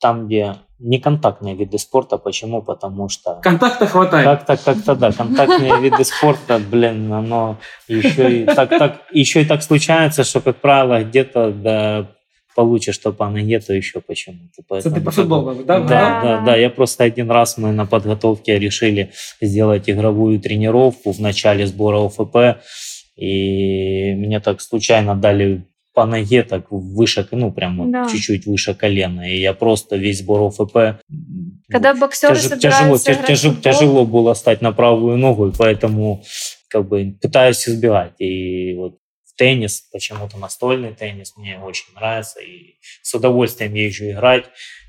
там, 0.00 0.26
где 0.26 0.56
неконтактные 0.78 1.54
виды 1.54 1.78
спорта. 1.78 2.18
Почему? 2.18 2.62
Потому 2.62 3.08
что... 3.08 3.40
Контакта 3.42 3.86
хватает. 3.86 4.24
Как-то, 4.24 4.56
как-то, 4.56 4.94
да. 4.94 5.12
Контактные 5.12 5.80
виды 5.80 6.04
спорта, 6.04 6.58
блин, 6.58 7.12
оно 7.12 7.58
еще 7.88 8.42
и 8.42 8.44
так, 8.44 8.68
так, 8.70 9.00
еще 9.12 9.42
и 9.42 9.44
так 9.44 9.62
случается, 9.62 10.24
что, 10.24 10.40
как 10.40 10.56
правило, 10.56 11.02
где-то 11.02 11.50
да, 11.50 12.08
получишь 12.54 12.98
то 12.98 13.12
по 13.12 13.28
ноге, 13.28 13.60
то 13.60 13.72
еще 13.72 14.00
почему-то. 14.00 14.62
Поэтому, 14.68 14.94
Это 14.94 15.00
ты 15.00 15.04
по 15.04 15.10
футболу, 15.10 15.54
да? 15.64 15.80
Да, 15.80 15.86
да, 15.86 16.22
да, 16.22 16.40
да. 16.44 16.56
Я 16.56 16.70
просто 16.70 17.04
один 17.04 17.30
раз 17.30 17.58
мы 17.58 17.72
на 17.72 17.86
подготовке 17.86 18.58
решили 18.58 19.12
сделать 19.40 19.88
игровую 19.88 20.40
тренировку 20.40 21.12
в 21.12 21.20
начале 21.20 21.66
сбора 21.66 22.06
ОФП, 22.06 22.60
и 23.16 24.14
мне 24.14 24.40
так 24.40 24.60
случайно 24.60 25.14
дали 25.14 25.66
по 25.96 26.04
ноге 26.04 26.42
так 26.42 26.66
выше, 26.70 27.26
ну, 27.30 27.50
прям 27.50 27.90
да. 27.90 28.06
чуть-чуть 28.06 28.44
выше 28.44 28.74
колена. 28.74 29.32
И 29.32 29.40
я 29.40 29.54
просто 29.54 29.96
весь 29.96 30.18
сбор 30.18 30.42
ОФП... 30.42 31.00
Когда 31.70 31.94
боксеры 31.94 32.36
тяж, 32.36 32.60
тяжело, 32.60 32.98
тяжело, 32.98 33.54
тяжело 33.54 34.04
было 34.04 34.34
стать 34.34 34.60
на 34.60 34.72
правую 34.72 35.16
ногу, 35.16 35.48
и 35.48 35.52
поэтому 35.56 36.22
как 36.68 36.86
бы 36.86 37.16
пытаюсь 37.22 37.66
избегать. 37.66 38.12
И 38.20 38.74
вот 38.74 38.98
теннис, 39.38 39.88
почему-то 39.90 40.36
настольный 40.36 40.92
теннис 40.92 41.32
мне 41.38 41.58
очень 41.58 41.94
нравится. 41.94 42.40
И 42.40 42.74
с 43.02 43.14
удовольствием 43.14 43.72
езжу 43.72 44.10
играть 44.10 44.44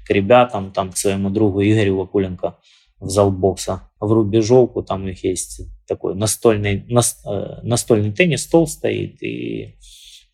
к 0.06 0.10
ребятам, 0.10 0.74
там, 0.74 0.92
к 0.92 0.98
своему 0.98 1.30
другу 1.30 1.62
Игорю 1.62 2.00
Вакуленко 2.00 2.58
в 3.00 3.10
зал 3.10 3.32
бокса. 3.32 3.90
В 4.02 4.12
Рубежовку 4.12 4.84
там 4.84 5.04
у 5.04 5.06
них 5.06 5.24
есть 5.24 5.62
такой 5.88 6.16
настольный, 6.16 6.84
нас, 6.90 7.22
э, 7.26 7.62
настольный 7.64 8.12
теннис, 8.12 8.44
стол 8.44 8.68
стоит, 8.68 9.24
и 9.24 9.78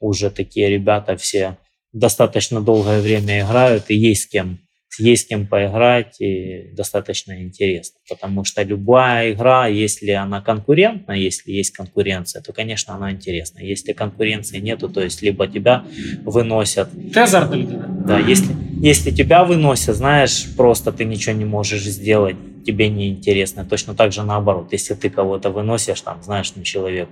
уже 0.03 0.29
такие 0.29 0.69
ребята 0.69 1.17
все 1.17 1.57
достаточно 1.91 2.61
долгое 2.61 3.01
время 3.01 3.41
играют, 3.41 3.85
и 3.89 3.95
есть 3.95 4.23
с 4.23 4.27
кем 4.27 4.59
есть 4.99 5.23
с 5.23 5.27
кем 5.27 5.47
поиграть 5.47 6.19
и 6.19 6.71
достаточно 6.73 7.41
интересно. 7.41 7.99
Потому 8.07 8.43
что 8.43 8.61
любая 8.63 9.31
игра, 9.31 9.67
если 9.67 10.11
она 10.11 10.41
конкурентна, 10.41 11.13
если 11.13 11.51
есть 11.51 11.71
конкуренция, 11.71 12.41
то, 12.41 12.53
конечно, 12.53 12.93
она 12.93 13.11
интересна. 13.11 13.59
Если 13.59 13.93
конкуренции 13.93 14.59
нету, 14.59 14.89
то 14.89 15.01
есть 15.01 15.21
либо 15.21 15.47
тебя 15.47 15.85
выносят... 16.23 16.89
Азартный 17.15 17.63
да? 17.63 17.87
Да, 18.05 18.19
если, 18.19 18.53
если 18.81 19.11
тебя 19.11 19.45
выносят, 19.45 19.95
знаешь, 19.95 20.45
просто 20.55 20.91
ты 20.91 21.05
ничего 21.05 21.35
не 21.35 21.45
можешь 21.45 21.83
сделать, 21.83 22.35
тебе 22.65 22.89
неинтересно. 22.89 23.65
Точно 23.65 23.95
так 23.95 24.11
же 24.11 24.23
наоборот. 24.23 24.69
Если 24.71 24.93
ты 24.93 25.09
кого-то 25.09 25.49
выносишь, 25.49 26.01
там, 26.01 26.21
знаешь, 26.23 26.53
ну, 26.55 26.63
человек 26.63 27.09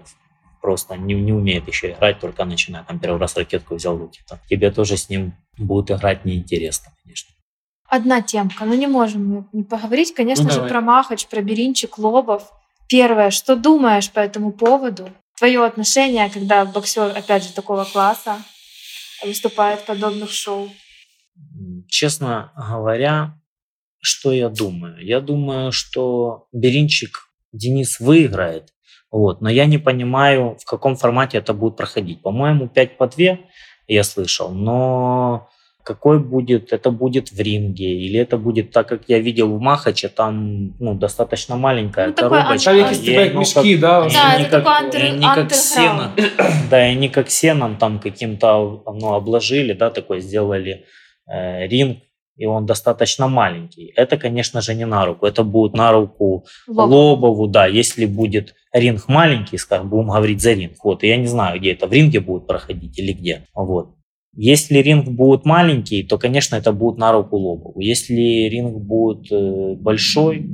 просто 0.62 0.96
не, 0.96 1.14
не 1.14 1.34
умеет 1.34 1.68
еще 1.68 1.92
играть, 1.92 2.20
только 2.20 2.46
начинает, 2.46 2.88
там, 2.88 3.00
первый 3.00 3.20
раз 3.20 3.36
ракетку 3.36 3.76
взял 3.76 3.98
в 3.98 4.02
руки, 4.02 4.22
то 4.28 4.40
тебе 4.50 4.72
тоже 4.72 4.98
с 4.98 5.10
ним 5.10 5.34
будет 5.58 5.92
играть 5.92 6.26
неинтересно, 6.26 6.92
конечно 7.04 7.32
одна 7.92 8.22
темка, 8.22 8.64
ну 8.64 8.74
не 8.74 8.88
можем 8.88 9.50
не 9.52 9.64
поговорить, 9.64 10.16
конечно 10.16 10.46
ну, 10.46 10.52
же, 10.52 10.62
про 10.64 10.80
Махач, 10.80 11.28
про 11.28 11.42
Беринчик, 11.42 11.98
Лобов. 11.98 12.50
Первое, 12.88 13.32
что 13.32 13.58
думаешь 13.58 14.10
по 14.10 14.20
этому 14.20 14.54
поводу? 14.54 15.10
Твое 15.38 15.66
отношение, 15.66 16.30
когда 16.30 16.64
боксер, 16.64 17.12
опять 17.16 17.44
же, 17.44 17.54
такого 17.54 17.84
класса 17.84 18.38
выступает 19.26 19.82
в 19.82 19.86
подобных 19.86 20.32
шоу? 20.32 20.70
Честно 21.90 22.54
говоря, 22.56 23.38
что 24.00 24.32
я 24.32 24.48
думаю? 24.48 25.06
Я 25.06 25.20
думаю, 25.20 25.74
что 25.74 26.48
Беринчик 26.54 27.28
Денис 27.52 28.00
выиграет, 28.00 28.70
вот, 29.12 29.42
но 29.42 29.50
я 29.50 29.66
не 29.66 29.78
понимаю, 29.78 30.58
в 30.60 30.66
каком 30.66 30.96
формате 30.96 31.38
это 31.38 31.54
будет 31.54 31.76
проходить. 31.76 32.22
По-моему, 32.22 32.68
5 32.68 32.98
по 32.98 33.08
2 33.08 33.38
я 33.88 34.04
слышал, 34.04 34.52
но 34.52 35.50
какой 35.84 36.20
будет, 36.20 36.74
это 36.74 36.92
будет 36.92 37.30
в 37.32 37.40
ринге, 37.40 37.94
или 37.94 38.20
это 38.20 38.38
будет 38.38 38.72
так, 38.72 38.88
как 38.88 39.02
я 39.08 39.20
видел 39.20 39.54
в 39.54 39.60
Махаче, 39.60 40.08
там 40.10 40.74
ну, 40.80 40.94
достаточно 40.94 41.58
маленькая 41.58 42.08
ну, 42.08 42.14
коробочка. 42.14 42.72
Там 42.72 43.34
ну, 43.34 43.40
мешки, 43.40 43.78
да? 43.78 44.08
Да, 44.10 44.36
это 44.36 44.50
как, 44.50 44.64
такой 44.64 44.74
антер, 44.78 45.14
не 45.14 45.36
как 45.36 45.54
сеном, 45.54 46.12
Да, 46.70 46.88
и 46.88 46.96
не 46.96 47.10
как 47.10 47.30
сеном 47.30 47.78
там 47.78 48.00
каким-то 48.00 48.84
ну, 48.86 49.14
обложили, 49.14 49.74
да, 49.74 49.90
такой 49.90 50.22
сделали 50.22 50.86
э, 51.28 51.68
ринг, 51.68 51.98
и 52.36 52.46
он 52.46 52.66
достаточно 52.66 53.28
маленький. 53.28 53.94
Это, 53.96 54.18
конечно 54.18 54.62
же, 54.62 54.74
не 54.74 54.86
на 54.86 55.06
руку. 55.06 55.26
Это 55.26 55.44
будет 55.44 55.74
на 55.74 55.92
руку 55.92 56.46
Лобову, 56.68 56.96
Лобову 56.96 57.48
да. 57.48 57.68
Если 57.68 58.06
будет 58.06 58.56
ринг 58.74 59.08
маленький, 59.08 59.58
скажем, 59.58 59.90
будем 59.90 60.08
говорить 60.08 60.42
за 60.42 60.54
ринг. 60.54 60.84
Вот, 60.84 61.04
и 61.04 61.08
я 61.08 61.18
не 61.18 61.28
знаю, 61.28 61.60
где 61.60 61.74
это, 61.74 61.88
в 61.88 61.94
ринге 61.94 62.20
будет 62.20 62.48
проходить 62.48 62.98
или 62.98 63.14
где. 63.14 63.46
Вот. 63.54 63.96
Если 64.34 64.78
ринг 64.78 65.10
будет 65.10 65.46
маленький, 65.46 66.04
то, 66.04 66.18
конечно, 66.18 66.56
это 66.56 66.72
будет 66.72 66.98
на 66.98 67.12
руку 67.12 67.38
Лобову. 67.38 67.80
Если 67.82 68.48
ринг 68.50 68.78
будет 68.78 69.32
э, 69.32 69.76
большой, 69.76 70.50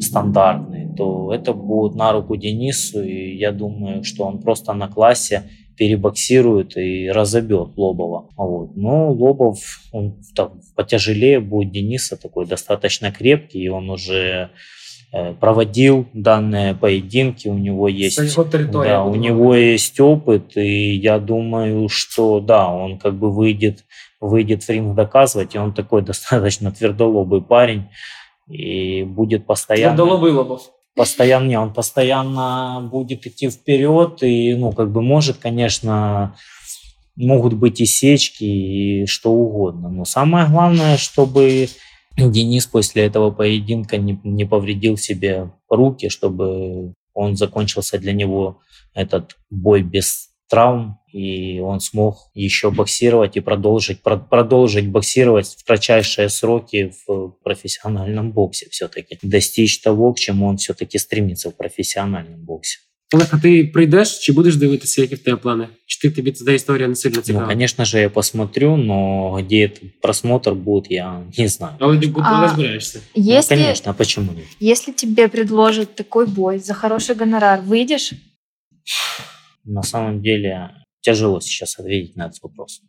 стандартный, 0.00 0.94
то 0.94 1.32
это 1.32 1.54
будет 1.54 1.94
на 1.94 2.12
руку 2.12 2.36
Денису. 2.36 3.02
И 3.02 3.36
я 3.36 3.52
думаю, 3.52 4.04
что 4.04 4.24
он 4.24 4.40
просто 4.40 4.72
на 4.74 4.88
классе 4.88 5.44
перебоксирует 5.76 6.76
и 6.76 7.08
разобьет 7.08 7.76
Лобова. 7.76 8.28
Вот. 8.36 8.76
Но 8.76 9.10
Лобов 9.12 9.58
он 9.92 10.20
так, 10.34 10.52
потяжелее 10.76 11.40
будет 11.40 11.72
Дениса, 11.72 12.16
такой 12.16 12.46
достаточно 12.46 13.10
крепкий, 13.10 13.64
и 13.64 13.68
он 13.68 13.88
уже 13.90 14.50
проводил 15.40 16.06
данные 16.14 16.74
поединки, 16.74 17.46
у 17.46 17.58
него 17.58 17.86
есть, 17.86 18.18
да, 18.72 19.04
у 19.04 19.14
него 19.14 19.54
есть 19.54 20.00
опыт, 20.00 20.56
и 20.56 20.94
я 20.94 21.18
думаю, 21.18 21.88
что 21.90 22.40
да, 22.40 22.68
он 22.68 22.98
как 22.98 23.14
бы 23.14 23.30
выйдет, 23.30 23.84
выйдет 24.20 24.62
в 24.62 24.70
ринг 24.70 24.94
доказывать, 24.94 25.54
и 25.54 25.58
он 25.58 25.74
такой 25.74 26.02
достаточно 26.02 26.72
твердолобый 26.72 27.42
парень, 27.42 27.88
и 28.48 29.02
будет 29.02 29.44
постоянно... 29.44 29.96
Твердолобый 29.96 30.32
Лобов. 30.32 30.62
Постоянно, 30.94 31.48
не, 31.48 31.58
он 31.58 31.72
постоянно 31.72 32.86
будет 32.90 33.26
идти 33.26 33.50
вперед, 33.50 34.22
и, 34.22 34.54
ну, 34.54 34.72
как 34.72 34.90
бы 34.90 35.02
может, 35.02 35.38
конечно, 35.38 36.36
могут 37.16 37.52
быть 37.54 37.80
и 37.82 37.86
сечки, 37.86 38.44
и 38.44 39.06
что 39.06 39.30
угодно, 39.30 39.90
но 39.90 40.04
самое 40.06 40.46
главное, 40.48 40.96
чтобы 40.96 41.68
Денис 42.16 42.66
после 42.66 43.04
этого 43.04 43.30
поединка 43.30 43.96
не, 43.96 44.20
не 44.24 44.44
повредил 44.44 44.96
себе 44.96 45.50
руки, 45.68 46.08
чтобы 46.08 46.94
он 47.14 47.36
закончился 47.36 47.98
для 47.98 48.12
него 48.12 48.60
этот 48.94 49.36
бой 49.50 49.82
без 49.82 50.28
травм, 50.48 50.98
и 51.10 51.60
он 51.60 51.80
смог 51.80 52.30
еще 52.34 52.70
боксировать 52.70 53.36
и 53.36 53.40
продолжить, 53.40 54.02
про, 54.02 54.18
продолжить 54.18 54.88
боксировать 54.88 55.46
в 55.46 55.64
кратчайшие 55.64 56.28
сроки 56.28 56.92
в 57.06 57.30
профессиональном 57.42 58.32
боксе 58.32 58.68
все-таки. 58.70 59.18
Достичь 59.22 59.80
того, 59.80 60.12
к 60.12 60.18
чему 60.18 60.46
он 60.46 60.58
все-таки 60.58 60.98
стремится 60.98 61.50
в 61.50 61.56
профессиональном 61.56 62.44
боксе. 62.44 62.80
Олег, 63.13 63.27
а 63.31 63.37
ти 63.39 63.63
прийдеш 63.73 64.19
чи 64.19 64.33
будеш 64.33 64.55
дивитися, 64.55 65.01
які 65.01 65.15
в 65.15 65.19
тебе 65.19 65.37
плани? 65.37 65.67
Чи 65.85 65.99
ти 66.09 66.15
тобі 66.15 66.31
ця 66.31 66.51
історія 66.51 66.87
не 66.87 66.95
сильно 66.95 67.15
Ну, 67.17 67.21
цікава? 67.23 67.47
конечно 67.47 67.85
же, 67.85 67.99
я 67.99 68.09
посмотрю, 68.09 68.77
но 68.77 69.31
где 69.41 69.65
этот 69.67 69.81
просмотр 70.01 70.51
будет, 70.53 70.91
я 70.91 71.23
не 71.37 71.47
знаю. 71.47 71.73
Але 71.79 71.97
ти 71.99 72.13
А, 72.15 72.41
не 72.41 72.49
збираєшся. 72.49 72.99
Ну, 73.15 73.23
Если, 73.37 73.55
конечно, 73.55 73.91
а 73.91 73.93
почему 73.93 74.31
нет? 74.33 74.45
если 74.61 74.93
тебе 74.93 75.27
предложат 75.27 75.95
такой 75.95 76.25
бой 76.25 76.59
за 76.59 76.73
хороший 76.73 77.15
гонорар, 77.15 77.61
выйдешь? 77.61 78.13
На 79.65 79.83
самом 79.83 80.21
деле 80.21 80.69
тяжело 81.01 81.41
сейчас 81.41 81.79
ответить 81.79 82.17
на 82.17 82.25
этот 82.27 82.41
вопрос. 82.43 82.81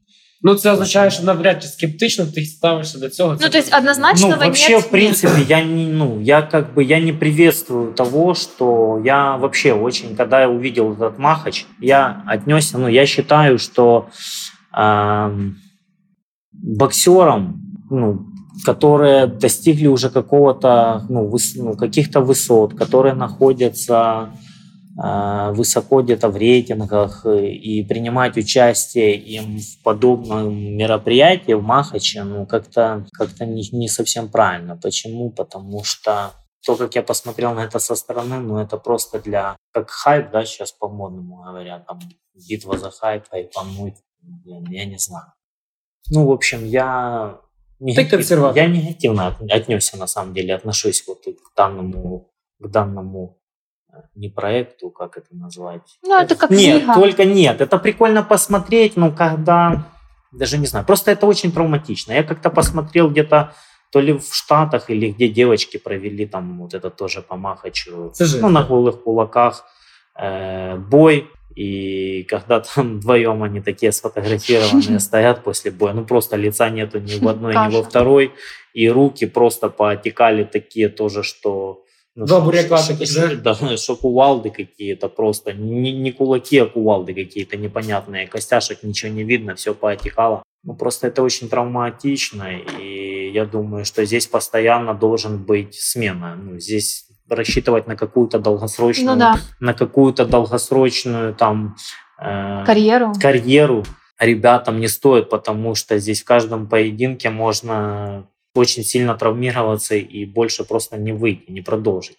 Ну, 0.46 0.56
це 0.56 0.72
означає, 0.72 1.12
що 1.12 1.24
навряд 1.24 1.62
чи 1.64 1.68
скептично 1.68 2.26
ти 2.26 2.46
ставишся 2.46 3.00
до 3.00 3.10
цього. 3.10 3.38
Ну, 3.42 3.50
то 3.50 3.58
есть 3.58 3.76
однозначно 3.78 4.28
Ну, 4.30 4.36
вообще, 4.46 4.74
нет, 4.76 4.84
в 4.86 4.90
принципе, 4.90 5.42
я 5.50 5.64
не, 5.64 5.86
ну, 5.88 6.22
я 6.22 6.42
как 6.42 6.76
бы, 6.76 6.82
я 6.84 7.00
не 7.00 7.14
приветствую 7.14 7.94
того, 7.94 8.34
что 8.36 9.02
я 9.06 9.36
вообще 9.38 9.74
очень, 9.74 10.16
когда 10.18 10.42
я 10.42 10.50
увидел 10.50 10.92
этот 10.94 11.18
Махач, 11.18 11.66
я 11.80 12.24
отнесся, 12.28 12.78
ну, 12.78 12.88
я 12.90 13.06
считаю, 13.06 13.58
что 13.58 14.08
эм, 14.78 15.56
боксерам, 16.52 17.62
ну, 17.90 18.26
которые 18.66 19.28
достигли 19.28 19.88
уже 19.88 20.10
какого-то, 20.10 21.06
ну, 21.10 21.28
выс- 21.30 21.56
ну, 21.58 21.76
каких-то 21.76 22.20
высот, 22.22 22.76
которые 22.76 23.14
находятся 23.16 23.94
э, 23.94 24.38
высоко 24.96 26.02
где-то 26.02 26.30
в 26.30 26.38
рейтингах 26.38 27.26
э, 27.26 27.48
и 27.48 27.84
принимать 27.84 28.38
участие 28.38 29.16
им 29.16 29.58
в 29.60 29.84
подобном 29.84 30.54
мероприятии 30.54 31.54
в 31.54 31.64
Махаче, 31.64 32.24
ну, 32.24 32.46
как-то 32.46 33.06
как 33.14 33.40
не, 33.40 33.68
не 33.72 33.88
совсем 33.88 34.30
правильно. 34.30 34.78
Почему? 34.78 35.32
Потому 35.32 35.84
что 35.84 36.32
то, 36.66 36.76
как 36.76 36.96
я 36.96 37.04
посмотрел 37.04 37.54
на 37.54 37.62
это 37.66 37.80
со 37.80 37.96
стороны, 37.96 38.40
ну, 38.40 38.58
это 38.58 38.78
просто 38.78 39.20
для... 39.20 39.58
Как 39.74 39.90
хайп, 39.90 40.32
да, 40.32 40.46
сейчас 40.46 40.72
по-модному 40.72 41.44
говорят, 41.44 41.86
там, 41.88 42.00
битва 42.48 42.78
за 42.78 42.92
хайп, 42.92 43.26
хайпануть, 43.30 43.96
блин, 44.22 44.66
я 44.70 44.86
не 44.86 44.98
знаю. 44.98 45.34
Ну, 46.10 46.28
в 46.28 46.32
общем, 46.32 46.66
я... 46.66 47.42
негатив- 47.80 48.10
консерватор. 48.10 48.58
я 48.58 48.68
негативно 48.68 49.28
от- 49.28 49.52
отнесся, 49.52 49.98
на 49.98 50.08
самом 50.08 50.34
деле, 50.34 50.56
отношусь 50.56 51.04
вот 51.08 51.24
к 51.26 51.56
данному, 51.58 52.32
к 52.60 52.68
данному 52.70 53.40
э, 53.42 53.43
не 54.16 54.30
проекту, 54.30 54.90
как 54.90 55.18
это 55.18 55.28
назвать, 55.32 56.00
Ну, 56.04 56.20
это 56.20 56.36
как 56.36 56.50
нет, 56.50 56.82
лига. 56.82 56.94
только 56.94 57.26
нет. 57.26 57.62
Это 57.62 57.78
прикольно 57.78 58.24
посмотреть, 58.24 58.98
но 58.98 59.12
когда... 59.12 59.88
Даже 60.32 60.58
не 60.58 60.66
знаю. 60.66 60.86
Просто 60.86 61.12
это 61.12 61.28
очень 61.28 61.52
травматично. 61.52 62.14
Я 62.14 62.24
как-то 62.24 62.50
посмотрел 62.50 63.10
где-то 63.10 63.54
то 63.92 64.00
ли 64.00 64.14
в 64.14 64.34
Штатах, 64.34 64.90
или 64.90 65.12
где 65.12 65.28
девочки 65.28 65.78
провели 65.78 66.26
там 66.26 66.60
вот 66.60 66.74
это 66.74 66.90
тоже 66.90 67.22
по 67.22 67.36
Махачу. 67.36 68.12
Ну, 68.20 68.50
на 68.50 68.64
голых 68.64 69.04
кулаках 69.04 69.66
э, 70.20 70.76
бой. 70.78 71.30
И 71.56 72.24
когда 72.24 72.62
там 72.62 72.98
вдвоем 72.98 73.44
они 73.44 73.62
такие 73.62 73.92
сфотографированные 73.92 75.00
стоят 75.00 75.44
после 75.44 75.70
боя, 75.70 75.94
ну 75.94 76.06
просто 76.06 76.36
лица 76.36 76.70
нету 76.70 77.00
ни 77.00 77.20
в 77.20 77.28
одной, 77.28 77.54
ни 77.54 77.72
во 77.72 77.84
второй. 77.84 78.34
И 78.74 78.90
руки 78.90 79.28
просто 79.28 79.70
поотекали 79.70 80.44
такие 80.44 80.90
тоже, 80.90 81.22
что... 81.22 81.83
ну, 82.16 82.26
Два 82.26 82.42
буряка 82.42 82.78
что- 82.78 82.98
таких, 82.98 83.42
да? 83.44 83.56
да, 83.60 83.78
что 83.78 83.96
кувалды 83.96 84.50
какие-то 84.52 85.10
просто. 85.10 85.54
Не, 85.54 85.92
не 85.94 86.12
кулаки, 86.12 86.60
а 86.60 86.66
кувалды 86.66 87.14
какие-то 87.14 87.58
непонятные. 87.58 88.28
Костяшек 88.28 88.84
ничего 88.84 89.12
не 89.12 89.24
видно, 89.24 89.56
все 89.56 89.74
поотекало. 89.74 90.44
Ну, 90.64 90.76
просто 90.76 91.08
это 91.08 91.22
очень 91.24 91.50
травматично, 91.50 92.48
и 92.80 93.32
я 93.34 93.46
думаю, 93.46 93.84
что 93.84 94.06
здесь 94.06 94.28
постоянно 94.28 94.94
должен 94.94 95.44
быть 95.44 95.76
смена. 95.76 96.36
Ну, 96.36 96.58
здесь 96.60 97.06
рассчитывать 97.28 97.88
на 97.88 97.96
какую-то 97.96 98.40
долгосрочную, 98.40 99.14
Ну 99.16 99.20
да, 99.20 99.36
на 99.60 99.74
какую-то 99.74 100.26
долгосрочную 100.26 101.34
там 101.34 101.76
э, 102.20 102.64
карьеру. 102.66 103.12
карьеру 103.22 103.84
ребятам 104.20 104.80
не 104.80 104.88
стоит, 104.88 105.30
потому 105.30 105.76
что 105.76 105.98
здесь 105.98 106.22
в 106.22 106.26
каждом 106.26 106.70
поединке 106.70 107.30
можно 107.30 108.28
очень 108.56 108.84
сильно 108.84 109.16
травмироваться 109.16 109.96
и 109.96 110.26
больше 110.26 110.64
просто 110.64 110.98
не 110.98 111.12
выйти, 111.12 111.52
не 111.52 111.62
продолжить. 111.62 112.18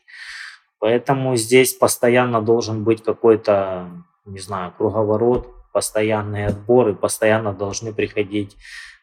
Поэтому 0.80 1.36
здесь 1.36 1.72
постоянно 1.72 2.42
должен 2.42 2.84
быть 2.84 3.02
какой-то, 3.02 3.88
не 4.26 4.40
знаю, 4.40 4.72
круговорот, 4.76 5.48
постоянные 5.72 6.48
отборы, 6.48 6.94
постоянно 6.94 7.52
должны 7.52 7.92
приходить 7.92 8.56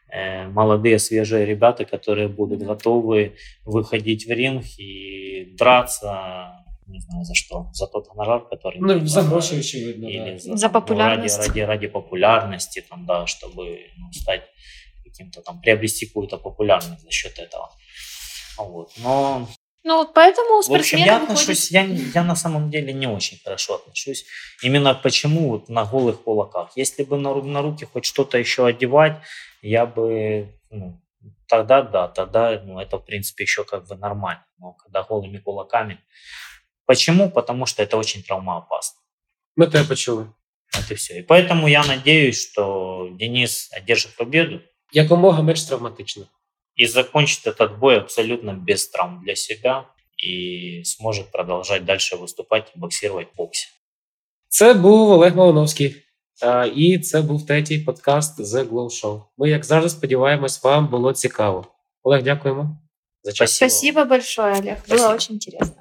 э, 0.09 0.47
молодые 0.47 0.99
свежие 0.99 1.45
ребята, 1.45 1.85
которые 1.85 2.27
будут 2.27 2.61
готовы 2.61 3.35
выходить 3.65 4.27
в 4.27 4.31
ринг 4.31 4.63
и 4.77 5.55
драться, 5.57 6.51
не 6.87 6.99
знаю 6.99 7.23
за 7.23 7.33
что, 7.33 7.69
за 7.73 7.87
тот 7.87 8.07
гонорар, 8.09 8.47
который 8.49 8.79
Ну, 8.79 9.07
за 9.07 9.21
гроші, 9.21 9.55
очевидно. 9.59 10.07
Или 10.07 10.31
да. 10.31 10.37
за, 10.37 10.57
За 10.57 10.69
там, 10.69 10.73
ну, 10.73 10.81
популярность. 10.81 11.39
ради, 11.39 11.59
ради, 11.59 11.65
ради 11.65 11.87
популярности, 11.87 12.83
там, 12.89 13.05
да, 13.05 13.25
чтобы 13.25 13.79
ну, 13.97 14.11
стать 14.11 14.43
каким-то 15.21 15.41
там, 15.41 15.61
приобрести 15.61 16.05
какую-то 16.07 16.37
популярность 16.37 17.01
за 17.03 17.11
счет 17.11 17.37
этого. 17.39 17.69
Вот. 18.57 18.91
Но, 18.97 19.47
Ну, 19.83 19.95
вот 19.97 20.13
поэтому 20.13 20.55
в 20.55 20.59
общем, 20.59 20.73
спортсмены 20.73 21.05
я 21.05 21.19
выходят- 21.19 21.31
отношусь, 21.41 21.71
я, 21.71 21.83
я 21.83 22.23
на 22.23 22.35
самом 22.35 22.69
деле 22.69 22.93
не 22.93 23.07
очень 23.07 23.39
хорошо 23.43 23.75
отношусь. 23.75 24.25
Именно 24.63 24.93
почему 24.93 25.49
вот 25.49 25.69
на 25.69 25.85
голых 25.85 26.23
кулаках. 26.23 26.71
Если 26.75 27.03
бы 27.03 27.17
на, 27.17 27.29
ру- 27.29 27.43
на 27.43 27.61
руки 27.61 27.85
хоть 27.85 28.05
что-то 28.05 28.37
еще 28.37 28.65
одевать, 28.67 29.17
я 29.61 29.85
бы, 29.85 30.47
ну, 30.69 31.01
тогда 31.47 31.81
да, 31.81 32.07
тогда, 32.07 32.61
ну, 32.63 32.79
это, 32.79 32.97
в 32.97 33.05
принципе, 33.05 33.43
еще 33.43 33.63
как 33.63 33.87
бы 33.87 33.95
нормально. 33.95 34.45
Но 34.59 34.73
когда 34.73 35.03
голыми 35.03 35.37
кулаками. 35.39 35.99
Почему? 36.85 37.29
Потому 37.31 37.65
что 37.65 37.81
это 37.83 37.97
очень 37.97 38.21
травмоопасно. 38.23 38.99
Ми 39.55 39.65
тебе 39.67 39.83
почули. 39.83 40.27
Вот 40.75 40.91
и 40.91 40.95
все. 40.95 41.19
И 41.19 41.21
поэтому 41.23 41.67
я 41.67 41.83
надеюсь, 41.83 42.49
что 42.51 43.09
Денис 43.11 43.69
одержит 43.73 44.15
победу 44.15 44.61
Якомога 44.92 45.42
менш 45.42 45.62
травматично. 45.64 46.26
и 46.76 46.86
закончит 46.86 47.46
этот 47.46 47.78
бой 47.78 47.98
абсолютно 47.98 48.52
без 48.52 48.88
травм 48.90 49.22
для 49.24 49.34
себя 49.34 49.86
и 50.18 50.84
сможет 50.84 51.32
продолжать 51.32 51.84
дальше 51.84 52.16
выступать 52.16 52.66
и 52.74 52.78
боксировать 52.78 53.28
в 53.32 53.36
боксе. 53.36 53.68
Це 54.48 54.74
був 54.74 55.10
Олег 55.10 55.36
Малиновський. 55.36 55.96
А, 56.42 56.66
І 56.76 56.98
це 56.98 57.20
був 57.22 57.46
третій 57.46 57.78
подкаст 57.78 58.40
The 58.40 58.68
Glow 58.68 58.88
Show. 59.04 59.22
Ми, 59.38 59.50
як 59.50 59.64
завжди, 59.64 59.90
сподіваємось, 59.90 60.62
вам 60.62 60.88
було 60.88 61.12
цікаво. 61.12 61.66
Олег, 62.02 62.22
дякуємо 62.22 62.76
за 63.22 63.32
час. 63.32 63.56
Спасибо. 63.56 63.70
Спасибо 63.70 64.04
большое, 64.04 64.52
Олег. 64.52 64.78
Было 64.78 64.86
Спасибо. 64.86 65.14
очень 65.14 65.34
интересно. 65.34 65.79